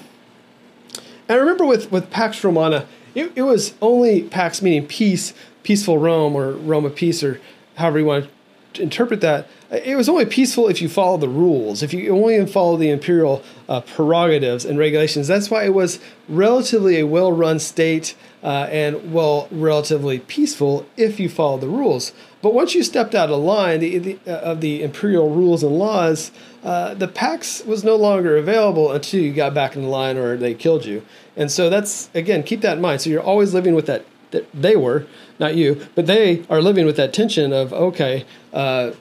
I 1.28 1.34
remember 1.34 1.64
with 1.64 1.90
with 1.90 2.10
Pax 2.10 2.42
Romana, 2.44 2.86
it, 3.14 3.32
it 3.34 3.42
was 3.42 3.74
only 3.82 4.22
Pax 4.22 4.62
meaning 4.62 4.86
peace, 4.86 5.34
peaceful 5.62 5.98
Rome 5.98 6.36
or 6.36 6.52
Rome 6.52 6.84
of 6.84 6.94
peace 6.94 7.22
or 7.22 7.40
however 7.76 7.98
you 7.98 8.04
want 8.06 8.28
to 8.74 8.82
interpret 8.82 9.20
that 9.20 9.48
it 9.72 9.96
was 9.96 10.08
only 10.08 10.26
peaceful 10.26 10.68
if 10.68 10.82
you 10.82 10.88
follow 10.88 11.16
the 11.16 11.28
rules, 11.28 11.82
if 11.82 11.94
you 11.94 12.14
only 12.14 12.44
follow 12.46 12.76
the 12.76 12.90
imperial 12.90 13.42
uh, 13.68 13.80
prerogatives 13.80 14.66
and 14.66 14.78
regulations. 14.78 15.26
That's 15.26 15.50
why 15.50 15.64
it 15.64 15.72
was 15.72 15.98
relatively 16.28 17.00
a 17.00 17.06
well 17.06 17.32
run 17.32 17.58
state 17.58 18.14
uh, 18.42 18.68
and, 18.70 19.12
well, 19.12 19.48
relatively 19.50 20.18
peaceful 20.18 20.86
if 20.96 21.18
you 21.18 21.28
follow 21.28 21.56
the 21.56 21.68
rules. 21.68 22.12
But 22.42 22.54
once 22.54 22.74
you 22.74 22.82
stepped 22.82 23.14
out 23.14 23.30
of 23.30 23.40
line 23.40 23.80
the, 23.80 23.98
the, 23.98 24.18
uh, 24.26 24.40
of 24.40 24.60
the 24.60 24.82
imperial 24.82 25.30
rules 25.30 25.62
and 25.62 25.78
laws, 25.78 26.32
uh, 26.64 26.94
the 26.94 27.08
pax 27.08 27.64
was 27.64 27.82
no 27.82 27.96
longer 27.96 28.36
available 28.36 28.92
until 28.92 29.20
you 29.20 29.32
got 29.32 29.54
back 29.54 29.74
in 29.74 29.82
the 29.82 29.88
line 29.88 30.18
or 30.18 30.36
they 30.36 30.54
killed 30.54 30.84
you. 30.84 31.04
And 31.36 31.50
so 31.50 31.70
that's, 31.70 32.10
again, 32.14 32.42
keep 32.42 32.60
that 32.60 32.76
in 32.76 32.82
mind. 32.82 33.00
So 33.00 33.10
you're 33.10 33.22
always 33.22 33.54
living 33.54 33.74
with 33.74 33.86
that, 33.86 34.04
that 34.32 34.50
they 34.52 34.76
were, 34.76 35.06
not 35.38 35.54
you, 35.54 35.86
but 35.94 36.06
they 36.06 36.44
are 36.50 36.60
living 36.60 36.84
with 36.84 36.96
that 36.96 37.14
tension 37.14 37.52
of, 37.52 37.72
okay, 37.72 38.26
uh, 38.52 38.92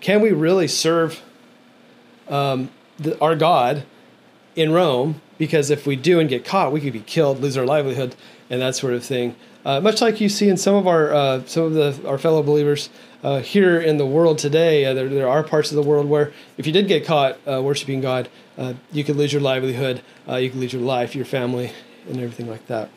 can 0.00 0.20
we 0.20 0.30
really 0.32 0.68
serve 0.68 1.22
um, 2.28 2.70
the, 2.98 3.18
our 3.20 3.36
God 3.36 3.84
in 4.56 4.72
Rome? 4.72 5.20
Because 5.38 5.70
if 5.70 5.86
we 5.86 5.96
do 5.96 6.20
and 6.20 6.28
get 6.28 6.44
caught, 6.44 6.72
we 6.72 6.80
could 6.80 6.92
be 6.92 7.00
killed, 7.00 7.40
lose 7.40 7.56
our 7.56 7.64
livelihood, 7.64 8.14
and 8.50 8.60
that 8.60 8.76
sort 8.76 8.94
of 8.94 9.04
thing. 9.04 9.36
Uh, 9.64 9.80
much 9.80 10.00
like 10.00 10.20
you 10.20 10.28
see 10.28 10.48
in 10.48 10.56
some 10.56 10.74
of 10.74 10.86
our 10.86 11.12
uh, 11.12 11.44
some 11.44 11.64
of 11.64 11.72
the 11.74 12.08
our 12.08 12.18
fellow 12.18 12.42
believers 12.42 12.88
uh, 13.22 13.40
here 13.40 13.78
in 13.78 13.98
the 13.98 14.06
world 14.06 14.38
today, 14.38 14.84
uh, 14.84 14.94
there, 14.94 15.08
there 15.08 15.28
are 15.28 15.42
parts 15.42 15.70
of 15.70 15.76
the 15.76 15.82
world 15.82 16.08
where 16.08 16.32
if 16.56 16.66
you 16.66 16.72
did 16.72 16.88
get 16.88 17.04
caught 17.04 17.38
uh, 17.46 17.60
worshiping 17.62 18.00
God, 18.00 18.28
uh, 18.56 18.74
you 18.90 19.04
could 19.04 19.16
lose 19.16 19.32
your 19.32 19.42
livelihood, 19.42 20.02
you 20.28 20.50
could 20.50 20.60
lose 20.60 20.72
your 20.72 20.82
life, 20.82 21.14
your 21.14 21.26
family, 21.26 21.72
and 22.08 22.16
everything 22.18 22.48
like 22.48 22.66
that. 22.66 22.90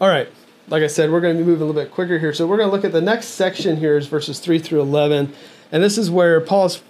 All 0.00 0.08
right 0.08 0.28
like 0.68 0.82
I 0.82 0.86
said, 0.86 1.10
we're 1.10 1.20
going 1.20 1.36
to 1.36 1.44
move 1.44 1.60
a 1.60 1.64
little 1.64 1.80
bit 1.80 1.92
quicker 1.92 2.18
here. 2.18 2.32
So 2.32 2.46
we're 2.46 2.56
going 2.56 2.68
to 2.68 2.74
look 2.74 2.84
at 2.84 2.92
the 2.92 3.00
next 3.00 3.28
section 3.28 3.76
here 3.76 3.96
is 3.96 4.06
verses 4.06 4.38
3 4.38 4.58
through 4.58 4.80
11. 4.80 5.32
And 5.70 5.82
this 5.82 5.98
is 5.98 6.10
where 6.10 6.40
Paul's 6.40 6.82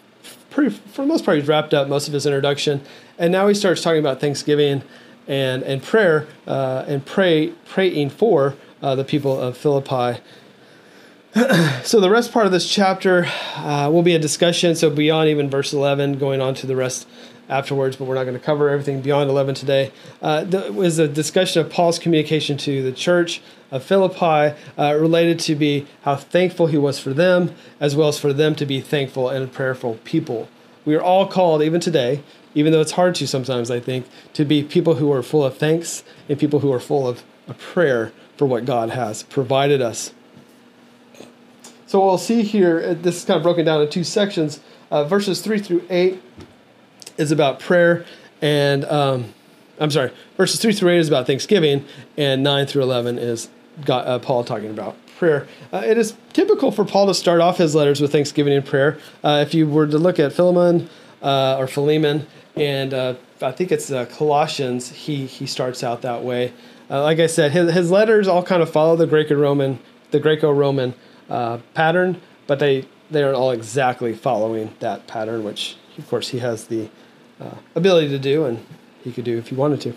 pretty, 0.50 0.70
for 0.70 1.02
the 1.02 1.08
most 1.08 1.24
part, 1.24 1.38
he's 1.38 1.48
wrapped 1.48 1.74
up 1.74 1.88
most 1.88 2.06
of 2.06 2.14
his 2.14 2.26
introduction. 2.26 2.82
And 3.18 3.32
now 3.32 3.48
he 3.48 3.54
starts 3.54 3.82
talking 3.82 4.00
about 4.00 4.20
Thanksgiving 4.20 4.82
and, 5.26 5.62
and 5.62 5.82
prayer 5.82 6.26
uh, 6.46 6.84
and 6.86 7.04
pray, 7.04 7.52
praying 7.66 8.10
for 8.10 8.56
uh, 8.82 8.94
the 8.94 9.04
people 9.04 9.40
of 9.40 9.56
Philippi. 9.56 10.20
so 11.82 11.98
the 11.98 12.10
rest 12.10 12.30
part 12.30 12.44
of 12.44 12.52
this 12.52 12.68
chapter 12.68 13.26
uh, 13.56 13.88
will 13.90 14.02
be 14.02 14.14
a 14.14 14.18
discussion. 14.18 14.74
So 14.74 14.90
beyond 14.90 15.28
even 15.30 15.48
verse 15.48 15.72
11, 15.72 16.18
going 16.18 16.40
on 16.40 16.54
to 16.56 16.66
the 16.66 16.76
rest 16.76 17.08
afterwards, 17.52 17.96
but 17.96 18.06
we're 18.06 18.14
not 18.14 18.24
going 18.24 18.38
to 18.38 18.44
cover 18.44 18.68
everything 18.70 19.02
beyond 19.02 19.28
11 19.28 19.54
today. 19.54 19.92
Uh, 20.20 20.44
there 20.44 20.72
was 20.72 20.98
a 20.98 21.06
discussion 21.06 21.64
of 21.64 21.70
Paul's 21.70 21.98
communication 21.98 22.56
to 22.58 22.82
the 22.82 22.92
church 22.92 23.42
of 23.70 23.84
Philippi 23.84 24.56
uh, 24.78 24.96
related 24.98 25.38
to 25.40 25.54
be 25.54 25.86
how 26.02 26.16
thankful 26.16 26.66
he 26.66 26.78
was 26.78 26.98
for 26.98 27.12
them, 27.12 27.54
as 27.78 27.94
well 27.94 28.08
as 28.08 28.18
for 28.18 28.32
them 28.32 28.54
to 28.54 28.66
be 28.66 28.80
thankful 28.80 29.28
and 29.28 29.52
prayerful 29.52 29.98
people. 30.04 30.48
We 30.84 30.94
are 30.94 31.02
all 31.02 31.26
called, 31.26 31.62
even 31.62 31.80
today, 31.80 32.22
even 32.54 32.72
though 32.72 32.80
it's 32.80 32.92
hard 32.92 33.14
to 33.16 33.26
sometimes, 33.26 33.70
I 33.70 33.80
think, 33.80 34.06
to 34.32 34.44
be 34.44 34.62
people 34.62 34.94
who 34.94 35.12
are 35.12 35.22
full 35.22 35.44
of 35.44 35.56
thanks 35.56 36.02
and 36.28 36.38
people 36.38 36.60
who 36.60 36.72
are 36.72 36.80
full 36.80 37.06
of 37.06 37.22
a 37.46 37.54
prayer 37.54 38.12
for 38.36 38.46
what 38.46 38.64
God 38.64 38.90
has 38.90 39.22
provided 39.22 39.80
us. 39.80 40.12
So 41.86 42.02
we'll 42.02 42.18
see 42.18 42.42
here, 42.42 42.82
uh, 42.82 42.94
this 42.94 43.18
is 43.18 43.24
kind 43.24 43.36
of 43.36 43.42
broken 43.42 43.66
down 43.66 43.82
in 43.82 43.90
two 43.90 44.04
sections. 44.04 44.60
Uh, 44.90 45.04
verses 45.04 45.40
3 45.40 45.58
through 45.58 45.84
8 45.88 46.22
is 47.22 47.30
about 47.30 47.60
prayer, 47.60 48.04
and 48.42 48.84
um, 48.84 49.32
I'm 49.80 49.90
sorry, 49.90 50.12
verses 50.36 50.60
3 50.60 50.72
through 50.72 50.90
8 50.90 50.98
is 50.98 51.08
about 51.08 51.26
Thanksgiving, 51.26 51.86
and 52.16 52.42
9 52.42 52.66
through 52.66 52.82
11 52.82 53.18
is 53.18 53.48
God, 53.84 54.06
uh, 54.06 54.18
Paul 54.18 54.44
talking 54.44 54.70
about 54.70 54.96
prayer. 55.18 55.46
Uh, 55.72 55.82
it 55.86 55.96
is 55.96 56.14
typical 56.32 56.70
for 56.70 56.84
Paul 56.84 57.06
to 57.06 57.14
start 57.14 57.40
off 57.40 57.56
his 57.56 57.74
letters 57.74 58.00
with 58.00 58.12
thanksgiving 58.12 58.52
and 58.52 58.66
prayer. 58.66 58.98
Uh, 59.24 59.42
if 59.46 59.54
you 59.54 59.66
were 59.66 59.86
to 59.86 59.98
look 59.98 60.18
at 60.18 60.32
Philemon 60.32 60.90
uh, 61.22 61.56
or 61.58 61.66
Philemon, 61.66 62.26
and 62.56 62.92
uh, 62.92 63.14
I 63.40 63.52
think 63.52 63.72
it's 63.72 63.90
uh, 63.90 64.04
Colossians, 64.06 64.90
he 64.90 65.26
he 65.26 65.46
starts 65.46 65.82
out 65.82 66.02
that 66.02 66.22
way. 66.22 66.52
like 66.90 67.18
I 67.18 67.28
said, 67.28 67.52
his, 67.52 67.72
his 67.72 67.90
letters 67.90 68.28
all 68.28 68.42
kind 68.42 68.62
of 68.62 68.70
follow 68.70 68.96
the 68.96 69.06
Greco-Roman 69.06 69.78
the 70.10 70.20
Greco-Roman 70.20 70.94
pattern, 71.28 72.20
but 72.46 72.58
they 72.58 72.86
they 73.10 73.22
aren't 73.22 73.36
all 73.36 73.52
exactly 73.52 74.14
following 74.14 74.74
that 74.80 75.06
pattern, 75.06 75.44
which 75.44 75.76
of 75.98 76.08
course 76.08 76.28
he 76.28 76.40
has 76.40 76.66
the 76.66 76.90
ability 77.74 78.08
to 78.08 78.18
do, 78.18 78.44
and 78.44 78.64
he 79.02 79.12
could 79.12 79.24
do 79.24 79.38
if 79.38 79.48
he 79.48 79.54
wanted 79.54 79.80
to. 79.82 79.94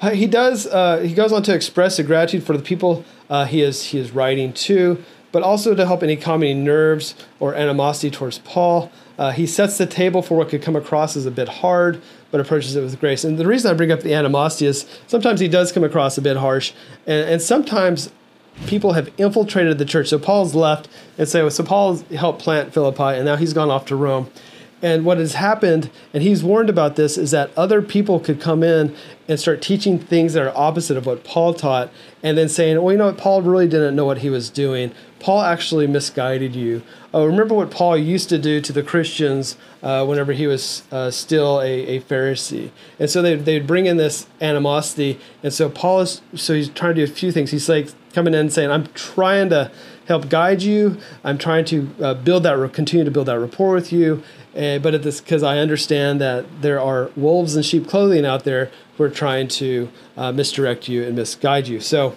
Uh, 0.00 0.10
he 0.10 0.26
does. 0.26 0.66
Uh, 0.66 0.98
he 0.98 1.14
goes 1.14 1.32
on 1.32 1.42
to 1.44 1.54
express 1.54 1.98
a 1.98 2.02
gratitude 2.02 2.44
for 2.44 2.56
the 2.56 2.62
people 2.62 3.04
uh, 3.30 3.46
he 3.46 3.62
is 3.62 3.84
he 3.84 3.98
is 3.98 4.12
writing 4.12 4.52
to, 4.52 5.02
but 5.32 5.42
also 5.42 5.74
to 5.74 5.86
help 5.86 6.02
any 6.02 6.16
calming 6.16 6.64
nerves 6.64 7.14
or 7.40 7.54
animosity 7.54 8.10
towards 8.10 8.38
Paul. 8.40 8.90
Uh, 9.16 9.30
he 9.30 9.46
sets 9.46 9.78
the 9.78 9.86
table 9.86 10.22
for 10.22 10.36
what 10.36 10.48
could 10.48 10.60
come 10.60 10.74
across 10.74 11.16
as 11.16 11.24
a 11.24 11.30
bit 11.30 11.48
hard, 11.48 12.02
but 12.30 12.40
approaches 12.40 12.74
it 12.74 12.82
with 12.82 12.98
grace. 12.98 13.22
And 13.22 13.38
the 13.38 13.46
reason 13.46 13.70
I 13.70 13.74
bring 13.74 13.92
up 13.92 14.00
the 14.00 14.12
animosity 14.12 14.66
is 14.66 14.86
sometimes 15.06 15.40
he 15.40 15.48
does 15.48 15.70
come 15.70 15.84
across 15.84 16.18
a 16.18 16.22
bit 16.22 16.36
harsh, 16.36 16.72
and, 17.06 17.30
and 17.30 17.42
sometimes 17.42 18.10
people 18.66 18.92
have 18.92 19.10
infiltrated 19.18 19.78
the 19.78 19.84
church. 19.84 20.08
So 20.08 20.18
Paul's 20.18 20.54
left, 20.54 20.88
and 21.16 21.28
so 21.28 21.48
so 21.48 21.64
Paul 21.64 21.96
helped 22.16 22.42
plant 22.42 22.74
Philippi, 22.74 23.16
and 23.16 23.24
now 23.24 23.36
he's 23.36 23.52
gone 23.52 23.70
off 23.70 23.86
to 23.86 23.96
Rome. 23.96 24.30
And 24.84 25.06
what 25.06 25.16
has 25.16 25.32
happened, 25.32 25.90
and 26.12 26.22
he's 26.22 26.44
warned 26.44 26.68
about 26.68 26.94
this, 26.94 27.16
is 27.16 27.30
that 27.30 27.50
other 27.56 27.80
people 27.80 28.20
could 28.20 28.38
come 28.38 28.62
in 28.62 28.94
and 29.26 29.40
start 29.40 29.62
teaching 29.62 29.98
things 29.98 30.34
that 30.34 30.42
are 30.42 30.54
opposite 30.54 30.98
of 30.98 31.06
what 31.06 31.24
Paul 31.24 31.54
taught, 31.54 31.90
and 32.22 32.36
then 32.36 32.50
saying, 32.50 32.82
well, 32.82 32.92
you 32.92 32.98
know 32.98 33.06
what, 33.06 33.16
Paul 33.16 33.40
really 33.40 33.66
didn't 33.66 33.96
know 33.96 34.04
what 34.04 34.18
he 34.18 34.28
was 34.28 34.50
doing. 34.50 34.92
Paul 35.20 35.40
actually 35.40 35.86
misguided 35.86 36.54
you. 36.54 36.82
Uh, 37.14 37.26
remember 37.26 37.54
what 37.54 37.70
Paul 37.70 37.96
used 37.96 38.28
to 38.28 38.38
do 38.38 38.60
to 38.60 38.74
the 38.74 38.82
Christians 38.82 39.56
uh, 39.82 40.04
whenever 40.04 40.34
he 40.34 40.46
was 40.46 40.82
uh, 40.92 41.10
still 41.10 41.62
a, 41.62 41.96
a 41.96 42.00
Pharisee. 42.02 42.70
And 42.98 43.08
so 43.08 43.22
they, 43.22 43.36
they'd 43.36 43.66
bring 43.66 43.86
in 43.86 43.96
this 43.96 44.26
animosity. 44.42 45.18
And 45.42 45.50
so 45.54 45.70
Paul 45.70 46.00
is, 46.00 46.20
so 46.34 46.52
he's 46.52 46.68
trying 46.68 46.94
to 46.96 47.06
do 47.06 47.10
a 47.10 47.14
few 47.14 47.32
things. 47.32 47.52
He's 47.52 47.70
like 47.70 47.88
coming 48.12 48.34
in 48.34 48.40
and 48.40 48.52
saying, 48.52 48.70
I'm 48.70 48.88
trying 48.88 49.48
to 49.48 49.72
help 50.08 50.28
guide 50.28 50.60
you. 50.60 50.98
I'm 51.24 51.38
trying 51.38 51.64
to 51.66 51.94
uh, 52.02 52.14
build 52.14 52.42
that, 52.42 52.72
continue 52.74 53.04
to 53.06 53.10
build 53.10 53.28
that 53.28 53.38
rapport 53.38 53.72
with 53.72 53.90
you. 53.90 54.22
Uh, 54.56 54.78
but 54.78 54.94
at 54.94 55.02
this, 55.02 55.20
because 55.20 55.42
I 55.42 55.58
understand 55.58 56.20
that 56.20 56.46
there 56.62 56.80
are 56.80 57.10
wolves 57.16 57.56
in 57.56 57.62
sheep 57.62 57.88
clothing 57.88 58.24
out 58.24 58.44
there 58.44 58.70
who 58.96 59.04
are 59.04 59.10
trying 59.10 59.48
to 59.48 59.90
uh, 60.16 60.30
misdirect 60.30 60.88
you 60.88 61.02
and 61.02 61.16
misguide 61.16 61.66
you. 61.66 61.80
So 61.80 62.16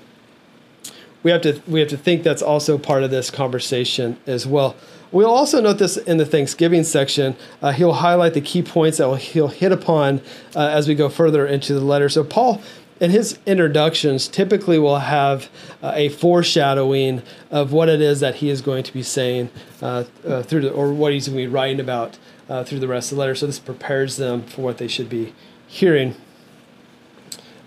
we 1.24 1.32
have 1.32 1.42
to 1.42 1.62
we 1.68 1.80
have 1.80 1.90
to 1.90 1.98
think 1.98 2.24
that's 2.24 2.42
also 2.42 2.78
part 2.78 3.04
of 3.04 3.12
this 3.12 3.32
conversation 3.32 4.18
as 4.28 4.46
well. 4.46 4.76
We'll 5.12 5.34
also 5.34 5.62
note 5.62 5.80
this 5.80 5.98
in 5.98 6.18
the 6.18 6.26
Thanksgiving 6.26 6.84
section. 6.84 7.36
Uh, 7.62 7.72
he'll 7.72 7.94
highlight 7.94 8.34
the 8.34 8.42
key 8.42 8.62
points 8.62 8.98
that 8.98 9.18
he'll 9.18 9.48
hit 9.48 9.72
upon 9.72 10.22
uh, 10.56 10.68
as 10.68 10.88
we 10.88 10.96
go 10.96 11.10
further 11.10 11.48
into 11.48 11.74
the 11.74 11.82
letter. 11.82 12.10
So 12.10 12.24
Paul 12.24 12.62
in 13.00 13.12
his 13.12 13.40
introductions 13.46 14.28
typically 14.28 14.80
will 14.80 15.00
have 15.00 15.50
uh, 15.82 15.94
a 15.96 16.10
foreshadowing 16.10 17.22
of 17.52 17.72
what 17.72 17.90
it 17.90 18.02
is 18.02 18.20
that 18.20 18.36
he 18.36 18.50
is 18.50 18.62
going 18.62 18.84
to 18.84 18.94
be 18.94 19.04
saying 19.04 19.50
uh, 19.82 20.04
uh, 20.26 20.44
through 20.44 20.62
the, 20.62 20.72
or 20.72 20.92
what 20.92 21.14
he's 21.14 21.28
going 21.28 21.38
to 21.38 21.44
be 21.44 21.48
writing 21.48 21.80
about 21.80 22.18
uh, 22.50 22.64
through 22.64 22.80
the 22.80 22.88
rest 22.88 23.12
of 23.12 23.16
the 23.16 23.20
letter. 23.20 23.36
So 23.36 23.48
this 23.48 23.60
prepares 23.60 24.18
them 24.18 24.44
for 24.44 24.62
what 24.62 24.78
they 24.78 24.88
should 24.88 25.10
be 25.10 25.34
hearing. 25.68 26.16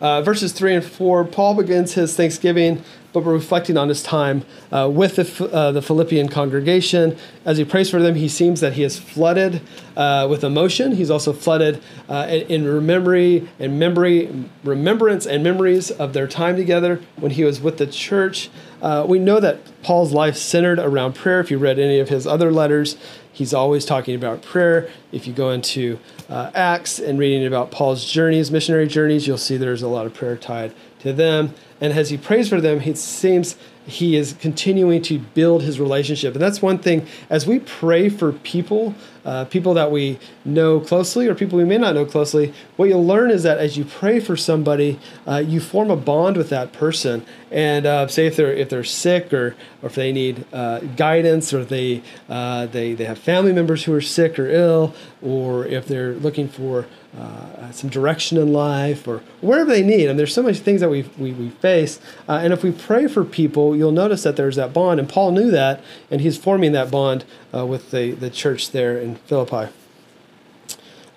Uh, 0.00 0.22
verses 0.22 0.52
3 0.52 0.76
and 0.76 0.84
4, 0.84 1.24
Paul 1.26 1.54
begins 1.54 1.92
his 1.92 2.16
thanksgiving 2.16 2.82
but 3.12 3.22
reflecting 3.22 3.76
on 3.76 3.88
his 3.88 4.02
time 4.02 4.44
uh, 4.70 4.88
with 4.90 5.16
the, 5.16 5.52
uh, 5.52 5.72
the 5.72 5.82
Philippian 5.82 6.28
congregation. 6.28 7.16
As 7.44 7.58
he 7.58 7.64
prays 7.64 7.90
for 7.90 8.00
them, 8.00 8.14
he 8.14 8.28
seems 8.28 8.60
that 8.60 8.74
he 8.74 8.84
is 8.84 8.98
flooded 8.98 9.62
uh, 9.96 10.26
with 10.30 10.44
emotion. 10.44 10.92
He's 10.92 11.10
also 11.10 11.32
flooded 11.32 11.82
uh, 12.08 12.26
in, 12.28 12.66
in 12.66 12.86
memory 12.86 13.48
and 13.58 13.78
memory, 13.78 14.46
remembrance 14.62 15.26
and 15.26 15.42
memories 15.42 15.90
of 15.90 16.12
their 16.12 16.28
time 16.28 16.56
together 16.56 17.00
when 17.16 17.32
he 17.32 17.44
was 17.44 17.60
with 17.60 17.78
the 17.78 17.86
church. 17.86 18.50
Uh, 18.80 19.04
we 19.06 19.18
know 19.18 19.40
that 19.40 19.58
Paul's 19.82 20.12
life 20.12 20.36
centered 20.36 20.78
around 20.78 21.14
prayer. 21.14 21.40
If 21.40 21.50
you 21.50 21.58
read 21.58 21.78
any 21.78 21.98
of 21.98 22.08
his 22.08 22.26
other 22.26 22.50
letters, 22.50 22.96
he's 23.32 23.54
always 23.54 23.84
talking 23.84 24.14
about 24.14 24.42
prayer. 24.42 24.88
If 25.12 25.26
you 25.26 25.32
go 25.32 25.50
into 25.50 25.98
uh, 26.28 26.50
Acts 26.54 26.98
and 26.98 27.18
reading 27.18 27.46
about 27.46 27.70
Paul's 27.70 28.04
journeys, 28.04 28.50
missionary 28.50 28.86
journeys, 28.86 29.26
you'll 29.26 29.38
see 29.38 29.56
there's 29.56 29.82
a 29.82 29.88
lot 29.88 30.06
of 30.06 30.14
prayer 30.14 30.36
tied 30.36 30.74
to 31.00 31.12
them. 31.12 31.54
And 31.80 31.92
as 31.92 32.10
he 32.10 32.16
prays 32.16 32.48
for 32.48 32.60
them, 32.60 32.80
it 32.82 32.98
seems 32.98 33.56
he 33.86 34.16
is 34.16 34.34
continuing 34.34 35.02
to 35.02 35.18
build 35.18 35.62
his 35.62 35.80
relationship. 35.80 36.34
And 36.34 36.42
that's 36.42 36.60
one 36.60 36.78
thing, 36.78 37.06
as 37.28 37.46
we 37.46 37.60
pray 37.60 38.08
for 38.08 38.32
people, 38.32 38.94
uh, 39.30 39.44
people 39.44 39.74
that 39.74 39.92
we 39.92 40.18
know 40.44 40.80
closely 40.80 41.28
or 41.28 41.36
people 41.36 41.56
we 41.56 41.64
may 41.64 41.78
not 41.78 41.94
know 41.94 42.04
closely, 42.04 42.52
what 42.76 42.88
you'll 42.88 43.06
learn 43.06 43.30
is 43.30 43.44
that 43.44 43.58
as 43.58 43.76
you 43.78 43.84
pray 43.84 44.18
for 44.18 44.36
somebody, 44.36 44.98
uh, 45.24 45.36
you 45.36 45.60
form 45.60 45.88
a 45.88 45.96
bond 45.96 46.36
with 46.36 46.48
that 46.50 46.72
person. 46.72 47.24
And 47.52 47.86
uh, 47.86 48.08
say 48.08 48.26
if 48.26 48.34
they're 48.36 48.52
if 48.52 48.68
they're 48.68 48.84
sick 48.84 49.32
or, 49.32 49.56
or 49.82 49.86
if 49.86 49.94
they 49.94 50.12
need 50.12 50.44
uh, 50.52 50.80
guidance 50.96 51.54
or 51.54 51.64
they, 51.64 52.02
uh, 52.28 52.66
they 52.66 52.94
they 52.94 53.04
have 53.04 53.18
family 53.18 53.52
members 53.52 53.84
who 53.84 53.94
are 53.94 54.00
sick 54.00 54.38
or 54.38 54.48
ill, 54.48 54.94
or 55.22 55.64
if 55.66 55.86
they're 55.86 56.14
looking 56.14 56.48
for 56.48 56.86
uh, 57.18 57.72
some 57.72 57.90
direction 57.90 58.38
in 58.38 58.52
life 58.52 59.08
or 59.08 59.20
whatever 59.40 59.70
they 59.70 59.82
need. 59.82 60.08
And 60.08 60.16
there's 60.16 60.32
so 60.32 60.44
many 60.44 60.56
things 60.56 60.80
that 60.80 60.90
we, 60.90 61.02
we, 61.18 61.32
we 61.32 61.48
face. 61.50 61.98
And 62.28 62.52
if 62.52 62.62
we 62.62 62.70
pray 62.70 63.08
for 63.08 63.24
people, 63.24 63.74
you'll 63.74 63.90
notice 63.90 64.22
that 64.22 64.36
there's 64.36 64.54
that 64.54 64.72
bond. 64.72 65.00
And 65.00 65.08
Paul 65.08 65.32
knew 65.32 65.50
that, 65.50 65.82
and 66.08 66.20
he's 66.20 66.38
forming 66.38 66.70
that 66.70 66.88
bond 66.88 67.24
with 67.52 67.90
the, 67.90 68.12
the 68.12 68.30
church 68.30 68.70
there 68.70 68.96
in 68.96 69.18
Philippi. 69.26 69.72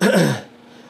uh, 0.00 0.42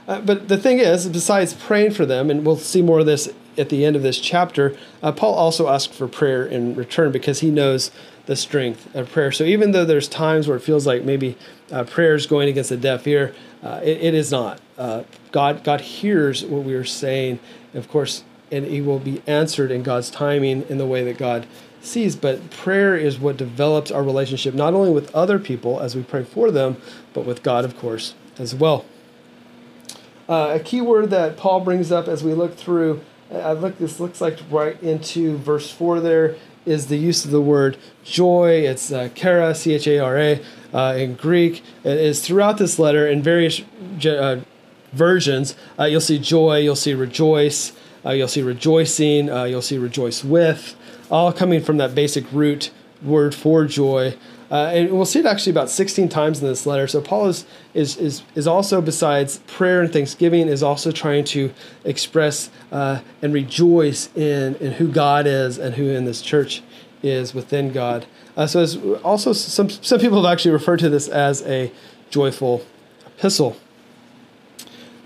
but 0.07 0.49
the 0.49 0.57
thing 0.57 0.79
is, 0.79 1.09
besides 1.09 1.55
praying 1.55 1.93
for 1.93 2.07
them, 2.07 2.31
and 2.31 2.45
we'll 2.45 2.57
see 2.57 2.83
more 2.83 3.01
of 3.01 3.07
this 3.07 3.33
at 3.57 3.69
the 3.69 3.85
end 3.85 3.97
of 3.97 4.03
this 4.03 4.19
chapter, 4.19 4.77
uh, 5.03 5.13
Paul 5.13 5.35
also 5.35 5.69
asked 5.69 5.93
for 5.93 6.09
prayer 6.09 6.45
in 6.45 6.75
return 6.75 7.13
because 7.13 7.41
he 7.41 7.51
knows 7.51 7.91
the 8.27 8.37
strength 8.37 8.95
of 8.95 9.11
prayer. 9.11 9.31
So 9.31 9.45
even 9.45 9.73
though 9.73 9.85
there's 9.85 10.09
times 10.09 10.49
where 10.49 10.57
it 10.57 10.61
feels 10.61 10.87
like 10.87 11.05
maybe 11.05 11.37
uh, 11.71 11.85
prayer 11.85 12.15
is 12.15 12.27
going 12.27 12.49
against 12.49 12.71
a 12.71 12.77
deaf 12.77 13.07
ear, 13.07 13.35
uh, 13.63 13.81
it, 13.83 13.99
it 14.03 14.15
is 14.15 14.31
not. 14.31 14.61
Uh, 14.79 15.05
God, 15.31 15.63
God 15.65 15.81
hears 15.81 16.45
what 16.45 16.65
we 16.65 16.75
are 16.75 16.85
saying, 16.85 17.39
of 17.75 17.89
course, 17.89 18.25
and 18.51 18.67
He 18.67 18.81
will 18.81 18.99
be 18.99 19.23
answered 19.27 19.71
in 19.71 19.83
God's 19.83 20.11
timing 20.11 20.63
in 20.69 20.79
the 20.79 20.87
way 20.87 21.05
that 21.05 21.19
God 21.19 21.47
sees. 21.85 22.17
But 22.17 22.51
prayer 22.51 22.97
is 22.97 23.19
what 23.19 23.37
develops 23.37 23.91
our 23.91 24.03
relationship 24.03 24.55
not 24.55 24.75
only 24.75 24.91
with 24.91 25.15
other 25.15 25.39
people 25.39 25.81
as 25.81 25.95
we 25.95 26.03
pray 26.03 26.25
for 26.25 26.51
them, 26.51 26.77
but 27.13 27.25
with 27.25 27.43
God, 27.43 27.65
of 27.65 27.77
course, 27.77 28.15
as 28.39 28.55
well. 28.55 28.85
Uh, 30.29 30.59
a 30.59 30.61
key 30.61 30.81
word 30.81 31.11
that 31.11 31.37
Paul 31.37 31.61
brings 31.61 31.93
up 31.93 32.09
as 32.09 32.25
we 32.25 32.33
look 32.33 32.57
through, 32.57 33.03
I 33.31 33.53
look. 33.53 33.79
This 33.79 34.01
looks 34.01 34.21
like 34.21 34.39
right 34.51 34.83
into 34.83 35.37
verse 35.37 35.71
four. 35.71 36.01
There 36.01 36.37
is 36.65 36.87
the 36.87 36.97
use 36.97 37.27
of 37.27 37.31
the 37.31 37.41
word 37.41 37.77
joy. 38.05 38.65
It's 38.67 38.91
uh, 38.91 39.11
chara, 39.15 39.55
C 39.55 39.75
H 39.75 39.87
A 39.87 39.99
R 39.99 40.19
A 40.19 40.41
uh, 40.73 40.95
in 40.97 41.15
Greek. 41.15 41.63
It 41.85 41.99
is 41.99 42.25
throughout 42.25 42.57
this 42.57 42.79
letter 42.79 43.07
in 43.07 43.23
various 43.23 43.61
uh, 44.07 44.41
versions. 44.93 45.57
Uh, 45.79 45.85
you'll 45.85 46.01
see 46.01 46.19
joy, 46.19 46.59
you'll 46.59 46.77
see 46.77 46.95
rejoice, 46.95 47.73
uh, 48.07 48.11
you'll 48.11 48.29
see 48.29 48.43
rejoicing, 48.43 49.27
you'll 49.27 49.61
see 49.61 49.77
rejoice 49.77 50.25
with, 50.25 50.75
all 51.15 51.33
coming 51.33 51.63
from 51.63 51.77
that 51.77 51.95
basic 51.95 52.25
root 52.33 52.73
word 53.01 53.33
for 53.37 53.65
joy. 53.65 54.17
Uh, 54.51 54.73
and 54.75 54.91
we'll 54.91 55.05
see 55.05 55.21
it 55.21 55.27
actually 55.27 55.53
about 55.53 55.71
16 55.71 56.09
times 56.09 56.43
in 56.43 56.49
this 56.49 56.67
letter. 56.67 56.89
So 56.89 57.01
Paul 57.01 57.29
is, 57.29 57.47
is, 57.73 57.97
is, 57.99 58.23
is 58.35 58.49
also, 58.49 58.81
besides 58.81 59.39
prayer 59.47 59.81
and 59.81 59.93
thanksgiving, 59.93 60.49
is 60.49 60.61
also 60.61 60.91
trying 60.91 61.25
to 61.27 61.53
express 61.85 62.51
uh, 62.73 63.01
and 63.23 63.33
rejoice 63.33 64.15
in, 64.17 64.57
in 64.57 64.73
who 64.73 64.89
God 64.89 65.29
is 65.29 65.57
and 65.57 65.77
who 65.77 65.85
in 65.85 66.05
this 66.05 66.21
church 66.21 66.65
is 67.01 67.33
within 67.33 67.73
God. 67.73 68.07
Uh, 68.37 68.49
so 68.49 68.61
as 68.61 68.77
also 69.05 69.33
some 69.33 69.71
some 69.71 70.01
people 70.01 70.21
have 70.21 70.33
actually 70.33 70.51
referred 70.51 70.81
to 70.81 70.89
this 70.89 71.07
as 71.07 71.43
a 71.43 71.71
joyful 72.11 72.67
epistle. 73.07 73.57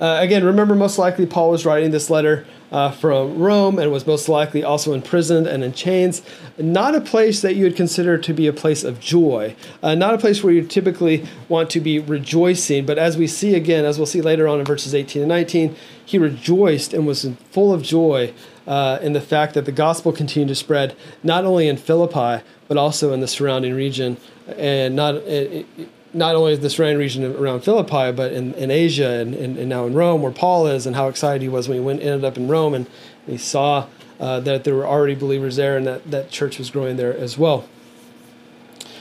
Uh, 0.00 0.16
again, 0.20 0.42
remember, 0.42 0.74
most 0.74 0.96
likely 0.96 1.26
Paul 1.26 1.50
was 1.50 1.66
writing 1.66 1.90
this 1.90 2.08
letter 2.08 2.46
uh, 2.70 2.90
from 2.90 3.38
Rome 3.38 3.78
and 3.78 3.90
was 3.90 4.06
most 4.06 4.28
likely 4.28 4.62
also 4.62 4.92
imprisoned 4.92 5.46
and 5.46 5.64
in 5.64 5.72
chains. 5.72 6.22
Not 6.58 6.94
a 6.94 7.00
place 7.00 7.40
that 7.42 7.54
you 7.54 7.64
would 7.64 7.76
consider 7.76 8.18
to 8.18 8.32
be 8.32 8.46
a 8.46 8.52
place 8.52 8.84
of 8.84 9.00
joy, 9.00 9.56
uh, 9.82 9.94
not 9.94 10.14
a 10.14 10.18
place 10.18 10.42
where 10.42 10.52
you 10.52 10.62
typically 10.62 11.26
want 11.48 11.70
to 11.70 11.80
be 11.80 11.98
rejoicing. 11.98 12.86
But 12.86 12.98
as 12.98 13.16
we 13.16 13.26
see 13.26 13.54
again, 13.54 13.84
as 13.84 13.98
we'll 13.98 14.06
see 14.06 14.20
later 14.20 14.48
on 14.48 14.60
in 14.60 14.64
verses 14.64 14.94
18 14.94 15.22
and 15.22 15.28
19, 15.28 15.76
he 16.04 16.18
rejoiced 16.18 16.92
and 16.92 17.06
was 17.06 17.28
full 17.50 17.72
of 17.72 17.82
joy 17.82 18.32
uh, 18.66 18.98
in 19.00 19.12
the 19.12 19.20
fact 19.20 19.54
that 19.54 19.64
the 19.64 19.72
gospel 19.72 20.12
continued 20.12 20.48
to 20.48 20.54
spread 20.54 20.94
not 21.22 21.44
only 21.44 21.68
in 21.68 21.76
Philippi, 21.76 22.44
but 22.68 22.76
also 22.76 23.12
in 23.12 23.20
the 23.20 23.28
surrounding 23.28 23.74
region, 23.74 24.18
and 24.56 24.94
not. 24.94 25.16
It, 25.16 25.66
not 26.14 26.34
only 26.34 26.56
the 26.56 26.70
surrounding 26.70 26.98
region 26.98 27.36
around 27.36 27.60
Philippi, 27.60 28.12
but 28.12 28.32
in, 28.32 28.54
in 28.54 28.70
Asia 28.70 29.10
and, 29.10 29.34
and, 29.34 29.58
and, 29.58 29.68
now 29.68 29.86
in 29.86 29.94
Rome, 29.94 30.22
where 30.22 30.32
Paul 30.32 30.66
is, 30.66 30.86
and 30.86 30.96
how 30.96 31.08
excited 31.08 31.42
he 31.42 31.48
was 31.48 31.68
when 31.68 31.78
he 31.78 31.84
went 31.84 32.00
ended 32.00 32.24
up 32.24 32.36
in 32.36 32.48
Rome 32.48 32.74
and 32.74 32.86
he 33.26 33.36
saw 33.36 33.86
uh, 34.18 34.40
that 34.40 34.64
there 34.64 34.74
were 34.74 34.86
already 34.86 35.14
believers 35.14 35.56
there 35.56 35.76
and 35.76 35.86
that 35.86 36.10
that 36.10 36.30
church 36.30 36.58
was 36.58 36.70
growing 36.70 36.96
there 36.96 37.16
as 37.16 37.38
well. 37.38 37.68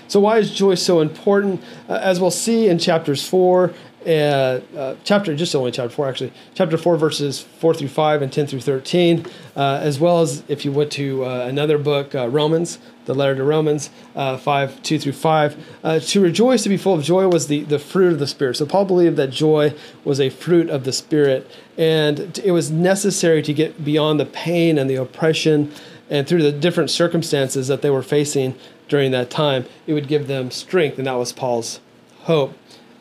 So, 0.08 0.20
why 0.22 0.38
is 0.38 0.54
joy 0.54 0.76
so 0.76 1.02
important? 1.02 1.62
Uh, 1.89 1.93
as 1.93 2.20
we'll 2.20 2.32
see 2.32 2.70
in 2.70 2.80
chapters 2.80 3.28
4 3.28 3.74
uh, 4.08 4.62
uh, 4.78 4.96
chapter, 5.04 5.36
just 5.36 5.54
only 5.54 5.70
chapter 5.70 5.89
4 5.89 6.08
actually, 6.08 6.32
chapter 6.54 6.78
4, 6.78 6.96
verses 6.96 7.41
4 7.41 7.74
through 7.74 7.89
5 7.89 8.22
and 8.22 8.32
10 8.32 8.48
through 8.48 8.62
13, 8.62 9.26
uh, 9.56 9.80
as 9.84 10.00
well 10.00 10.22
as 10.22 10.43
if 10.48 10.63
you 10.63 10.72
went 10.72 10.91
to 10.93 11.26
uh, 11.26 11.46
another 11.46 11.78
book, 11.78 12.13
Romans, 12.13 12.80
the 13.06 13.13
letter 13.13 13.36
to 13.36 13.43
Romans, 13.43 13.89
5, 14.13 14.82
2 14.82 15.00
through 15.00 15.12
5. 15.12 16.06
to 16.06 16.22
rejoice, 16.22 16.63
to 16.63 16.70
be 16.70 16.78
full 16.78 16.93
of 16.93 17.04
joy, 17.04 17.28
was 17.28 17.48
the, 17.48 17.63
the 17.63 17.80
fruit 17.80 18.13
of 18.13 18.20
the 18.20 18.28
Spirit. 18.28 18.56
So 18.56 18.65
Paul 18.65 18.86
believed 18.86 19.17
that 19.17 19.30
joy 19.32 19.74
was 20.06 20.22
a 20.22 20.30
fruit 20.30 20.70
of 20.70 20.86
the 20.86 20.93
Spirit, 20.93 21.50
and 21.78 22.39
it 22.39 22.52
was 22.52 22.72
necessary 22.72 23.41
to 23.41 23.54
get 23.54 23.84
beyond 23.84 24.20
the 24.20 24.26
pain 24.26 24.78
and 24.78 24.89
the 24.89 24.96
oppression 24.96 25.74
and 26.10 26.26
through 26.26 26.41
the 26.41 26.54
different 26.54 26.89
circumstances 26.89 27.67
that 27.67 27.82
they 27.82 27.89
were 27.89 28.04
facing 28.04 28.56
during 28.88 29.12
that 29.12 29.30
time. 29.30 29.65
It 29.86 29.93
would 29.93 30.08
give 30.08 30.28
them 30.28 30.50
strength, 30.50 30.98
and 30.98 31.08
that 31.08 31.15
was 31.15 31.34
Paul's 31.34 31.82
hope 32.20 32.54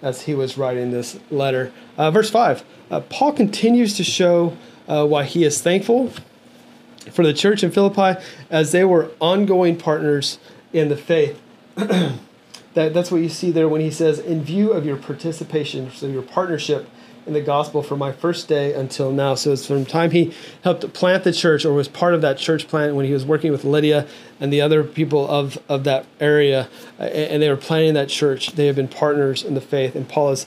as 0.06 0.22
he 0.22 0.34
was 0.34 0.56
writing 0.56 0.92
this 0.92 1.18
letter. 1.32 1.72
Uh, 1.98 2.12
verse 2.12 2.30
5 2.30 2.64
uh, 2.92 3.00
Paul 3.00 3.32
continues 3.32 3.96
to 3.96 4.04
show 4.04 4.56
uh, 4.86 5.04
why 5.04 5.24
he 5.24 5.42
is 5.42 5.60
thankful 5.60 6.12
for 7.10 7.24
the 7.24 7.34
church 7.34 7.64
in 7.64 7.72
Philippi 7.72 8.20
as 8.48 8.70
they 8.70 8.84
were 8.84 9.10
ongoing 9.20 9.76
partners 9.76 10.38
in 10.72 10.88
the 10.88 10.96
faith. 10.96 11.40
that, 11.74 12.20
that's 12.74 13.10
what 13.10 13.20
you 13.20 13.28
see 13.28 13.50
there 13.50 13.68
when 13.68 13.80
he 13.80 13.90
says, 13.90 14.20
in 14.20 14.44
view 14.44 14.72
of 14.72 14.86
your 14.86 14.96
participation, 14.96 15.90
so 15.90 16.06
your 16.06 16.22
partnership 16.22 16.88
in 17.26 17.32
the 17.32 17.40
gospel 17.40 17.82
from 17.82 17.98
my 17.98 18.12
first 18.12 18.48
day 18.48 18.72
until 18.72 19.10
now. 19.10 19.34
So 19.34 19.52
it's 19.52 19.66
from 19.66 19.84
time 19.84 20.12
he 20.12 20.32
helped 20.62 20.92
plant 20.92 21.24
the 21.24 21.32
church 21.32 21.64
or 21.64 21.72
was 21.72 21.88
part 21.88 22.14
of 22.14 22.20
that 22.22 22.38
church 22.38 22.68
plant 22.68 22.94
when 22.94 23.04
he 23.04 23.12
was 23.12 23.24
working 23.24 23.52
with 23.52 23.64
Lydia 23.64 24.06
and 24.40 24.52
the 24.52 24.60
other 24.60 24.84
people 24.84 25.28
of, 25.28 25.58
of 25.68 25.84
that 25.84 26.06
area, 26.20 26.68
and 26.98 27.42
they 27.42 27.48
were 27.48 27.56
planting 27.56 27.94
that 27.94 28.08
church. 28.08 28.52
They 28.52 28.66
have 28.66 28.76
been 28.76 28.88
partners 28.88 29.42
in 29.42 29.54
the 29.54 29.60
faith, 29.60 29.94
and 29.94 30.08
Paul 30.08 30.32
is 30.32 30.46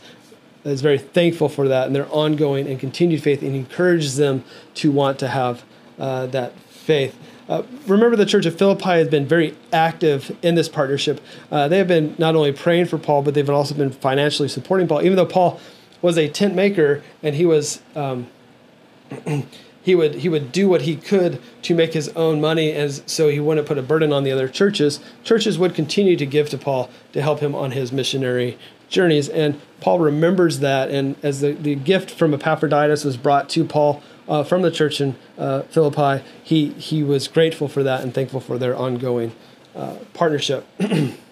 is 0.65 0.81
very 0.81 0.97
thankful 0.97 1.47
for 1.47 1.69
that 1.69 1.87
and 1.87 1.95
their 1.95 2.07
ongoing 2.11 2.67
and 2.67 2.79
continued 2.79 3.23
faith, 3.23 3.41
and 3.41 3.55
encourages 3.55 4.17
them 4.17 4.43
to 4.75 4.91
want 4.91 5.17
to 5.19 5.27
have 5.27 5.63
uh, 5.97 6.25
that 6.27 6.53
faith. 6.69 7.17
Uh, 7.47 7.63
remember, 7.87 8.15
the 8.15 8.25
Church 8.25 8.45
of 8.45 8.55
Philippi 8.55 8.83
has 8.83 9.07
been 9.07 9.25
very 9.25 9.55
active 9.73 10.37
in 10.43 10.55
this 10.55 10.69
partnership. 10.69 11.19
Uh, 11.49 11.67
they 11.67 11.79
have 11.79 11.87
been 11.87 12.13
not 12.19 12.35
only 12.35 12.51
praying 12.51 12.85
for 12.85 12.99
Paul, 12.99 13.23
but 13.23 13.33
they've 13.33 13.49
also 13.49 13.73
been 13.73 13.89
financially 13.89 14.47
supporting 14.49 14.87
Paul. 14.87 15.01
Even 15.01 15.15
though 15.15 15.25
Paul 15.25 15.59
was 16.01 16.17
a 16.17 16.27
tent 16.29 16.55
maker 16.55 17.03
and 17.21 17.35
he 17.35 17.45
was 17.45 17.81
um, 17.95 18.27
he 19.81 19.95
would 19.95 20.15
he 20.15 20.29
would 20.29 20.51
do 20.51 20.67
what 20.67 20.83
he 20.83 20.95
could 20.95 21.41
to 21.63 21.73
make 21.73 21.93
his 21.93 22.09
own 22.09 22.41
money, 22.41 22.71
as 22.71 23.01
so 23.05 23.29
he 23.29 23.39
wouldn't 23.39 23.67
put 23.67 23.77
a 23.77 23.81
burden 23.81 24.13
on 24.13 24.23
the 24.23 24.31
other 24.31 24.47
churches. 24.47 24.99
Churches 25.23 25.57
would 25.57 25.73
continue 25.73 26.15
to 26.15 26.25
give 26.25 26.49
to 26.49 26.57
Paul 26.57 26.89
to 27.13 27.21
help 27.21 27.39
him 27.39 27.55
on 27.55 27.71
his 27.71 27.91
missionary 27.91 28.57
journeys, 28.89 29.29
and 29.29 29.59
Paul 29.81 29.99
remembers 29.99 30.59
that. 30.59 30.89
And 30.89 31.15
as 31.23 31.41
the, 31.41 31.53
the 31.53 31.75
gift 31.75 32.11
from 32.11 32.33
Epaphroditus 32.33 33.03
was 33.03 33.17
brought 33.17 33.49
to 33.49 33.63
Paul 33.63 34.03
uh, 34.27 34.43
from 34.43 34.61
the 34.61 34.71
church 34.71 34.99
in 34.99 35.15
uh, 35.37 35.61
Philippi, 35.63 36.23
he, 36.43 36.69
he 36.73 37.03
was 37.03 37.27
grateful 37.27 37.67
for 37.67 37.83
that 37.83 38.01
and 38.01 38.13
thankful 38.13 38.39
for 38.39 38.57
their 38.57 38.75
ongoing 38.75 39.31
uh, 39.75 39.95
partnership. 40.13 40.65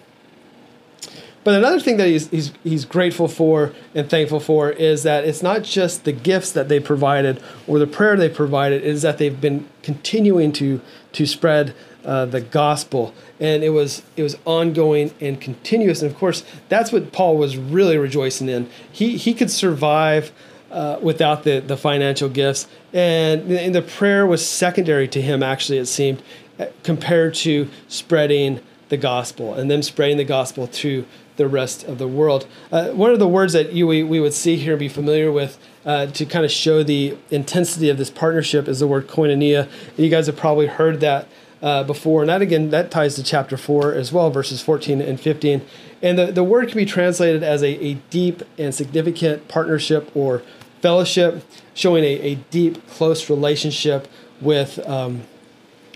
but 1.48 1.54
another 1.54 1.80
thing 1.80 1.96
that 1.96 2.08
he's, 2.08 2.28
he's, 2.28 2.52
he's 2.62 2.84
grateful 2.84 3.26
for 3.26 3.72
and 3.94 4.10
thankful 4.10 4.38
for 4.38 4.68
is 4.68 5.02
that 5.04 5.24
it's 5.24 5.42
not 5.42 5.62
just 5.62 6.04
the 6.04 6.12
gifts 6.12 6.52
that 6.52 6.68
they 6.68 6.78
provided 6.78 7.42
or 7.66 7.78
the 7.78 7.86
prayer 7.86 8.18
they 8.18 8.28
provided, 8.28 8.82
is 8.82 9.00
that 9.00 9.16
they've 9.16 9.40
been 9.40 9.66
continuing 9.82 10.52
to, 10.52 10.82
to 11.12 11.24
spread 11.24 11.74
uh, 12.04 12.26
the 12.26 12.42
gospel. 12.42 13.14
And 13.40 13.64
it 13.64 13.70
was 13.70 14.02
it 14.14 14.22
was 14.22 14.36
ongoing 14.44 15.14
and 15.22 15.40
continuous. 15.40 16.02
And 16.02 16.12
of 16.12 16.18
course 16.18 16.44
that's 16.68 16.92
what 16.92 17.12
paul 17.12 17.38
was 17.38 17.56
really 17.56 17.96
rejoicing 17.96 18.50
in. 18.50 18.68
He 18.92 19.16
he 19.16 19.32
could 19.32 19.50
survive 19.50 20.32
uh, 20.70 20.98
without 21.00 21.44
the, 21.44 21.60
the 21.60 21.78
financial 21.78 22.28
gifts. 22.28 22.68
And, 22.92 23.50
and 23.50 23.74
the 23.74 23.80
prayer 23.80 24.26
was 24.26 24.46
secondary 24.46 25.08
to 25.08 25.22
him, 25.22 25.42
actually, 25.42 25.78
it 25.78 25.86
seemed, 25.86 26.22
uh, 26.58 26.66
compared 26.82 27.32
to 27.36 27.70
spreading 27.88 28.60
the 28.90 28.98
gospel 28.98 29.54
and 29.54 29.70
them 29.70 29.82
spreading 29.82 30.16
the 30.18 30.24
gospel 30.24 30.66
to 30.66 31.06
the 31.38 31.48
rest 31.48 31.84
of 31.84 31.96
the 31.96 32.06
world. 32.06 32.46
Uh, 32.70 32.88
one 32.88 33.10
of 33.10 33.18
the 33.18 33.26
words 33.26 33.54
that 33.54 33.72
you, 33.72 33.86
we, 33.86 34.02
we 34.02 34.20
would 34.20 34.34
see 34.34 34.56
here 34.56 34.74
and 34.74 34.80
be 34.80 34.88
familiar 34.88 35.32
with 35.32 35.58
uh, 35.86 36.06
to 36.06 36.26
kind 36.26 36.44
of 36.44 36.50
show 36.50 36.82
the 36.82 37.16
intensity 37.30 37.88
of 37.88 37.96
this 37.96 38.10
partnership 38.10 38.68
is 38.68 38.80
the 38.80 38.86
word 38.86 39.06
koinonia. 39.06 39.68
You 39.96 40.10
guys 40.10 40.26
have 40.26 40.36
probably 40.36 40.66
heard 40.66 41.00
that 41.00 41.26
uh, 41.62 41.84
before. 41.84 42.20
And 42.20 42.28
that 42.28 42.42
again, 42.42 42.70
that 42.70 42.90
ties 42.90 43.14
to 43.14 43.22
chapter 43.22 43.56
4 43.56 43.94
as 43.94 44.12
well, 44.12 44.30
verses 44.30 44.60
14 44.60 45.00
and 45.00 45.18
15. 45.18 45.62
And 46.02 46.18
the, 46.18 46.26
the 46.26 46.44
word 46.44 46.68
can 46.68 46.76
be 46.76 46.84
translated 46.84 47.42
as 47.42 47.62
a, 47.62 47.84
a 47.84 47.94
deep 48.10 48.42
and 48.58 48.74
significant 48.74 49.48
partnership 49.48 50.14
or 50.14 50.42
fellowship, 50.82 51.44
showing 51.74 52.04
a, 52.04 52.20
a 52.20 52.34
deep, 52.34 52.86
close 52.88 53.30
relationship 53.30 54.06
with 54.40 54.78
um, 54.88 55.22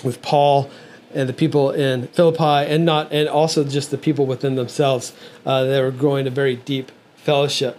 with 0.03 0.21
Paul 0.21 0.71
and 1.15 1.29
the 1.29 1.33
people 1.33 1.71
in 1.71 2.09
Philippi, 2.09 2.71
and 2.73 2.85
not 2.85 3.13
and 3.13 3.29
also 3.29 3.65
just 3.65 3.91
the 3.91 3.99
people 3.99 4.27
within 4.27 4.55
themselves. 4.57 5.13
Uh, 5.45 5.65
they 5.65 5.81
were 5.81 5.91
growing 5.91 6.27
a 6.27 6.31
very 6.31 6.57
deep 6.57 6.91
fellowship. 7.17 7.79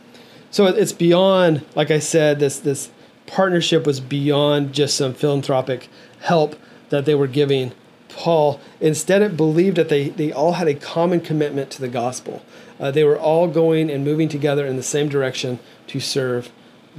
so 0.50 0.66
it's 0.66 0.92
beyond, 0.92 1.64
like 1.74 1.90
I 1.90 1.98
said, 1.98 2.40
this 2.40 2.58
this 2.58 2.90
partnership 3.26 3.86
was 3.86 4.00
beyond 4.00 4.72
just 4.72 4.96
some 4.96 5.14
philanthropic 5.14 5.88
help 6.20 6.56
that 6.90 7.04
they 7.04 7.14
were 7.14 7.26
giving 7.26 7.72
Paul. 8.08 8.60
Instead, 8.80 9.22
it 9.22 9.36
believed 9.36 9.76
that 9.76 9.88
they, 9.88 10.10
they 10.10 10.32
all 10.32 10.52
had 10.52 10.68
a 10.68 10.74
common 10.74 11.20
commitment 11.20 11.70
to 11.70 11.80
the 11.80 11.88
gospel. 11.88 12.42
Uh, 12.78 12.90
they 12.90 13.04
were 13.04 13.18
all 13.18 13.48
going 13.48 13.90
and 13.90 14.04
moving 14.04 14.28
together 14.28 14.66
in 14.66 14.76
the 14.76 14.82
same 14.82 15.08
direction 15.08 15.58
to 15.86 16.00
serve 16.00 16.50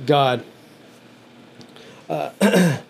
God. 0.06 0.44
Uh, 2.10 2.32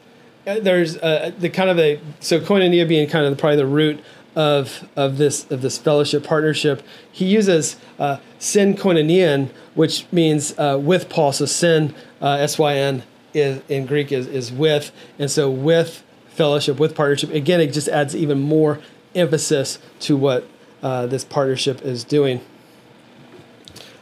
there's 0.46 0.98
uh, 0.98 1.32
the 1.38 1.50
kind 1.50 1.70
of 1.70 1.80
a 1.80 2.00
so 2.20 2.40
koinonia 2.40 2.88
being 2.88 3.08
kind 3.08 3.26
of 3.26 3.38
probably 3.38 3.58
the 3.58 3.66
root 3.66 4.04
of 4.36 4.88
of 4.96 5.18
this 5.18 5.50
of 5.52 5.62
this 5.62 5.78
fellowship 5.78 6.24
partnership. 6.24 6.82
He 7.12 7.26
uses 7.26 7.78
uh, 8.00 8.18
syn 8.40 8.76
koinonian, 8.76 9.50
which 9.76 10.06
means 10.12 10.58
uh, 10.58 10.80
with 10.82 11.10
Paul. 11.10 11.32
So 11.32 11.46
syn 11.46 11.96
uh, 12.22 12.38
s 12.40 12.58
y 12.58 12.76
n 12.76 13.04
is 13.34 13.62
in 13.70 13.86
Greek 13.86 14.12
is 14.12 14.28
is 14.28 14.52
with, 14.52 14.92
and 15.18 15.30
so 15.30 15.50
with 15.50 16.04
fellowship 16.28 16.80
with 16.80 16.96
partnership. 16.96 17.32
Again, 17.32 17.62
it 17.62 17.68
just 17.68 17.88
adds 17.88 18.16
even 18.16 18.40
more 18.40 18.80
emphasis 19.16 19.78
to 20.00 20.18
what 20.18 20.48
uh, 20.82 21.06
this 21.06 21.24
partnership 21.24 21.82
is 21.84 22.04
doing 22.04 22.42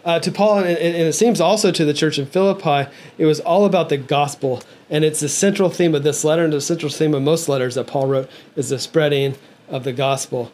uh, 0.04 0.20
to 0.20 0.32
Paul, 0.32 0.60
and, 0.60 0.78
and, 0.78 0.96
it 0.96 1.14
seems 1.14 1.40
also 1.40 1.72
to 1.72 1.86
the 1.86 1.94
church 1.94 2.18
in 2.18 2.26
Philippi, 2.26 2.90
it 3.18 3.26
was 3.26 3.40
all 3.40 3.66
about 3.66 3.90
the 3.90 3.98
gospel. 3.98 4.64
And 4.92 5.06
it's 5.06 5.22
the 5.22 5.30
central 5.30 5.70
theme 5.70 5.96
of 5.96 6.04
this 6.04 6.26
letter, 6.26 6.44
and 6.44 6.52
the 6.52 6.60
central 6.60 6.92
theme 6.92 7.14
of 7.14 7.24
most 7.24 7.48
letters 7.48 7.76
that 7.76 7.88
Paul 7.88 8.08
wrote 8.08 8.30
is 8.58 8.70
the 8.70 8.78
spreading 8.78 9.36
of 9.70 9.86
the 9.86 9.94
gospel. 9.94 10.52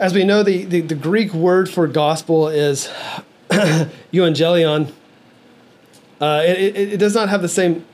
As 0.00 0.14
we 0.14 0.24
know, 0.24 0.42
the, 0.42 0.64
the, 0.64 0.80
the 0.80 0.94
Greek 0.94 1.34
word 1.34 1.68
for 1.68 1.86
gospel 1.86 2.48
is 2.48 2.88
euangelion. 3.50 4.92
Uh, 6.18 6.42
it, 6.46 6.76
it, 6.76 6.92
it, 6.94 6.96
does 6.96 7.14
not 7.14 7.28
have 7.28 7.42
the 7.42 7.48
same, 7.48 7.84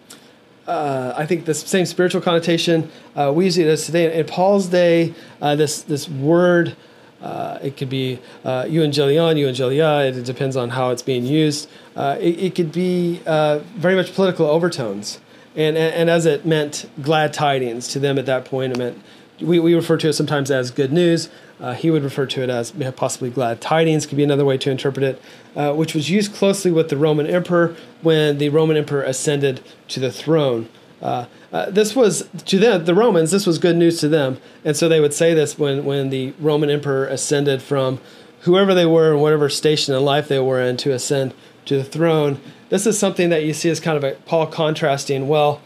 uh, 0.68 1.12
I 1.16 1.26
think, 1.26 1.46
the 1.46 1.54
same 1.54 1.84
spiritual 1.86 2.20
connotation 2.20 2.88
uh, 3.16 3.32
we 3.34 3.46
use 3.46 3.58
it 3.58 3.66
as 3.66 3.84
today. 3.84 4.16
In 4.16 4.26
Paul's 4.26 4.68
day, 4.68 5.14
uh, 5.40 5.56
this, 5.56 5.82
this 5.82 6.08
word 6.08 6.76
uh, 7.22 7.58
it 7.62 7.76
could 7.76 7.88
be 7.88 8.18
uh, 8.44 8.64
evangelion, 8.64 9.36
evangelia. 9.36 10.12
It 10.12 10.24
depends 10.24 10.56
on 10.56 10.70
how 10.70 10.90
it's 10.90 11.02
being 11.02 11.24
used. 11.24 11.70
Uh, 11.94 12.16
it, 12.20 12.38
it, 12.38 12.54
could 12.54 12.72
be 12.72 13.20
uh, 13.26 13.60
very 13.76 13.94
much 13.94 14.14
political 14.14 14.46
overtones. 14.46 15.20
And, 15.54 15.76
and, 15.76 15.94
and, 15.94 16.10
as 16.10 16.26
it 16.26 16.44
meant 16.44 16.90
glad 17.00 17.32
tidings 17.32 17.86
to 17.88 17.98
them 17.98 18.18
at 18.18 18.26
that 18.26 18.44
point, 18.44 18.72
it 18.72 18.78
meant 18.78 19.02
we, 19.40 19.60
we 19.60 19.74
refer 19.74 19.96
to 19.98 20.08
it 20.08 20.12
sometimes 20.14 20.50
as 20.50 20.70
good 20.70 20.92
news. 20.92 21.28
Uh, 21.60 21.74
he 21.74 21.90
would 21.90 22.02
refer 22.02 22.26
to 22.26 22.42
it 22.42 22.50
as 22.50 22.72
possibly 22.96 23.30
glad 23.30 23.60
tidings, 23.60 24.04
could 24.04 24.16
be 24.16 24.24
another 24.24 24.44
way 24.44 24.58
to 24.58 24.70
interpret 24.70 25.04
it, 25.04 25.22
uh, 25.54 25.72
which 25.72 25.94
was 25.94 26.10
used 26.10 26.34
closely 26.34 26.72
with 26.72 26.88
the 26.88 26.96
Roman 26.96 27.26
emperor 27.26 27.76
when 28.00 28.38
the 28.38 28.48
Roman 28.48 28.76
emperor 28.76 29.02
ascended 29.02 29.62
to 29.88 30.00
the 30.00 30.10
throne. 30.10 30.68
Uh, 31.02 31.26
uh, 31.52 31.68
this 31.70 31.96
was 31.96 32.28
to 32.46 32.58
them, 32.58 32.84
the 32.84 32.94
Romans. 32.94 33.30
This 33.30 33.46
was 33.46 33.58
good 33.58 33.76
news 33.76 33.98
to 34.00 34.08
them, 34.08 34.38
and 34.64 34.76
so 34.76 34.88
they 34.88 35.00
would 35.00 35.12
say 35.12 35.34
this 35.34 35.58
when 35.58 35.84
when 35.84 36.10
the 36.10 36.32
Roman 36.38 36.70
emperor 36.70 37.06
ascended 37.06 37.60
from 37.60 38.00
whoever 38.42 38.72
they 38.72 38.86
were 38.86 39.12
and 39.12 39.20
whatever 39.20 39.48
station 39.48 39.94
in 39.94 40.04
life 40.04 40.28
they 40.28 40.38
were 40.38 40.60
in 40.60 40.76
to 40.76 40.92
ascend 40.92 41.34
to 41.64 41.76
the 41.76 41.84
throne. 41.84 42.40
This 42.68 42.86
is 42.86 42.98
something 42.98 43.30
that 43.30 43.44
you 43.44 43.52
see 43.52 43.68
as 43.68 43.80
kind 43.80 43.96
of 43.96 44.04
a 44.04 44.12
Paul 44.26 44.46
contrasting. 44.46 45.28
Well, 45.28 45.60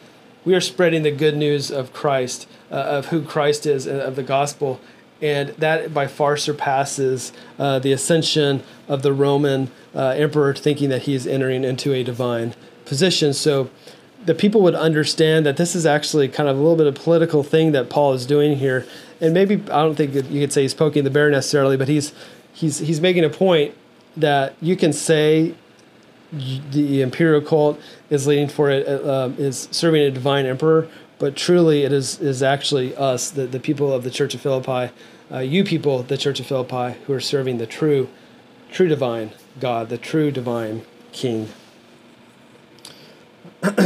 we 0.44 0.54
are 0.54 0.60
spreading 0.60 1.02
the 1.02 1.10
good 1.10 1.36
news 1.36 1.70
of 1.70 1.92
Christ, 1.92 2.48
uh, 2.70 2.74
of 2.74 3.06
who 3.06 3.22
Christ 3.22 3.66
is, 3.66 3.86
and 3.86 4.00
of 4.00 4.16
the 4.16 4.22
gospel, 4.22 4.80
and 5.20 5.50
that 5.50 5.92
by 5.92 6.06
far 6.06 6.36
surpasses 6.36 7.32
uh, 7.58 7.78
the 7.78 7.92
ascension 7.92 8.62
of 8.88 9.02
the 9.02 9.12
Roman 9.12 9.70
uh, 9.94 10.08
emperor, 10.08 10.54
thinking 10.54 10.88
that 10.90 11.02
he 11.02 11.14
is 11.14 11.26
entering 11.26 11.64
into 11.64 11.92
a 11.92 12.02
divine 12.02 12.54
position. 12.84 13.32
So 13.32 13.70
the 14.26 14.34
people 14.34 14.60
would 14.60 14.74
understand 14.74 15.46
that 15.46 15.56
this 15.56 15.74
is 15.74 15.86
actually 15.86 16.28
kind 16.28 16.48
of 16.48 16.56
a 16.56 16.60
little 16.60 16.76
bit 16.76 16.86
of 16.86 16.94
political 16.96 17.42
thing 17.42 17.72
that 17.72 17.88
Paul 17.88 18.12
is 18.12 18.26
doing 18.26 18.58
here. 18.58 18.86
And 19.20 19.32
maybe 19.32 19.54
I 19.70 19.82
don't 19.82 19.94
think 19.94 20.14
you 20.14 20.40
could 20.40 20.52
say 20.52 20.62
he's 20.62 20.74
poking 20.74 21.04
the 21.04 21.10
bear 21.10 21.30
necessarily, 21.30 21.76
but 21.76 21.88
he's 21.88 22.12
he's 22.52 22.78
he's 22.80 23.00
making 23.00 23.24
a 23.24 23.30
point 23.30 23.74
that 24.16 24.54
you 24.60 24.76
can 24.76 24.92
say 24.92 25.54
the 26.32 27.02
imperial 27.02 27.40
cult 27.40 27.80
is 28.10 28.26
leading 28.26 28.48
for 28.48 28.70
it 28.70 28.86
uh, 28.86 29.30
is 29.38 29.68
serving 29.70 30.02
a 30.02 30.10
divine 30.10 30.44
emperor, 30.44 30.88
but 31.18 31.36
truly 31.36 31.84
it 31.84 31.92
is 31.92 32.20
is 32.20 32.42
actually 32.42 32.94
us, 32.96 33.30
the, 33.30 33.46
the 33.46 33.60
people 33.60 33.92
of 33.92 34.02
the 34.02 34.10
Church 34.10 34.34
of 34.34 34.40
Philippi, 34.40 34.92
uh, 35.30 35.38
you 35.38 35.64
people, 35.64 36.02
the 36.02 36.18
Church 36.18 36.40
of 36.40 36.46
Philippi, 36.46 36.98
who 37.06 37.12
are 37.12 37.20
serving 37.20 37.58
the 37.58 37.66
true, 37.66 38.08
true 38.70 38.88
divine 38.88 39.32
God, 39.60 39.88
the 39.88 39.98
true 39.98 40.30
divine 40.30 40.82
King. 41.12 41.48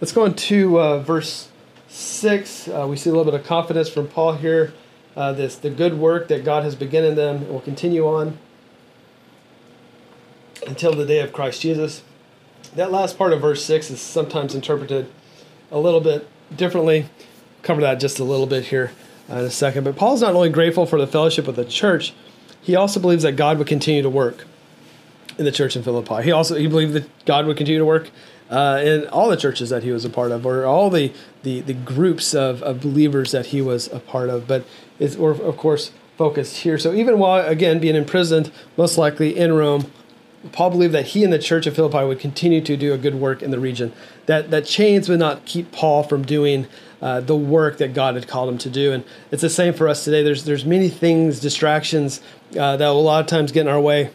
Let's 0.00 0.12
go 0.12 0.26
into 0.26 0.78
uh, 0.78 0.98
verse 0.98 1.48
6. 1.88 2.68
Uh, 2.68 2.86
we 2.86 2.96
see 2.96 3.08
a 3.08 3.12
little 3.12 3.30
bit 3.30 3.40
of 3.40 3.46
confidence 3.46 3.88
from 3.88 4.06
Paul 4.06 4.34
here. 4.34 4.74
Uh, 5.16 5.32
this 5.32 5.56
the 5.56 5.70
good 5.70 5.94
work 5.98 6.28
that 6.28 6.44
God 6.44 6.62
has 6.62 6.74
begun 6.74 7.04
in 7.04 7.14
them 7.14 7.48
will 7.48 7.60
continue 7.60 8.06
on 8.06 8.38
until 10.66 10.92
the 10.92 11.06
day 11.06 11.20
of 11.20 11.32
Christ 11.32 11.62
Jesus. 11.62 12.02
That 12.74 12.92
last 12.92 13.16
part 13.16 13.32
of 13.32 13.40
verse 13.40 13.64
6 13.64 13.90
is 13.90 14.00
sometimes 14.00 14.54
interpreted 14.54 15.10
a 15.70 15.78
little 15.78 16.00
bit 16.00 16.28
differently. 16.54 17.06
Cover 17.62 17.80
that 17.80 17.98
just 17.98 18.18
a 18.18 18.24
little 18.24 18.46
bit 18.46 18.66
here 18.66 18.92
uh, 19.30 19.36
in 19.36 19.44
a 19.46 19.50
second. 19.50 19.84
But 19.84 19.96
Paul's 19.96 20.20
not 20.20 20.34
only 20.34 20.50
grateful 20.50 20.84
for 20.84 20.98
the 20.98 21.06
fellowship 21.06 21.48
of 21.48 21.56
the 21.56 21.64
church, 21.64 22.12
he 22.60 22.76
also 22.76 23.00
believes 23.00 23.22
that 23.22 23.36
God 23.36 23.56
would 23.56 23.68
continue 23.68 24.02
to 24.02 24.10
work 24.10 24.44
in 25.38 25.46
the 25.46 25.52
church 25.52 25.76
in 25.76 25.82
Philippi. 25.82 26.22
He 26.24 26.30
also 26.30 26.56
he 26.56 26.66
believed 26.66 26.92
that 26.92 27.24
God 27.24 27.46
would 27.46 27.56
continue 27.56 27.78
to 27.78 27.86
work 27.86 28.10
uh, 28.50 28.82
in 28.84 29.06
all 29.08 29.28
the 29.28 29.36
churches 29.36 29.70
that 29.70 29.84
he 29.84 29.92
was 29.92 30.04
a 30.04 30.10
part 30.10 30.32
of, 30.32 30.44
or 30.44 30.64
all 30.64 30.90
the 30.90 31.12
the, 31.42 31.60
the 31.60 31.72
groups 31.72 32.34
of, 32.34 32.62
of 32.62 32.80
believers 32.80 33.30
that 33.30 33.46
he 33.46 33.62
was 33.62 33.90
a 33.92 34.00
part 34.00 34.28
of. 34.28 34.46
But 34.46 34.64
it's 34.98 35.16
or 35.16 35.30
of 35.30 35.56
course 35.56 35.92
focused 36.18 36.58
here. 36.58 36.76
So 36.76 36.92
even 36.92 37.18
while 37.18 37.46
again 37.46 37.78
being 37.78 37.94
imprisoned, 37.94 38.50
most 38.76 38.98
likely 38.98 39.38
in 39.38 39.52
Rome, 39.52 39.90
Paul 40.52 40.70
believed 40.70 40.92
that 40.94 41.06
he 41.06 41.22
and 41.24 41.32
the 41.32 41.38
church 41.38 41.66
of 41.66 41.76
Philippi 41.76 42.04
would 42.04 42.18
continue 42.18 42.60
to 42.62 42.76
do 42.76 42.92
a 42.92 42.98
good 42.98 43.14
work 43.14 43.42
in 43.42 43.52
the 43.52 43.60
region. 43.60 43.92
That 44.26 44.50
that 44.50 44.66
chains 44.66 45.08
would 45.08 45.20
not 45.20 45.44
keep 45.44 45.70
Paul 45.70 46.02
from 46.02 46.24
doing 46.24 46.66
uh, 47.00 47.20
the 47.20 47.36
work 47.36 47.78
that 47.78 47.94
God 47.94 48.16
had 48.16 48.26
called 48.26 48.48
him 48.48 48.58
to 48.58 48.68
do. 48.68 48.92
And 48.92 49.04
it's 49.30 49.42
the 49.42 49.48
same 49.48 49.72
for 49.72 49.88
us 49.88 50.04
today. 50.04 50.24
There's 50.24 50.44
there's 50.44 50.64
many 50.64 50.88
things, 50.88 51.38
distractions 51.38 52.20
uh, 52.58 52.76
that 52.76 52.88
a 52.88 52.90
lot 52.90 53.20
of 53.20 53.26
times 53.28 53.52
get 53.52 53.62
in 53.62 53.68
our 53.68 53.80
way 53.80 54.10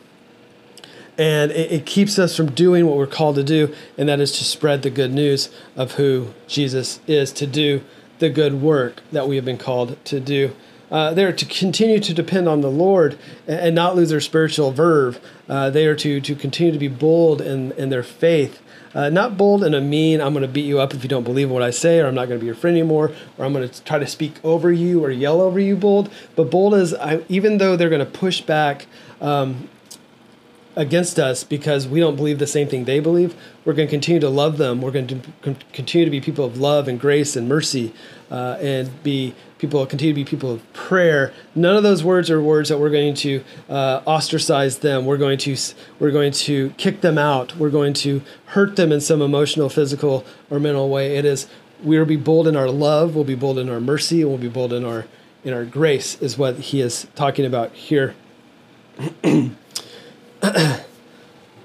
and 1.18 1.52
it, 1.52 1.72
it, 1.72 1.86
keeps 1.86 2.20
us 2.20 2.36
from 2.36 2.52
doing 2.52 2.86
what 2.86 2.98
we're 2.98 3.08
called 3.08 3.36
to 3.36 3.44
do, 3.44 3.74
and 3.98 4.10
that 4.10 4.20
is 4.20 4.32
to 4.34 4.44
spread 4.44 4.82
the 4.82 4.90
good 4.90 5.14
news 5.14 5.50
of 5.76 5.94
who 5.94 6.34
Jesus 6.48 7.00
is, 7.08 7.32
to 7.34 7.48
do 7.48 7.84
the 8.20 8.30
good 8.30 8.62
work 8.62 9.02
that 9.12 9.28
we 9.28 9.36
have 9.36 9.46
been 9.46 9.58
called 9.58 10.04
to 10.06 10.20
do. 10.20 10.56
Uh, 10.92 11.14
they 11.14 11.26
are 11.26 11.34
to 11.34 11.46
continue 11.46 12.00
to 12.00 12.14
depend 12.14 12.48
on 12.48 12.62
the 12.62 12.70
Lord 12.70 13.18
and, 13.48 13.60
and 13.60 13.76
not 13.76 13.96
lose 13.96 14.10
their 14.10 14.22
spiritual 14.22 14.72
verve. 14.72 15.20
Uh, 15.50 15.70
they 15.70 15.88
are 15.88 15.96
to, 15.96 16.22
to 16.22 16.36
continue 16.36 16.72
to 16.72 16.80
be 16.80 16.88
bold 16.88 17.42
in, 17.42 17.72
in 17.74 17.90
their 17.90 18.04
faith. 18.04 18.62
Uh, 18.94 19.10
not 19.10 19.36
bold 19.36 19.62
in 19.64 19.74
a 19.74 19.82
mean, 19.82 20.22
I'm 20.22 20.32
going 20.32 20.46
to 20.46 20.52
beat 20.52 20.66
you 20.66 20.80
up 20.80 20.94
if 20.94 21.04
you 21.04 21.10
don't 21.10 21.26
believe 21.26 21.50
what 21.50 21.62
I 21.62 21.72
say, 21.72 22.00
or 22.00 22.08
I'm 22.08 22.16
not 22.16 22.30
going 22.30 22.40
to 22.40 22.42
be 22.42 22.46
your 22.46 22.56
friend 22.56 22.78
anymore, 22.78 23.12
or 23.38 23.44
I'm 23.44 23.52
going 23.52 23.68
to 23.68 23.84
try 23.84 24.00
to 24.00 24.08
speak 24.08 24.36
over 24.42 24.72
you 24.72 25.04
or 25.04 25.12
yell 25.12 25.42
over 25.42 25.60
you, 25.60 25.76
bold. 25.76 26.10
But 26.38 26.50
bold 26.50 26.76
is, 26.76 26.94
I, 26.94 27.22
even 27.28 27.58
though 27.58 27.76
they're 27.76 27.90
going 27.90 28.06
to 28.06 28.12
push 28.12 28.40
back 28.40 28.86
um, 29.20 29.68
against 30.76 31.18
us 31.20 31.44
because 31.44 31.88
we 31.88 32.00
don't 32.00 32.16
believe 32.16 32.40
the 32.40 32.48
same 32.48 32.68
thing 32.68 32.86
they 32.86 33.00
believe. 33.00 33.36
We're 33.64 33.74
going 33.74 33.88
to 33.88 33.92
continue 33.92 34.20
to 34.20 34.30
love 34.30 34.58
them. 34.58 34.82
We're 34.82 34.92
going 34.92 35.08
to 35.08 35.56
continue 35.74 36.06
to 36.06 36.12
be 36.12 36.22
people 36.22 36.46
of 36.46 36.58
love 36.58 36.88
and 36.88 37.00
grace 37.00 37.36
and 37.36 37.48
mercy, 37.48 37.94
uh, 38.30 38.58
and 38.60 39.04
be 39.04 39.36
people 39.58 39.86
continue 39.86 40.14
to 40.14 40.16
be 40.16 40.26
people 40.26 40.52
of 40.52 40.74
prayer. 40.74 41.34
None 41.56 41.76
of 41.76 41.84
those 41.84 42.04
words 42.04 42.30
are 42.30 42.42
words 42.42 42.70
that 42.70 42.78
we're 42.78 42.90
going 42.90 43.14
to 43.16 43.44
uh, 43.70 44.02
ostracize 44.06 44.80
them. 44.80 45.06
We're 45.06 45.18
going 45.18 45.38
to 45.40 45.56
we're 46.00 46.12
going 46.12 46.34
to 46.34 46.72
kick 46.72 47.02
them 47.02 47.18
out. 47.18 47.56
We're 47.56 47.70
going 47.70 47.94
to 47.96 48.22
hurt 48.48 48.76
them 48.76 48.92
in 48.92 49.02
some 49.02 49.22
emotional, 49.22 49.70
physical, 49.70 50.26
or 50.50 50.60
mental 50.60 50.90
way. 50.90 51.18
It 51.18 51.26
is 51.26 51.48
we 51.84 51.98
will 51.98 52.06
be 52.06 52.18
bold 52.18 52.48
in 52.48 52.56
our 52.56 52.70
love. 52.70 53.16
We'll 53.16 53.24
be 53.24 53.36
bold 53.36 53.60
in 53.60 53.70
our 53.70 53.80
mercy. 53.80 54.22
And 54.22 54.30
we'll 54.30 54.40
be 54.40 54.50
bold 54.50 54.74
in 54.74 54.84
our 54.84 55.06
in 55.44 55.54
our 55.54 55.66
grace. 55.66 56.22
Is 56.22 56.38
what 56.38 56.58
he 56.58 56.82
is 56.82 57.08
talking 57.16 57.46
about 57.46 57.74
here. 57.74 58.16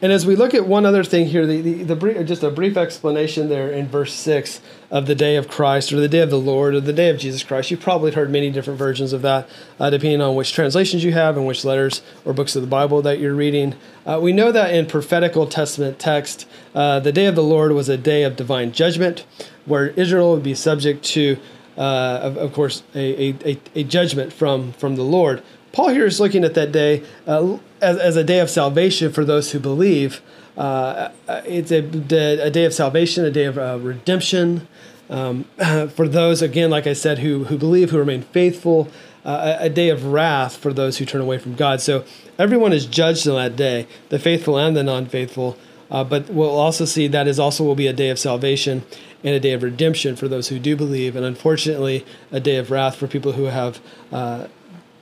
and 0.03 0.13
as 0.13 0.25
we 0.25 0.37
look 0.37 0.55
at 0.55 0.67
one 0.67 0.87
other 0.87 1.05
thing 1.05 1.27
here, 1.27 1.47
the, 1.47 1.61
the, 1.61 1.83
the 1.83 1.97
brief, 1.97 2.27
just 2.27 2.43
a 2.43 2.51
brief 2.51 2.77
explanation 2.77 3.49
there 3.49 3.71
in 3.71 3.89
verse 3.89 4.15
6 4.15 4.61
of 4.91 5.07
the 5.07 5.15
day 5.15 5.37
of 5.37 5.49
Christ 5.49 5.93
or 5.93 5.97
the 5.97 6.09
day 6.09 6.21
of 6.21 6.31
the 6.31 6.39
Lord 6.39 6.75
or 6.75 6.81
the 6.81 6.93
day 6.93 7.11
of 7.11 7.19
Jesus 7.19 7.43
Christ. 7.43 7.71
You've 7.71 7.81
probably 7.81 8.13
heard 8.13 8.31
many 8.31 8.51
different 8.51 8.79
versions 8.79 9.13
of 9.13 9.23
that, 9.23 9.49
uh, 9.79 9.91
depending 9.91 10.21
on 10.21 10.35
which 10.35 10.53
translations 10.53 11.05
you 11.05 11.13
have 11.13 11.37
and 11.37 11.47
which 11.47 11.65
letters 11.65 12.03
or 12.25 12.33
books 12.33 12.57
of 12.57 12.63
the 12.63 12.69
Bible 12.69 13.03
that 13.03 13.19
you're 13.19 13.35
reading. 13.35 13.75
Uh, 14.07 14.19
we 14.23 14.33
know 14.33 14.51
that 14.51 14.75
in 14.75 14.87
prophetic 14.87 15.37
Old 15.37 15.51
Testament 15.51 15.99
text, 15.99 16.49
uh, 16.75 17.01
the 17.01 17.13
day 17.13 17.27
of 17.27 17.35
the 17.35 17.43
Lord 17.43 17.73
was 17.73 17.89
a 17.89 17.99
day 17.99 18.23
of 18.23 18.37
divine 18.37 18.73
judgment 18.73 19.27
where 19.67 19.89
Israel 19.89 20.33
would 20.33 20.43
be 20.43 20.55
subject 20.55 21.05
to, 21.05 21.37
uh, 21.77 22.21
of, 22.23 22.37
of, 22.39 22.53
course, 22.55 22.83
a, 22.95 23.35
a, 23.45 23.61
a 23.75 23.85
judgment 23.85 24.33
from, 24.33 24.73
from 24.73 24.97
the 24.97 25.05
Lord. 25.05 25.43
Paul 25.73 25.89
here 25.89 26.07
is 26.07 26.21
looking 26.21 26.45
at 26.45 26.55
that 26.55 26.73
day 26.73 27.05
uh, 27.27 27.59
as, 27.81 27.97
as 27.99 28.17
a 28.17 28.25
day 28.25 28.41
of 28.41 28.51
salvation 28.51 29.13
for 29.13 29.25
those 29.25 29.53
who 29.53 29.61
believe. 29.61 30.21
Uh, 30.57 31.11
uh 31.29 31.43
it's 31.45 31.71
a, 31.71 31.79
a, 31.79 32.51
day 32.51 32.65
of 32.65 32.75
salvation, 32.75 33.25
a 33.25 33.31
day 33.31 33.45
of 33.45 33.57
uh, 33.57 33.79
redemption 33.81 34.67
um, 35.11 35.45
for 35.95 36.09
those, 36.09 36.41
again, 36.41 36.71
like 36.71 36.87
I 36.87 36.93
said, 36.93 37.19
who, 37.19 37.45
who 37.45 37.59
believe, 37.59 37.91
who 37.91 37.99
remain 37.99 38.23
faithful, 38.23 38.89
uh, 39.25 39.59
a, 39.61 39.65
a 39.65 39.69
day 39.69 39.91
of 39.91 40.07
wrath 40.07 40.57
for 40.57 40.73
those 40.73 40.99
who 40.99 41.05
turn 41.05 41.21
away 41.21 41.39
from 41.39 41.55
God. 41.55 41.81
So 41.81 42.05
everyone 42.39 42.73
is 42.73 42.87
judged 42.87 43.29
on 43.29 43.35
that 43.37 43.57
day, 43.57 43.87
the 44.09 44.19
faithful 44.19 44.59
and 44.59 44.77
the 44.77 44.83
non 44.83 45.07
faithful. 45.07 45.59
Uh, 45.91 46.05
but 46.05 46.31
we'll 46.31 46.49
also 46.49 46.85
see 46.85 47.09
that 47.09 47.27
is 47.27 47.41
also 47.41 47.65
will 47.65 47.75
be 47.75 47.89
a 47.89 47.93
day 47.93 48.11
of 48.11 48.19
salvation 48.19 48.85
and 49.25 49.35
a 49.35 49.41
day 49.41 49.53
of 49.53 49.63
redemption 49.65 50.15
for 50.15 50.29
those 50.29 50.49
who 50.49 50.59
do 50.59 50.77
believe, 50.77 51.17
and 51.17 51.27
unfortunately, 51.27 52.07
a 52.31 52.41
day 52.41 52.57
of 52.57 52.71
wrath 52.71 52.95
for 52.95 53.09
people 53.09 53.33
who 53.33 53.45
have 53.45 53.81
uh, 54.13 54.47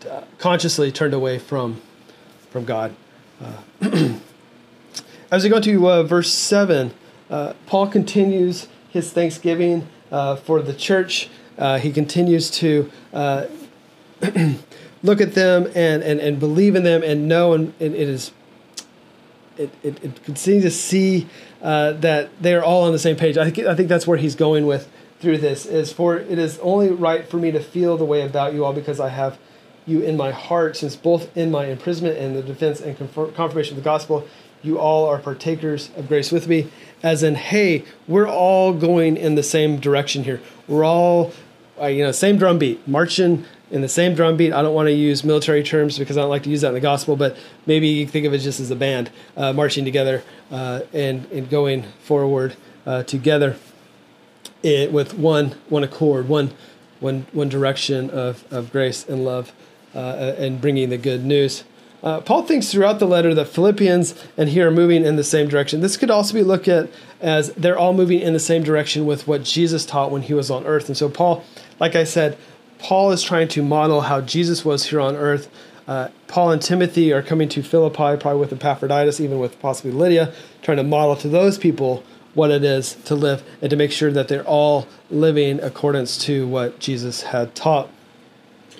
uh, 0.08 0.24
consciously 0.38 0.90
turned 0.90 1.14
away 1.14 1.38
from 1.38 1.80
from 2.50 2.64
God. 2.64 2.94
Uh, 3.40 3.52
as 5.30 5.44
we 5.44 5.50
go 5.50 5.60
to 5.60 5.88
uh, 5.88 6.02
verse 6.02 6.32
seven, 6.32 6.92
uh, 7.30 7.52
Paul 7.66 7.88
continues 7.88 8.68
his 8.88 9.12
thanksgiving 9.12 9.86
uh, 10.10 10.36
for 10.36 10.62
the 10.62 10.72
church. 10.72 11.28
Uh, 11.58 11.78
he 11.78 11.92
continues 11.92 12.50
to 12.50 12.90
look 15.02 15.20
at 15.20 15.34
them 15.34 15.66
and, 15.74 16.02
and, 16.02 16.20
and 16.20 16.40
believe 16.40 16.74
in 16.74 16.84
them 16.84 17.02
and 17.02 17.28
know 17.28 17.52
and, 17.52 17.74
it 17.80 17.94
is 17.94 18.32
it, 19.56 19.70
it, 19.82 20.04
it 20.04 20.24
continues 20.24 20.64
to 20.64 20.70
see 20.70 21.28
that 21.60 22.30
they're 22.40 22.64
all 22.64 22.84
on 22.84 22.92
the 22.92 22.98
same 22.98 23.16
page. 23.16 23.36
I 23.36 23.50
think 23.50 23.66
I 23.66 23.74
think 23.74 23.88
that's 23.88 24.06
where 24.06 24.18
he's 24.18 24.36
going 24.36 24.66
with 24.66 24.88
through 25.20 25.38
this 25.38 25.66
is 25.66 25.92
for 25.92 26.16
it 26.16 26.38
is 26.38 26.58
only 26.60 26.90
right 26.90 27.28
for 27.28 27.38
me 27.38 27.50
to 27.50 27.60
feel 27.60 27.96
the 27.96 28.04
way 28.04 28.22
about 28.22 28.54
you 28.54 28.64
all 28.64 28.72
because 28.72 29.00
I 29.00 29.08
have 29.08 29.38
you 29.88 30.00
in 30.02 30.16
my 30.16 30.30
heart, 30.30 30.76
since 30.76 30.94
both 30.94 31.34
in 31.36 31.50
my 31.50 31.66
imprisonment 31.66 32.18
and 32.18 32.36
the 32.36 32.42
defense 32.42 32.80
and 32.80 32.96
confirmation 33.34 33.76
of 33.76 33.82
the 33.82 33.88
gospel, 33.88 34.26
you 34.62 34.78
all 34.78 35.06
are 35.06 35.18
partakers 35.18 35.90
of 35.96 36.08
grace 36.08 36.30
with 36.30 36.48
me. 36.48 36.68
As 37.02 37.22
in, 37.22 37.36
hey, 37.36 37.84
we're 38.06 38.28
all 38.28 38.72
going 38.72 39.16
in 39.16 39.34
the 39.34 39.42
same 39.42 39.78
direction 39.78 40.24
here. 40.24 40.40
We're 40.66 40.84
all, 40.84 41.32
uh, 41.80 41.86
you 41.86 42.04
know, 42.04 42.12
same 42.12 42.38
drum 42.38 42.58
beat, 42.58 42.86
marching 42.86 43.44
in 43.70 43.82
the 43.82 43.88
same 43.88 44.14
drum 44.14 44.36
beat. 44.36 44.52
I 44.52 44.62
don't 44.62 44.74
want 44.74 44.88
to 44.88 44.92
use 44.92 45.22
military 45.24 45.62
terms 45.62 45.98
because 45.98 46.16
I 46.16 46.22
don't 46.22 46.30
like 46.30 46.42
to 46.44 46.50
use 46.50 46.62
that 46.62 46.68
in 46.68 46.74
the 46.74 46.80
gospel, 46.80 47.16
but 47.16 47.36
maybe 47.66 47.88
you 47.88 48.06
think 48.06 48.26
of 48.26 48.34
it 48.34 48.38
just 48.38 48.60
as 48.60 48.70
a 48.70 48.76
band 48.76 49.10
uh, 49.36 49.52
marching 49.52 49.84
together 49.84 50.22
uh, 50.50 50.80
and, 50.92 51.26
and 51.30 51.48
going 51.48 51.84
forward 52.02 52.56
uh, 52.86 53.04
together 53.04 53.56
it, 54.62 54.92
with 54.92 55.14
one 55.14 55.54
one 55.68 55.84
accord, 55.84 56.28
one 56.28 56.52
one 57.00 57.26
one 57.32 57.48
direction 57.48 58.10
of, 58.10 58.44
of 58.52 58.72
grace 58.72 59.08
and 59.08 59.24
love 59.24 59.52
uh, 59.94 60.34
and 60.38 60.60
bringing 60.60 60.90
the 60.90 60.98
good 60.98 61.24
news. 61.24 61.64
Uh, 62.02 62.20
Paul 62.20 62.42
thinks 62.42 62.70
throughout 62.70 63.00
the 63.00 63.06
letter 63.06 63.34
that 63.34 63.48
Philippians 63.48 64.14
and 64.36 64.48
here 64.48 64.68
are 64.68 64.70
moving 64.70 65.04
in 65.04 65.16
the 65.16 65.24
same 65.24 65.48
direction. 65.48 65.80
This 65.80 65.96
could 65.96 66.10
also 66.10 66.32
be 66.32 66.44
looked 66.44 66.68
at 66.68 66.88
as 67.20 67.52
they're 67.54 67.78
all 67.78 67.92
moving 67.92 68.20
in 68.20 68.32
the 68.32 68.38
same 68.38 68.62
direction 68.62 69.04
with 69.04 69.26
what 69.26 69.42
Jesus 69.42 69.84
taught 69.84 70.12
when 70.12 70.22
he 70.22 70.34
was 70.34 70.50
on 70.50 70.64
earth. 70.64 70.88
And 70.88 70.96
so, 70.96 71.08
Paul, 71.08 71.44
like 71.80 71.96
I 71.96 72.04
said, 72.04 72.38
Paul 72.78 73.10
is 73.10 73.22
trying 73.22 73.48
to 73.48 73.62
model 73.62 74.02
how 74.02 74.20
Jesus 74.20 74.64
was 74.64 74.86
here 74.86 75.00
on 75.00 75.16
earth. 75.16 75.50
Uh, 75.88 76.08
Paul 76.28 76.52
and 76.52 76.62
Timothy 76.62 77.12
are 77.12 77.22
coming 77.22 77.48
to 77.48 77.62
Philippi, 77.62 78.20
probably 78.20 78.38
with 78.38 78.52
Epaphroditus, 78.52 79.20
even 79.20 79.40
with 79.40 79.58
possibly 79.58 79.90
Lydia, 79.90 80.32
trying 80.62 80.76
to 80.76 80.84
model 80.84 81.16
to 81.16 81.28
those 81.28 81.58
people 81.58 82.04
what 82.34 82.50
it 82.50 82.62
is 82.62 82.94
to 83.06 83.16
live 83.16 83.42
and 83.60 83.70
to 83.70 83.76
make 83.76 83.90
sure 83.90 84.12
that 84.12 84.28
they're 84.28 84.44
all 84.44 84.86
living 85.10 85.58
accordance 85.60 86.16
to 86.18 86.46
what 86.46 86.78
Jesus 86.78 87.22
had 87.22 87.54
taught. 87.56 87.90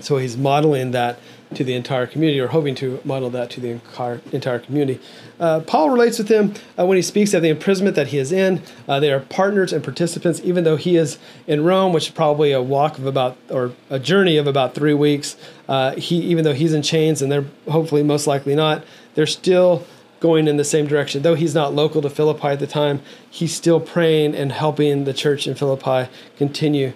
So 0.01 0.19
he's 0.19 0.37
modeling 0.37 0.93
that 0.93 1.19
to 1.55 1.65
the 1.65 1.75
entire 1.75 2.07
community, 2.07 2.39
or 2.39 2.49
hoping 2.49 2.75
to 2.75 3.01
model 3.05 3.31
that 3.31 3.49
to 3.51 3.61
the 3.61 3.71
entire, 3.71 4.21
entire 4.33 4.59
community. 4.59 5.01
Uh, 5.41 5.61
Paul 5.61 5.89
relates 5.89 6.19
with 6.19 6.29
him 6.29 6.53
uh, 6.79 6.85
when 6.85 6.97
he 6.97 7.03
speaks 7.03 7.33
of 7.33 7.41
the 7.41 7.49
imprisonment 7.49 7.97
that 7.97 8.09
he 8.09 8.19
is 8.19 8.33
in. 8.33 8.63
Uh, 8.87 9.01
they 9.01 9.11
are 9.11 9.21
partners 9.21 9.73
and 9.73 9.83
participants, 9.83 10.43
even 10.45 10.65
though 10.65 10.77
he 10.77 10.97
is 10.97 11.19
in 11.47 11.65
Rome, 11.65 11.95
which 11.95 12.09
is 12.09 12.13
probably 12.13 12.53
a 12.53 12.61
walk 12.61 12.99
of 12.99 13.07
about, 13.07 13.39
or 13.49 13.73
a 13.89 13.99
journey 13.99 14.37
of 14.37 14.47
about 14.47 14.75
three 14.75 14.93
weeks. 14.93 15.37
Uh, 15.69 15.95
he, 15.95 16.17
even 16.17 16.45
though 16.45 16.53
he's 16.53 16.75
in 16.75 16.83
chains, 16.83 17.23
and 17.23 17.33
they're 17.33 17.47
hopefully 17.71 18.03
most 18.03 18.27
likely 18.27 18.55
not, 18.55 18.85
they're 19.15 19.27
still 19.27 19.87
going 20.21 20.49
in 20.49 20.59
the 20.59 20.65
same 20.65 20.87
direction. 20.87 21.23
Though 21.23 21.35
he's 21.35 21.55
not 21.55 21.73
local 21.73 22.03
to 22.03 22.11
Philippi 22.11 22.49
at 22.49 22.59
the 22.59 22.67
time, 22.67 23.01
he's 23.31 23.55
still 23.55 23.81
praying 23.81 24.35
and 24.35 24.53
helping 24.53 25.05
the 25.05 25.15
church 25.15 25.47
in 25.47 25.55
Philippi 25.55 26.11
continue 26.37 26.93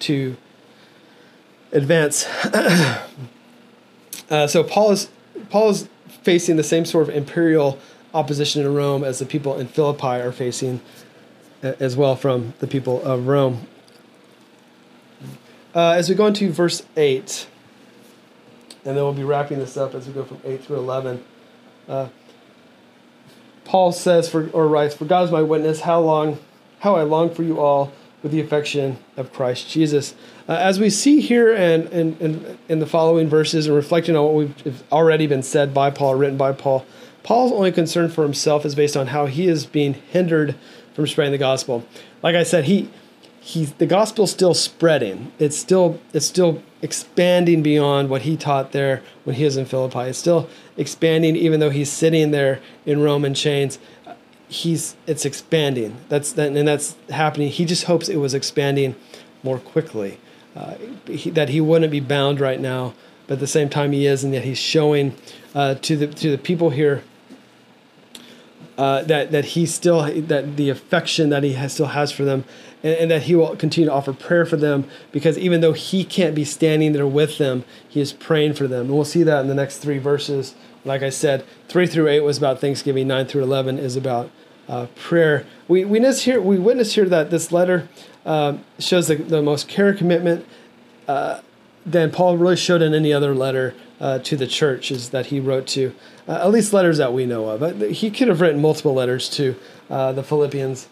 to 0.00 0.36
advance. 1.72 2.26
uh, 4.30 4.46
so 4.46 4.62
Paul 4.62 4.92
is 4.92 5.08
Paul 5.50 5.70
is 5.70 5.88
facing 6.22 6.56
the 6.56 6.64
same 6.64 6.84
sort 6.84 7.08
of 7.08 7.14
imperial 7.14 7.78
opposition 8.14 8.62
in 8.62 8.74
Rome 8.74 9.04
as 9.04 9.18
the 9.18 9.26
people 9.26 9.58
in 9.58 9.68
Philippi 9.68 10.06
are 10.06 10.32
facing 10.32 10.80
as 11.62 11.96
well 11.96 12.16
from 12.16 12.54
the 12.58 12.66
people 12.66 13.02
of 13.02 13.26
Rome. 13.26 13.66
Uh, 15.74 15.90
as 15.90 16.08
we 16.08 16.14
go 16.14 16.26
into 16.26 16.50
verse 16.50 16.82
8, 16.96 17.46
and 18.84 18.96
then 18.96 19.04
we'll 19.04 19.12
be 19.12 19.24
wrapping 19.24 19.58
this 19.58 19.76
up 19.76 19.94
as 19.94 20.06
we 20.06 20.12
go 20.12 20.24
from 20.24 20.40
8 20.44 20.64
through 20.64 20.76
11. 20.76 21.24
Uh, 21.88 22.08
Paul 23.64 23.92
says, 23.92 24.28
for, 24.28 24.48
or 24.50 24.68
writes, 24.68 24.94
For 24.94 25.04
God 25.04 25.24
is 25.24 25.30
my 25.30 25.42
witness, 25.42 25.80
how 25.80 26.00
long, 26.00 26.38
how 26.80 26.96
I 26.96 27.02
long 27.02 27.34
for 27.34 27.42
you 27.42 27.60
all 27.60 27.92
with 28.22 28.32
the 28.32 28.40
affection 28.40 28.98
of 29.16 29.32
Christ 29.32 29.68
Jesus. 29.68 30.14
Uh, 30.48 30.52
as 30.52 30.80
we 30.80 30.90
see 30.90 31.20
here 31.20 31.54
and 31.54 31.88
in, 31.90 32.16
in, 32.18 32.58
in, 32.68 32.78
the 32.78 32.86
following 32.86 33.28
verses 33.28 33.66
and 33.66 33.76
reflecting 33.76 34.16
on 34.16 34.24
what 34.24 34.34
we've 34.34 34.82
already 34.90 35.26
been 35.26 35.42
said 35.42 35.74
by 35.74 35.90
Paul, 35.90 36.14
written 36.14 36.36
by 36.36 36.52
Paul, 36.52 36.86
Paul's 37.22 37.52
only 37.52 37.72
concern 37.72 38.08
for 38.08 38.22
himself 38.22 38.64
is 38.64 38.74
based 38.74 38.96
on 38.96 39.08
how 39.08 39.26
he 39.26 39.48
is 39.48 39.66
being 39.66 39.94
hindered 39.94 40.54
from 40.94 41.06
spreading 41.06 41.32
the 41.32 41.38
gospel. 41.38 41.84
Like 42.22 42.36
I 42.36 42.42
said, 42.42 42.64
he 42.64 42.88
he's 43.40 43.72
the 43.74 43.86
gospel's 43.86 44.32
still 44.32 44.54
spreading. 44.54 45.32
It's 45.38 45.56
still 45.56 46.00
it's 46.12 46.26
still 46.26 46.62
expanding 46.82 47.62
beyond 47.62 48.10
what 48.10 48.22
he 48.22 48.36
taught 48.36 48.72
there 48.72 49.02
when 49.24 49.36
he 49.36 49.44
was 49.44 49.56
in 49.56 49.66
Philippi. 49.66 50.10
It's 50.10 50.18
still 50.18 50.48
expanding 50.76 51.36
even 51.36 51.60
though 51.60 51.70
he's 51.70 51.90
sitting 51.90 52.30
there 52.30 52.60
in 52.84 53.00
Roman 53.00 53.34
chains. 53.34 53.78
He's 54.48 54.96
it's 55.06 55.24
expanding. 55.24 55.96
That's 56.08 56.32
that 56.32 56.52
and 56.52 56.68
that's 56.68 56.96
happening. 57.10 57.50
He 57.50 57.64
just 57.64 57.84
hopes 57.84 58.08
it 58.08 58.16
was 58.16 58.34
expanding 58.34 58.94
more 59.42 59.58
quickly 59.58 60.18
uh, 60.56 60.74
he, 61.06 61.30
that 61.30 61.50
he 61.50 61.60
wouldn't 61.60 61.92
be 61.92 62.00
bound 62.00 62.40
right 62.40 62.60
now, 62.60 62.94
but 63.26 63.34
at 63.34 63.40
the 63.40 63.46
same 63.46 63.68
time 63.68 63.92
he 63.92 64.06
is, 64.06 64.24
and 64.24 64.32
that 64.32 64.44
he's 64.44 64.58
showing 64.58 65.14
uh, 65.54 65.74
to 65.74 65.96
the 65.96 66.06
to 66.06 66.30
the 66.30 66.38
people 66.38 66.70
here 66.70 67.02
uh, 68.78 69.02
that 69.02 69.32
that 69.32 69.44
he 69.44 69.66
still 69.66 70.02
that 70.22 70.56
the 70.56 70.70
affection 70.70 71.28
that 71.28 71.42
he 71.42 71.52
has, 71.52 71.74
still 71.74 71.88
has 71.88 72.10
for 72.10 72.24
them, 72.24 72.44
and, 72.82 72.94
and, 72.96 73.10
that 73.10 73.24
he 73.24 73.34
will 73.34 73.54
continue 73.56 73.88
to 73.88 73.94
offer 73.94 74.14
prayer 74.14 74.46
for 74.46 74.56
them 74.56 74.88
because 75.12 75.36
even 75.36 75.60
though 75.60 75.74
he 75.74 76.04
can't 76.04 76.34
be 76.34 76.44
standing 76.44 76.92
there 76.92 77.06
with 77.06 77.36
them, 77.36 77.64
he 77.86 78.00
is 78.00 78.14
praying 78.14 78.54
for 78.54 78.66
them, 78.66 78.86
and 78.86 78.94
we'll 78.94 79.04
see 79.04 79.22
that 79.22 79.40
in 79.40 79.48
the 79.48 79.54
next 79.54 79.78
three 79.78 79.98
verses. 79.98 80.54
Like 80.86 81.02
I 81.02 81.10
said, 81.10 81.44
three 81.68 81.86
through 81.86 82.08
eight 82.08 82.20
was 82.20 82.38
about 82.38 82.60
Thanksgiving. 82.60 83.08
Nine 83.08 83.26
through 83.26 83.42
eleven 83.42 83.78
is 83.78 83.96
about 83.96 84.30
uh, 84.68 84.86
prayer. 84.94 85.44
We 85.68 85.84
we 85.84 85.98
witness 85.98 86.22
here 86.22 86.40
we 86.40 86.58
witness 86.58 86.94
here 86.94 87.08
that 87.08 87.30
this 87.30 87.50
letter 87.50 87.88
uh, 88.24 88.58
shows 88.78 89.08
the, 89.08 89.16
the 89.16 89.42
most 89.42 89.68
care 89.68 89.92
commitment 89.92 90.46
uh, 91.08 91.40
than 91.84 92.10
Paul 92.10 92.36
really 92.36 92.56
showed 92.56 92.82
in 92.82 92.94
any 92.94 93.12
other 93.12 93.34
letter 93.34 93.74
uh, 94.00 94.20
to 94.20 94.36
the 94.36 94.46
churches 94.46 95.10
that 95.10 95.26
he 95.26 95.40
wrote 95.40 95.66
to, 95.68 95.94
uh, 96.28 96.32
at 96.42 96.50
least 96.50 96.72
letters 96.72 96.98
that 96.98 97.12
we 97.12 97.26
know 97.26 97.48
of. 97.48 97.80
he 97.90 98.10
could 98.10 98.28
have 98.28 98.40
written 98.40 98.60
multiple 98.60 98.92
letters 98.92 99.28
to 99.30 99.56
uh, 99.88 100.12
the 100.12 100.22
Philippians, 100.22 100.88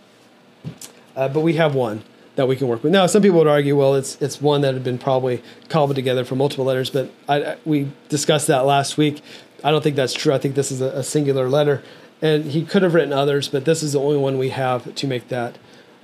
but 1.15 1.41
we 1.41 1.55
have 1.55 1.75
one 1.75 2.03
that 2.37 2.49
we 2.49 2.57
can 2.57 2.67
work 2.67 2.83
with. 2.83 2.93
Now, 2.93 3.07
some 3.07 3.23
people 3.23 3.39
would 3.39 3.47
argue, 3.47 3.77
well, 3.77 3.95
it's 3.95 4.21
it's 4.21 4.41
one 4.41 4.61
that 4.63 4.75
had 4.75 4.83
been 4.83 4.99
probably 4.99 5.43
cobbled 5.69 5.97
together 5.97 6.25
from 6.25 6.39
multiple 6.39 6.65
letters, 6.65 6.91
but 6.91 7.11
I, 7.29 7.45
I, 7.45 7.57
we 7.65 7.91
discussed 8.09 8.47
that 8.49 8.65
last 8.65 8.97
week. 8.97 9.23
I 9.65 9.71
don't 9.71 9.83
think 9.83 9.97
that's 9.97 10.13
true. 10.13 10.33
I 10.33 10.39
think 10.39 10.55
this 10.55 10.71
is 10.71 10.81
a, 10.81 10.89
a 10.91 11.03
singular 11.03 11.49
letter, 11.49 11.83
and 12.21 12.45
he 12.45 12.65
could 12.65 12.83
have 12.83 12.95
written 12.95 13.13
others, 13.13 13.49
but 13.49 13.65
this 13.65 13.83
is 13.83 13.95
the 13.95 14.01
only 14.01 14.19
one 14.19 14.39
we 14.39 14.51
have 14.51 14.95
to 14.95 15.07
make 15.07 15.29
that 15.29 15.57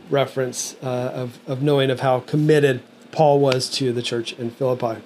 reference 0.09 0.75
uh, 0.83 1.13
of, 1.15 1.39
of 1.47 1.63
knowing 1.63 1.91
of 1.91 2.01
how 2.01 2.21
committed 2.21 2.83
Paul 3.13 3.39
was 3.39 3.69
to 3.71 3.93
the 3.93 4.03
church 4.03 4.33
in 4.33 4.51
Philippi. 4.51 5.03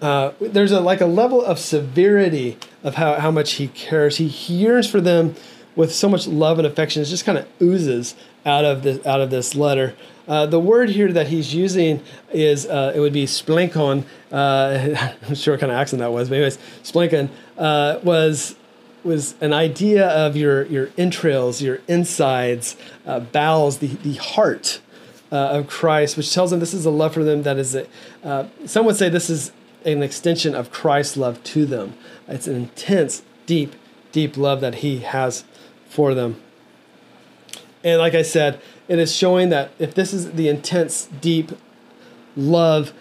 Uh, 0.00 0.30
there's 0.40 0.70
a 0.70 0.80
like 0.80 1.00
a 1.00 1.06
level 1.06 1.44
of 1.44 1.58
severity 1.58 2.56
of 2.84 2.94
how, 2.94 3.14
how 3.14 3.32
much 3.32 3.54
he 3.54 3.66
cares. 3.66 4.18
He, 4.18 4.28
he 4.28 4.54
yearns 4.54 4.88
for 4.88 5.00
them 5.00 5.34
with 5.78 5.94
so 5.94 6.08
much 6.08 6.26
love 6.26 6.58
and 6.58 6.66
affection. 6.66 7.00
It 7.00 7.04
just 7.04 7.24
kind 7.24 7.38
of 7.38 7.46
oozes 7.62 8.16
out 8.44 8.64
of 8.64 8.82
this 8.82 9.06
out 9.06 9.20
of 9.20 9.30
this 9.30 9.54
letter. 9.54 9.94
Uh, 10.26 10.44
the 10.44 10.58
word 10.58 10.90
here 10.90 11.12
that 11.12 11.28
he's 11.28 11.54
using 11.54 12.02
is 12.32 12.66
uh, 12.66 12.92
it 12.94 12.98
would 12.98 13.12
be 13.12 13.26
splinkon. 13.26 14.04
Uh, 14.30 15.14
I'm 15.28 15.34
sure 15.36 15.54
what 15.54 15.60
kind 15.60 15.70
of 15.70 15.78
accent 15.78 16.00
that 16.00 16.12
was, 16.12 16.28
but 16.28 16.34
anyways, 16.34 16.58
splinkon 16.82 17.30
uh, 17.56 18.00
was 18.02 18.56
was 19.04 19.36
an 19.40 19.52
idea 19.52 20.08
of 20.08 20.36
your 20.36 20.66
your 20.66 20.90
entrails, 20.98 21.62
your 21.62 21.78
insides, 21.86 22.76
uh, 23.06 23.20
bowels, 23.20 23.78
the 23.78 23.86
the 23.86 24.14
heart 24.14 24.80
uh, 25.30 25.36
of 25.36 25.68
Christ, 25.68 26.16
which 26.16 26.34
tells 26.34 26.50
them 26.50 26.58
this 26.58 26.74
is 26.74 26.86
a 26.86 26.90
love 26.90 27.14
for 27.14 27.22
them 27.22 27.44
that 27.44 27.56
is. 27.56 27.76
A, 27.76 28.50
some 28.66 28.84
would 28.84 28.96
say 28.96 29.08
this 29.08 29.30
is 29.30 29.52
an 29.84 30.02
extension 30.02 30.56
of 30.56 30.72
Christ's 30.72 31.16
love 31.16 31.40
to 31.44 31.64
them. 31.64 31.94
It's 32.26 32.48
an 32.48 32.56
intense, 32.56 33.22
deep, 33.46 33.76
deep 34.10 34.36
love 34.36 34.60
that 34.60 34.76
He 34.76 34.98
has 34.98 35.44
for 35.88 36.14
them. 36.14 36.40
And 37.84 37.98
like 37.98 38.14
I 38.14 38.22
said, 38.22 38.60
it 38.88 38.98
is 38.98 39.14
showing 39.14 39.50
that 39.50 39.70
if 39.78 39.94
this 39.94 40.12
is 40.12 40.32
the 40.32 40.48
intense, 40.48 41.08
deep 41.20 41.52
love 42.36 42.92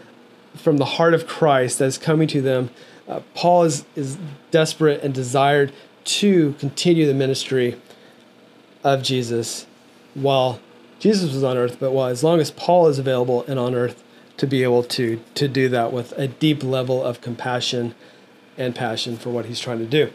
from 0.55 0.77
the 0.77 0.85
heart 0.85 1.13
of 1.13 1.27
Christ 1.27 1.79
that 1.79 1.85
is 1.85 1.97
coming 1.97 2.27
to 2.29 2.41
them, 2.41 2.69
uh, 3.07 3.21
Paul 3.33 3.63
is, 3.63 3.85
is 3.95 4.17
desperate 4.51 5.01
and 5.01 5.13
desired 5.13 5.71
to 6.05 6.53
continue 6.53 7.05
the 7.05 7.13
ministry 7.13 7.79
of 8.83 9.03
Jesus 9.03 9.65
while 10.13 10.59
Jesus 10.99 11.33
was 11.33 11.43
on 11.43 11.57
earth, 11.57 11.77
but 11.79 11.91
while 11.91 12.07
as 12.07 12.23
long 12.23 12.39
as 12.39 12.51
Paul 12.51 12.87
is 12.87 12.97
available 12.97 13.43
and 13.47 13.59
on 13.59 13.75
earth 13.75 14.03
to 14.37 14.47
be 14.47 14.63
able 14.63 14.83
to 14.83 15.19
to 15.35 15.47
do 15.47 15.67
that 15.69 15.91
with 15.91 16.11
a 16.13 16.27
deep 16.27 16.63
level 16.63 17.03
of 17.03 17.21
compassion 17.21 17.95
and 18.57 18.75
passion 18.75 19.17
for 19.17 19.29
what 19.29 19.45
he's 19.45 19.59
trying 19.59 19.79
to 19.79 19.85
do. 19.85 20.11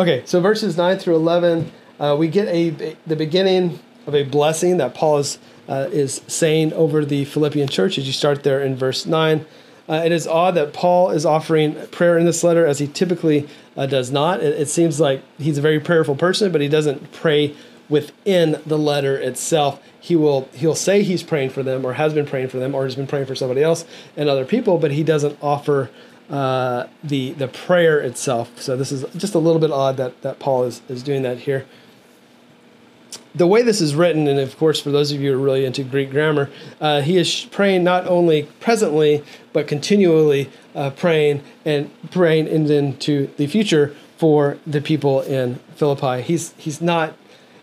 Okay, 0.00 0.22
so 0.24 0.40
verses 0.40 0.78
9 0.78 0.98
through 0.98 1.16
11, 1.16 1.70
uh, 1.98 2.16
we 2.18 2.28
get 2.28 2.48
a, 2.48 2.96
the 3.06 3.16
beginning 3.16 3.78
of 4.06 4.14
a 4.14 4.22
blessing 4.22 4.78
that 4.78 4.94
Paul 4.94 5.18
is, 5.18 5.38
uh, 5.68 5.90
is 5.92 6.22
saying 6.26 6.72
over 6.72 7.04
the 7.04 7.26
Philippian 7.26 7.68
church 7.68 7.98
as 7.98 8.06
you 8.06 8.14
start 8.14 8.42
there 8.42 8.62
in 8.62 8.76
verse 8.76 9.04
9. 9.04 9.44
Uh, 9.86 10.02
it 10.02 10.10
is 10.10 10.26
odd 10.26 10.54
that 10.54 10.72
Paul 10.72 11.10
is 11.10 11.26
offering 11.26 11.74
prayer 11.88 12.16
in 12.16 12.24
this 12.24 12.42
letter 12.42 12.64
as 12.64 12.78
he 12.78 12.86
typically 12.86 13.46
uh, 13.76 13.84
does 13.84 14.10
not. 14.10 14.42
It, 14.42 14.58
it, 14.58 14.68
seems 14.70 15.00
like 15.00 15.22
he's 15.36 15.58
a 15.58 15.60
very 15.60 15.78
prayerful 15.78 16.16
person, 16.16 16.50
but 16.50 16.62
he 16.62 16.68
doesn't 16.68 17.12
pray 17.12 17.54
within 17.90 18.58
the 18.64 18.78
letter 18.78 19.18
itself. 19.18 19.82
He 20.00 20.16
will 20.16 20.48
he'll 20.54 20.74
say 20.74 21.02
he's 21.02 21.22
praying 21.22 21.50
for 21.50 21.62
them, 21.62 21.84
or 21.84 21.92
has 21.92 22.14
been 22.14 22.24
praying 22.24 22.48
for 22.48 22.56
them, 22.56 22.74
or 22.74 22.84
has 22.84 22.94
been 22.96 23.06
praying 23.06 23.26
for 23.26 23.34
somebody 23.34 23.62
else 23.62 23.84
and 24.16 24.30
other 24.30 24.46
people, 24.46 24.78
but 24.78 24.92
he 24.92 25.02
doesn't 25.02 25.36
offer 25.42 25.90
uh, 26.30 26.86
the 27.02 27.32
the 27.32 27.48
prayer 27.48 28.00
itself. 28.00 28.60
So 28.60 28.76
this 28.76 28.92
is 28.92 29.04
just 29.16 29.34
a 29.34 29.38
little 29.38 29.60
bit 29.60 29.70
odd 29.70 29.96
that 29.98 30.22
that 30.22 30.38
Paul 30.38 30.64
is 30.64 30.82
is 30.88 31.02
doing 31.02 31.22
that 31.22 31.38
here 31.38 31.66
the 33.34 33.46
way 33.46 33.62
this 33.62 33.80
is 33.80 33.94
written, 33.94 34.26
and 34.26 34.40
of 34.40 34.56
course, 34.56 34.80
for 34.80 34.90
those 34.90 35.12
of 35.12 35.20
you 35.20 35.30
who 35.30 35.38
are 35.38 35.42
really 35.42 35.64
into 35.64 35.84
Greek 35.84 36.10
grammar, 36.10 36.50
uh, 36.80 37.00
he 37.00 37.16
is 37.16 37.46
praying 37.50 37.84
not 37.84 38.06
only 38.06 38.44
presently, 38.58 39.22
but 39.52 39.68
continually 39.68 40.50
uh, 40.74 40.90
praying 40.90 41.42
and 41.64 41.90
praying 42.10 42.48
into 42.48 43.28
the 43.36 43.46
future 43.46 43.94
for 44.16 44.58
the 44.66 44.80
people 44.80 45.20
in 45.22 45.56
Philippi. 45.76 46.22
He's, 46.22 46.52
he's 46.58 46.80
not, 46.80 47.14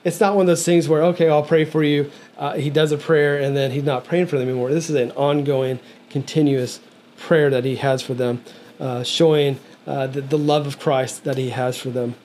it's 0.03 0.19
not 0.19 0.35
one 0.35 0.43
of 0.43 0.47
those 0.47 0.65
things 0.65 0.87
where, 0.87 1.03
okay, 1.03 1.29
I'll 1.29 1.43
pray 1.43 1.65
for 1.65 1.83
you. 1.83 2.09
Uh, 2.37 2.53
he 2.53 2.69
does 2.69 2.91
a 2.91 2.97
prayer 2.97 3.37
and 3.37 3.55
then 3.55 3.71
he's 3.71 3.83
not 3.83 4.05
praying 4.05 4.27
for 4.27 4.37
them 4.37 4.47
anymore. 4.47 4.71
This 4.71 4.89
is 4.89 4.95
an 4.95 5.11
ongoing, 5.11 5.79
continuous 6.09 6.79
prayer 7.17 7.49
that 7.49 7.65
he 7.65 7.77
has 7.77 8.01
for 8.01 8.13
them, 8.13 8.43
uh, 8.79 9.03
showing 9.03 9.59
uh, 9.85 10.07
the, 10.07 10.21
the 10.21 10.37
love 10.37 10.67
of 10.67 10.79
Christ 10.79 11.23
that 11.23 11.37
he 11.37 11.49
has 11.49 11.77
for 11.77 11.89
them. 11.89 12.15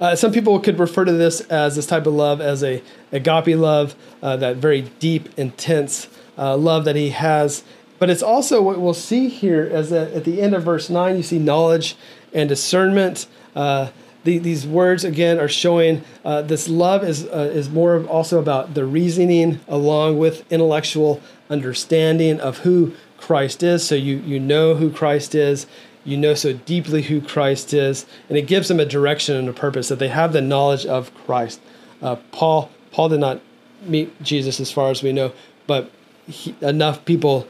Uh, 0.00 0.16
some 0.16 0.32
people 0.32 0.58
could 0.58 0.78
refer 0.78 1.04
to 1.04 1.12
this 1.12 1.42
as 1.42 1.76
this 1.76 1.86
type 1.86 2.06
of 2.06 2.14
love 2.14 2.40
as 2.40 2.64
a 2.64 2.82
agape 3.12 3.56
love, 3.56 3.94
uh, 4.22 4.36
that 4.36 4.56
very 4.56 4.82
deep, 4.98 5.28
intense 5.38 6.08
uh, 6.38 6.56
love 6.56 6.86
that 6.86 6.96
he 6.96 7.10
has. 7.10 7.62
But 7.98 8.08
it's 8.08 8.22
also 8.22 8.62
what 8.62 8.80
we'll 8.80 8.94
see 8.94 9.28
here 9.28 9.68
as 9.70 9.92
at 9.92 10.24
the 10.24 10.40
end 10.40 10.54
of 10.54 10.62
verse 10.62 10.88
9, 10.88 11.16
you 11.18 11.22
see 11.22 11.38
knowledge 11.38 11.96
and 12.32 12.48
discernment. 12.48 13.26
Uh, 13.54 13.90
the, 14.24 14.38
these 14.38 14.66
words 14.66 15.04
again 15.04 15.38
are 15.38 15.48
showing 15.48 16.02
uh, 16.24 16.40
this 16.42 16.66
love 16.66 17.04
is, 17.04 17.26
uh, 17.26 17.50
is 17.52 17.68
more 17.68 18.02
also 18.06 18.38
about 18.38 18.72
the 18.72 18.86
reasoning 18.86 19.60
along 19.68 20.18
with 20.18 20.50
intellectual 20.50 21.20
understanding 21.50 22.40
of 22.40 22.58
who 22.58 22.94
Christ 23.20 23.62
is. 23.62 23.86
So 23.86 23.94
you, 23.94 24.16
you 24.18 24.40
know 24.40 24.74
who 24.74 24.90
Christ 24.90 25.34
is 25.34 25.66
you 26.04 26.16
know 26.16 26.34
so 26.34 26.52
deeply 26.52 27.02
who 27.02 27.20
Christ 27.20 27.74
is, 27.74 28.06
and 28.28 28.38
it 28.38 28.46
gives 28.46 28.68
them 28.68 28.80
a 28.80 28.84
direction 28.84 29.36
and 29.36 29.48
a 29.48 29.52
purpose 29.52 29.88
that 29.88 29.98
they 29.98 30.08
have 30.08 30.32
the 30.32 30.40
knowledge 30.40 30.86
of 30.86 31.14
Christ. 31.26 31.60
Uh, 32.02 32.16
Paul 32.32 32.70
Paul 32.92 33.10
did 33.10 33.20
not 33.20 33.40
meet 33.82 34.20
Jesus 34.22 34.60
as 34.60 34.72
far 34.72 34.90
as 34.90 35.02
we 35.02 35.12
know, 35.12 35.32
but 35.66 35.90
he, 36.26 36.54
enough 36.60 37.04
people 37.04 37.46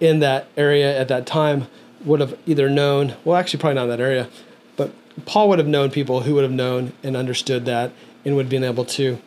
in 0.00 0.20
that 0.20 0.48
area 0.56 0.98
at 0.98 1.08
that 1.08 1.26
time 1.26 1.66
would 2.04 2.20
have 2.20 2.36
either 2.46 2.68
known. 2.68 3.14
Well, 3.24 3.36
actually, 3.36 3.60
probably 3.60 3.76
not 3.76 3.84
in 3.84 3.90
that 3.90 4.00
area, 4.00 4.28
but 4.76 4.92
Paul 5.24 5.48
would 5.48 5.58
have 5.58 5.68
known 5.68 5.90
people 5.90 6.22
who 6.22 6.34
would 6.34 6.42
have 6.42 6.52
known 6.52 6.92
and 7.02 7.16
understood 7.16 7.64
that, 7.66 7.92
and 8.24 8.34
would 8.36 8.46
have 8.46 8.50
been 8.50 8.64
able 8.64 8.84
to 8.86 9.18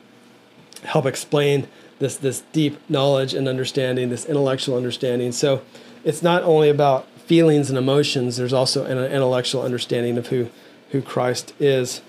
help 0.84 1.06
explain 1.06 1.68
this 2.00 2.18
this 2.18 2.42
deep 2.52 2.78
knowledge 2.90 3.34
and 3.34 3.48
understanding, 3.48 4.10
this 4.10 4.26
intellectual 4.26 4.76
understanding. 4.76 5.32
So 5.32 5.62
it's 6.04 6.22
not 6.22 6.44
only 6.44 6.70
about 6.70 7.08
feelings 7.26 7.70
and 7.70 7.78
emotions, 7.78 8.38
there's 8.38 8.54
also 8.54 8.86
an 8.86 8.98
intellectual 8.98 9.64
understanding 9.64 10.18
of 10.18 10.28
who, 10.28 10.50
who 10.92 11.02
Christ 11.02 11.54
is. 11.60 12.02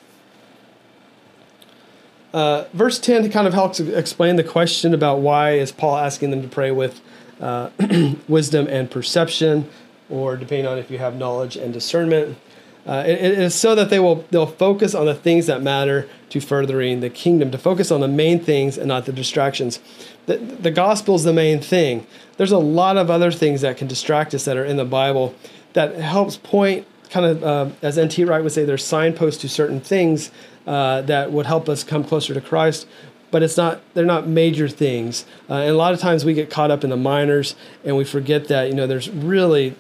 Uh, 2.33 2.65
verse 2.75 2.99
10 2.99 3.31
kind 3.31 3.47
of 3.47 3.55
helps 3.55 3.81
explain 3.81 4.37
the 4.37 4.45
question 4.45 4.93
about 4.93 5.21
why 5.21 5.53
is 5.53 5.73
Paul 5.73 5.97
asking 5.97 6.31
them 6.31 6.43
to 6.43 6.49
pray 6.49 6.71
with 6.71 7.01
uh, 7.41 7.71
wisdom 8.29 8.67
and 8.69 8.91
perception, 8.91 9.69
or 10.11 10.37
depending 10.37 10.67
on 10.67 10.77
if 10.77 10.91
you 10.91 10.99
have 10.99 11.17
knowledge 11.17 11.57
and 11.57 11.73
discernment. 11.73 12.37
Uh, 12.87 13.03
it, 13.05 13.19
it 13.19 13.39
is 13.39 13.55
so 13.55 13.75
that 13.75 13.91
they 13.91 13.99
will 13.99 14.25
they'll 14.31 14.47
focus 14.47 14.95
on 14.95 15.07
the 15.07 15.15
things 15.15 15.47
that 15.47 15.61
matter 15.63 16.09
to 16.31 16.41
furthering 16.41 17.01
the 17.01 17.11
kingdom, 17.11 17.51
to 17.51 17.59
focus 17.59 17.91
on 17.91 18.01
the 18.01 18.09
main 18.09 18.39
things 18.39 18.79
and 18.79 18.89
not 18.89 19.07
the 19.07 19.13
distractions. 19.13 19.81
The, 20.27 20.37
the 20.37 20.71
gospel 20.71 21.17
is 21.17 21.25
the 21.25 21.33
main 21.33 21.61
thing. 21.61 22.07
There's 22.37 22.53
a 22.53 22.59
lot 22.59 22.97
of 22.97 23.11
other 23.11 23.33
things 23.33 23.61
that 23.63 23.77
can 23.77 23.89
distract 23.89 24.35
us 24.35 24.45
that 24.45 24.57
are 24.57 24.65
in 24.65 24.77
the 24.77 24.85
Bible 24.85 25.35
that 25.73 25.95
helps 25.97 26.37
point, 26.37 26.87
kind 27.11 27.27
of, 27.27 27.45
uh, 27.45 27.71
as 27.83 27.99
N.T. 27.99 28.25
Wright 28.25 28.43
would 28.43 28.53
say, 28.53 28.65
there's 28.65 28.85
signposts 28.85 29.41
to 29.43 29.49
certain 29.49 29.81
things 29.81 30.31
uh, 30.67 31.03
that 31.03 31.33
would 31.33 31.47
help 31.47 31.69
us 31.69 31.85
come 31.85 32.05
closer 32.05 32.35
to 32.35 32.41
Christ 32.41 32.87
but 33.31 33.43
it's 33.43 33.57
not 33.57 33.81
they're 33.95 34.05
not 34.05 34.27
major 34.27 34.69
things 34.69 35.27
uh, 35.51 35.55
and 35.55 35.71
a 35.71 35.77
lot 35.77 35.93
of 35.93 36.01
times 36.01 36.25
we 36.25 36.33
get 36.33 36.49
caught 36.49 36.71
up 36.71 36.85
in 36.85 36.91
the 36.91 36.97
minors 36.97 37.57
and 37.85 37.97
we 37.97 38.05
forget 38.05 38.49
that 38.49 38.69
you 38.69 38.75
know 38.75 38.87
there's 38.87 39.11
really 39.11 39.75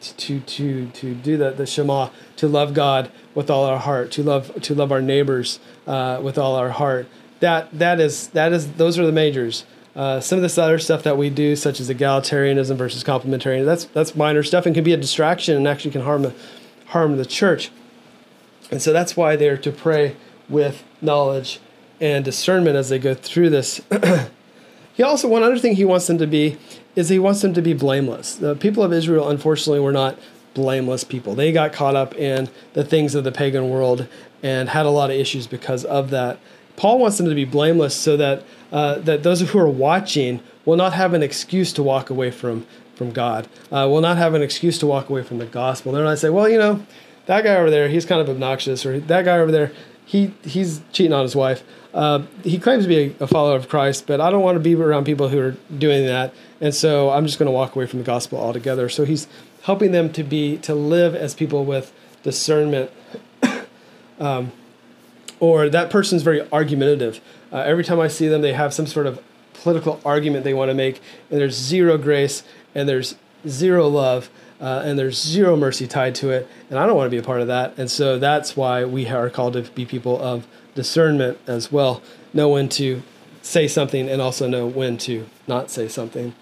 to 0.00 0.40
to 0.40 0.86
to 0.86 1.14
do 1.14 1.36
the 1.36 1.50
the 1.50 1.66
Shema 1.66 2.10
to 2.36 2.48
love 2.48 2.74
God 2.74 3.10
with 3.34 3.50
all 3.50 3.64
our 3.64 3.78
heart 3.78 4.10
to 4.12 4.22
love 4.22 4.60
to 4.62 4.74
love 4.74 4.92
our 4.92 5.02
neighbors 5.02 5.60
uh, 5.86 6.20
with 6.22 6.38
all 6.38 6.56
our 6.56 6.70
heart. 6.70 7.06
That 7.40 7.68
that 7.78 8.00
is 8.00 8.28
that 8.28 8.52
is 8.52 8.72
those 8.72 8.98
are 8.98 9.06
the 9.06 9.12
majors. 9.12 9.64
Uh, 9.94 10.20
some 10.20 10.38
of 10.38 10.42
this 10.42 10.56
other 10.56 10.78
stuff 10.78 11.02
that 11.02 11.18
we 11.18 11.30
do 11.30 11.56
such 11.56 11.80
as 11.80 11.90
egalitarianism 11.90 12.76
versus 12.76 13.02
complementarianism 13.02 13.64
that's 13.66 13.84
that's 13.86 14.14
minor 14.14 14.42
stuff 14.42 14.64
and 14.64 14.74
can 14.74 14.84
be 14.84 14.92
a 14.92 14.96
distraction 14.96 15.56
and 15.56 15.66
actually 15.66 15.90
can 15.90 16.02
harm 16.02 16.32
harm 16.86 17.16
the 17.16 17.26
church. 17.26 17.70
And 18.70 18.80
so 18.80 18.92
that's 18.92 19.16
why 19.16 19.36
they're 19.36 19.56
to 19.58 19.72
pray 19.72 20.16
with 20.48 20.84
knowledge 21.00 21.60
and 22.00 22.24
discernment 22.24 22.76
as 22.76 22.88
they 22.88 22.98
go 22.98 23.14
through 23.14 23.50
this. 23.50 23.80
he 24.94 25.02
also, 25.02 25.28
one 25.28 25.42
other 25.42 25.58
thing 25.58 25.76
he 25.76 25.84
wants 25.84 26.06
them 26.06 26.18
to 26.18 26.26
be 26.26 26.56
is 26.96 27.08
he 27.08 27.18
wants 27.18 27.40
them 27.42 27.54
to 27.54 27.62
be 27.62 27.72
blameless. 27.72 28.34
The 28.34 28.54
people 28.54 28.82
of 28.82 28.92
Israel, 28.92 29.28
unfortunately, 29.28 29.80
were 29.80 29.92
not 29.92 30.18
blameless 30.54 31.04
people. 31.04 31.34
They 31.34 31.52
got 31.52 31.72
caught 31.72 31.94
up 31.94 32.14
in 32.16 32.48
the 32.72 32.84
things 32.84 33.14
of 33.14 33.24
the 33.24 33.32
pagan 33.32 33.70
world 33.70 34.06
and 34.42 34.68
had 34.68 34.86
a 34.86 34.90
lot 34.90 35.10
of 35.10 35.16
issues 35.16 35.46
because 35.46 35.84
of 35.84 36.10
that. 36.10 36.38
Paul 36.76 36.98
wants 36.98 37.18
them 37.18 37.28
to 37.28 37.34
be 37.34 37.44
blameless 37.44 37.94
so 37.94 38.16
that 38.16 38.42
uh, 38.72 38.98
that 39.00 39.22
those 39.22 39.40
who 39.40 39.58
are 39.58 39.68
watching 39.68 40.40
will 40.64 40.76
not 40.76 40.92
have 40.92 41.14
an 41.14 41.22
excuse 41.22 41.72
to 41.74 41.82
walk 41.82 42.10
away 42.10 42.30
from 42.30 42.66
from 42.94 43.12
God. 43.12 43.48
Uh, 43.70 43.86
will 43.90 44.00
not 44.00 44.18
have 44.18 44.34
an 44.34 44.42
excuse 44.42 44.78
to 44.78 44.86
walk 44.86 45.08
away 45.08 45.22
from 45.22 45.38
the 45.38 45.46
gospel. 45.46 45.92
They're 45.92 46.04
not 46.04 46.18
say, 46.18 46.30
well, 46.30 46.48
you 46.48 46.58
know, 46.58 46.84
that 47.26 47.44
guy 47.44 47.56
over 47.56 47.70
there, 47.70 47.88
he's 47.88 48.04
kind 48.04 48.20
of 48.20 48.28
obnoxious, 48.28 48.84
or 48.84 49.00
that 49.00 49.24
guy 49.24 49.38
over 49.38 49.52
there, 49.52 49.72
he 50.04 50.34
he's 50.42 50.80
cheating 50.92 51.12
on 51.12 51.22
his 51.22 51.36
wife. 51.36 51.62
Uh, 51.92 52.22
he 52.44 52.58
claims 52.58 52.84
to 52.84 52.88
be 52.88 53.16
a, 53.18 53.24
a, 53.24 53.26
follower 53.26 53.56
of 53.56 53.68
Christ, 53.68 54.06
but 54.06 54.20
I 54.20 54.30
don't 54.30 54.42
want 54.42 54.56
to 54.56 54.60
be 54.60 54.76
around 54.76 55.04
people 55.04 55.28
who 55.28 55.40
are 55.40 55.56
doing 55.76 56.06
that, 56.06 56.32
and 56.60 56.72
so 56.72 57.10
I'm 57.10 57.26
just 57.26 57.38
going 57.38 57.48
to 57.48 57.52
walk 57.52 57.74
away 57.74 57.86
from 57.86 57.98
the 57.98 58.04
gospel 58.04 58.38
altogether. 58.38 58.88
So 58.88 59.04
he's 59.04 59.26
helping 59.62 59.90
them 59.90 60.12
to 60.12 60.22
be 60.22 60.56
to 60.58 60.74
live 60.74 61.16
as 61.16 61.34
people 61.34 61.64
with 61.64 61.92
discernment. 62.22 62.92
um, 64.20 64.52
or 65.40 65.68
that 65.68 65.90
person's 65.90 66.22
very 66.22 66.48
argumentative. 66.52 67.20
Uh, 67.50 67.58
every 67.58 67.82
time 67.82 67.98
I 67.98 68.08
see 68.08 68.28
them, 68.28 68.42
they 68.42 68.52
have 68.52 68.72
some 68.72 68.86
sort 68.86 69.06
of 69.06 69.20
political 69.54 70.00
argument 70.04 70.44
they 70.44 70.54
want 70.54 70.68
to 70.68 70.74
make, 70.74 71.00
and 71.30 71.40
there's 71.40 71.56
zero 71.56 71.98
grace 71.98 72.44
and 72.74 72.88
there's 72.88 73.16
zero 73.48 73.88
love. 73.88 74.30
Uh, 74.60 74.82
and 74.84 74.98
there's 74.98 75.18
zero 75.18 75.56
mercy 75.56 75.86
tied 75.86 76.14
to 76.14 76.28
it, 76.28 76.46
and 76.68 76.78
I 76.78 76.84
don't 76.84 76.94
want 76.94 77.06
to 77.06 77.10
be 77.10 77.16
a 77.16 77.22
part 77.22 77.40
of 77.40 77.46
that. 77.46 77.78
And 77.78 77.90
so 77.90 78.18
that's 78.18 78.58
why 78.58 78.84
we 78.84 79.08
are 79.08 79.30
called 79.30 79.54
to 79.54 79.62
be 79.62 79.86
people 79.86 80.20
of 80.20 80.46
discernment 80.74 81.38
as 81.46 81.72
well. 81.72 82.02
Know 82.32 82.50
when 82.50 82.68
to 82.70 83.02
say 83.42 83.66
something 83.68 84.08
and 84.08 84.20
also 84.20 84.48
know 84.48 84.66
when 84.66 84.98
to 84.98 85.26
not 85.46 85.70
say 85.70 85.88
something. 85.88 86.34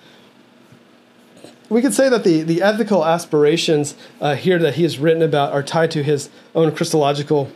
We 1.68 1.82
could 1.82 1.94
say 1.94 2.08
that 2.08 2.24
the, 2.24 2.42
the 2.42 2.62
ethical 2.62 3.04
aspirations 3.04 3.94
uh, 4.20 4.36
here 4.36 4.58
that 4.58 4.74
he 4.74 4.84
has 4.84 4.98
written 4.98 5.22
about 5.22 5.52
are 5.52 5.62
tied 5.62 5.90
to 5.92 6.02
his 6.02 6.30
own 6.54 6.74
Christological 6.74 7.50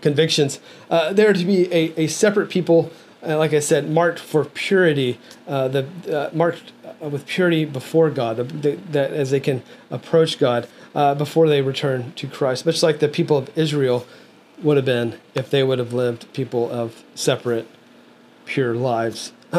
convictions. 0.00 0.58
Uh, 0.90 1.12
they're 1.12 1.32
to 1.32 1.44
be 1.44 1.72
a, 1.72 2.00
a 2.00 2.06
separate 2.08 2.50
people, 2.50 2.90
uh, 3.22 3.38
like 3.38 3.52
I 3.52 3.60
said, 3.60 3.88
marked 3.88 4.18
for 4.18 4.44
purity, 4.44 5.18
uh, 5.46 5.68
the, 5.68 5.86
uh, 6.10 6.30
marked 6.34 6.72
uh, 6.84 7.08
with 7.08 7.26
purity 7.26 7.64
before 7.64 8.10
God, 8.10 8.36
the, 8.36 8.72
that 8.90 9.12
as 9.12 9.30
they 9.30 9.40
can 9.40 9.62
approach 9.90 10.38
God 10.38 10.68
before 11.16 11.48
they 11.48 11.62
return 11.62 12.12
to 12.16 12.26
Christ, 12.26 12.66
much 12.66 12.82
like 12.82 12.98
the 12.98 13.08
people 13.08 13.38
of 13.38 13.56
Israel 13.56 14.06
would 14.62 14.76
have 14.76 14.86
been 14.86 15.18
if 15.34 15.50
they 15.50 15.62
would 15.62 15.78
have 15.78 15.92
lived 15.92 16.32
people 16.32 16.70
of 16.70 17.02
separate, 17.14 17.66
pure 18.44 18.74
lives. 18.74 19.32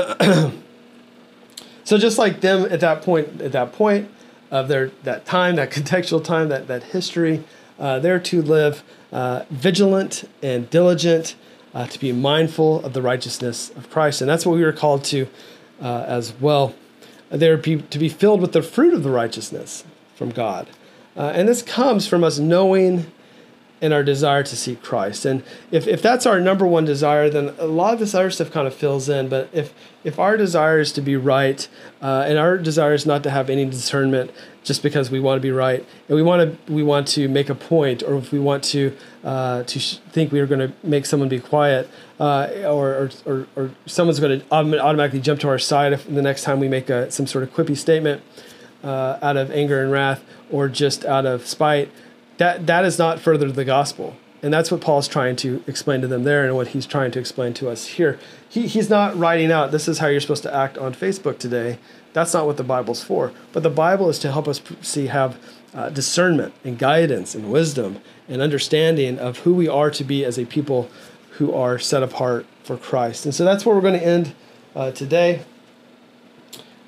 so 1.84 1.97
just 1.97 2.18
like 2.18 2.41
them 2.41 2.66
at 2.70 2.80
that 2.80 3.01
point, 3.01 3.41
at 3.41 3.51
that 3.51 3.74
point 3.74 4.10
of 4.51 4.68
their 4.68 4.91
that 5.04 5.26
time, 5.26 5.56
that 5.56 5.72
contextual 5.78 6.24
time, 6.24 6.49
that 6.49 6.68
that 6.68 6.84
history, 6.84 7.43
uh, 7.80 7.99
they're 7.99 8.20
to 8.20 8.41
live 8.41 8.84
uh, 9.12 9.45
vigilant 9.49 10.30
and 10.41 10.70
diligent, 10.70 11.36
uh, 11.74 11.88
to 11.88 11.99
be 11.99 12.12
mindful 12.12 12.84
of 12.86 12.93
the 12.93 13.01
righteousness 13.01 13.72
of 13.72 13.89
Christ, 13.89 14.22
and 14.22 14.30
that's 14.30 14.45
what 14.45 14.56
we 14.56 14.64
were 14.64 14.72
called 14.72 15.04
to 15.06 15.28
uh, 15.82 16.06
as 16.08 16.34
well. 16.39 16.76
They're 17.30 17.58
to 17.58 17.99
be 17.99 18.10
filled 18.10 18.41
with 18.41 18.51
the 18.51 18.62
fruit 18.62 18.93
of 18.93 19.04
the 19.04 19.10
righteousness 19.10 19.84
from 20.16 20.30
God, 20.30 20.68
uh, 21.18 21.32
and 21.34 21.47
this 21.47 21.62
comes 21.62 22.08
from 22.08 22.24
us 22.24 22.38
knowing 22.38 23.12
and 23.84 23.93
our 23.93 24.01
desire 24.01 24.43
to 24.43 24.55
seek 24.55 24.81
Christ. 24.81 25.25
And 25.25 25.43
if, 25.69 25.88
if 25.88 26.01
that's 26.01 26.25
our 26.25 26.39
number 26.39 26.65
one 26.65 26.86
desire, 26.86 27.29
then 27.29 27.53
a 27.59 27.65
lot 27.65 27.93
of 27.93 27.99
this 27.99 28.15
other 28.15 28.31
stuff 28.31 28.49
kind 28.49 28.65
of 28.65 28.73
fills 28.73 29.09
in. 29.09 29.27
But 29.27 29.49
if 29.51 29.73
if 30.05 30.17
our 30.17 30.38
desire 30.38 30.79
is 30.79 30.93
to 30.93 31.01
be 31.01 31.17
right, 31.17 31.67
uh, 32.01 32.23
and 32.25 32.38
our 32.38 32.57
desire 32.57 32.93
is 32.93 33.05
not 33.05 33.23
to 33.23 33.29
have 33.29 33.49
any 33.49 33.65
discernment 33.65 34.31
just 34.63 34.84
because 34.84 35.11
we 35.11 35.19
want 35.19 35.38
to 35.38 35.41
be 35.41 35.51
right, 35.51 35.86
and 36.07 36.15
we 36.15 36.23
want 36.23 36.39
to 36.65 36.73
we 36.73 36.81
want 36.81 37.09
to 37.09 37.27
make 37.27 37.49
a 37.49 37.55
point, 37.55 38.01
or 38.03 38.15
if 38.15 38.31
we 38.31 38.39
want 38.39 38.63
to 38.63 38.95
uh, 39.25 39.63
to 39.63 39.79
sh- 39.79 39.97
think 40.11 40.31
we 40.31 40.39
are 40.39 40.47
going 40.47 40.65
to 40.65 40.73
make 40.81 41.05
someone 41.05 41.27
be 41.27 41.41
quiet, 41.41 41.89
uh, 42.21 42.47
or, 42.65 42.88
or, 42.89 43.09
or, 43.25 43.47
or 43.57 43.71
someone's 43.86 44.21
going 44.21 44.39
to 44.39 44.45
automatically 44.53 45.19
jump 45.19 45.41
to 45.41 45.49
our 45.49 45.59
side 45.59 45.91
if 45.91 46.07
the 46.07 46.21
next 46.21 46.43
time 46.43 46.61
we 46.61 46.69
make 46.69 46.89
a, 46.89 47.11
some 47.11 47.27
sort 47.27 47.43
of 47.43 47.53
quippy 47.53 47.75
statement 47.75 48.21
uh, 48.81 49.19
out 49.21 49.36
of 49.36 49.51
anger 49.51 49.81
and 49.81 49.91
wrath, 49.91 50.23
or 50.49 50.69
just 50.69 51.03
out 51.03 51.25
of 51.25 51.45
spite 51.45 51.91
that 52.38 52.67
that 52.67 52.86
is 52.86 52.97
not 52.97 53.19
further 53.19 53.51
the 53.51 53.65
gospel. 53.65 54.15
And 54.43 54.53
that's 54.53 54.69
what 54.69 54.81
paul's 54.81 55.07
trying 55.07 55.38
to 55.38 55.63
explain 55.67 56.01
to 56.01 56.07
them 56.07 56.25
there 56.25 56.43
and 56.45 56.53
what 56.53 56.69
he's 56.69 56.86
trying 56.86 57.11
to 57.11 57.19
explain 57.19 57.53
to 57.55 57.69
us 57.69 57.88
here. 57.88 58.19
He, 58.49 58.67
he's 58.67 58.89
not 58.89 59.17
writing 59.17 59.53
out 59.53 59.71
this 59.71 59.88
is 59.88 59.99
how 59.99 60.07
you're 60.07 60.19
supposed 60.19 60.43
to 60.43 60.53
act 60.53 60.77
on 60.77 60.93
facebook 60.93 61.39
today. 61.39 61.79
That's 62.11 62.34
not 62.34 62.45
what 62.45 62.57
the 62.57 62.63
bible's 62.63 63.01
for. 63.01 63.31
But 63.53 63.63
the 63.63 63.69
bible 63.69 64.09
is 64.09 64.19
to 64.19 64.31
help 64.34 64.49
us 64.49 64.61
see 64.81 65.07
have 65.07 65.39
uh, 65.73 65.89
discernment 65.89 66.53
and 66.65 66.77
guidance 66.77 67.34
and 67.36 67.51
wisdom 67.51 68.01
and 68.27 68.41
understanding 68.41 69.17
of 69.17 69.39
who 69.39 69.53
we 69.53 69.69
are 69.69 69.89
to 69.91 70.03
be 70.03 70.25
as 70.25 70.38
a 70.38 70.45
people 70.45 70.89
who 71.38 71.53
are 71.53 71.79
set 71.79 72.03
apart 72.03 72.45
for 72.63 72.75
christ. 72.75 73.25
And 73.25 73.34
so 73.34 73.45
that's 73.45 73.65
where 73.65 73.73
we're 73.73 73.81
going 73.81 73.99
to 73.99 74.05
end 74.05 74.36
uh, 74.75 74.91
today. 74.91 75.43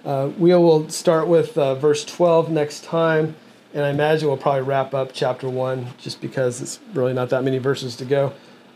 Uh, 0.03 0.29
we 0.37 0.53
will 0.53 0.89
start 0.89 1.27
with 1.27 1.57
uh, 1.57 1.73
verse 1.75 2.03
12 2.03 2.51
next 2.51 2.83
time 2.83 3.35
and 3.75 3.83
I 3.83 3.89
imagine 3.89 4.29
we'll 4.29 4.37
probably 4.37 4.63
wrap 4.63 4.95
up 4.95 5.11
chapter 5.13 5.47
one 5.49 5.87
just 5.97 6.21
because 6.21 6.61
it's 6.61 6.79
really 6.93 7.13
not 7.13 7.29
that 7.29 7.43
many 7.43 7.57
verses 7.57 7.97
to 7.97 8.05
go 8.05 8.31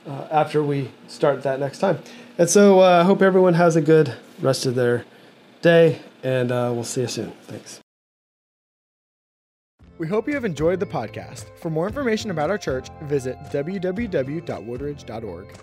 uh, 0.05 0.27
after 0.29 0.61
we 0.61 0.91
start 1.07 1.41
that 1.43 1.57
next 1.59 1.79
time. 1.79 1.99
And 2.37 2.49
so 2.49 2.81
uh, 2.81 3.01
I 3.01 3.05
hope 3.05 3.21
everyone 3.21 3.53
has 3.55 3.77
a 3.77 3.81
good 3.81 4.13
rest 4.41 4.65
of 4.65 4.75
their 4.75 5.05
day, 5.61 6.01
and 6.21 6.51
uh, 6.51 6.71
we'll 6.73 6.83
see 6.83 6.99
you 7.01 7.07
soon. 7.07 7.31
Thanks. 7.43 7.79
We 9.97 10.07
hope 10.07 10.27
you 10.27 10.33
have 10.33 10.45
enjoyed 10.45 10.79
the 10.79 10.85
podcast. 10.85 11.57
For 11.57 11.69
more 11.69 11.87
information 11.87 12.31
about 12.31 12.49
our 12.49 12.57
church, 12.57 12.87
visit 13.03 13.37
www.woodridge.org. 13.51 15.59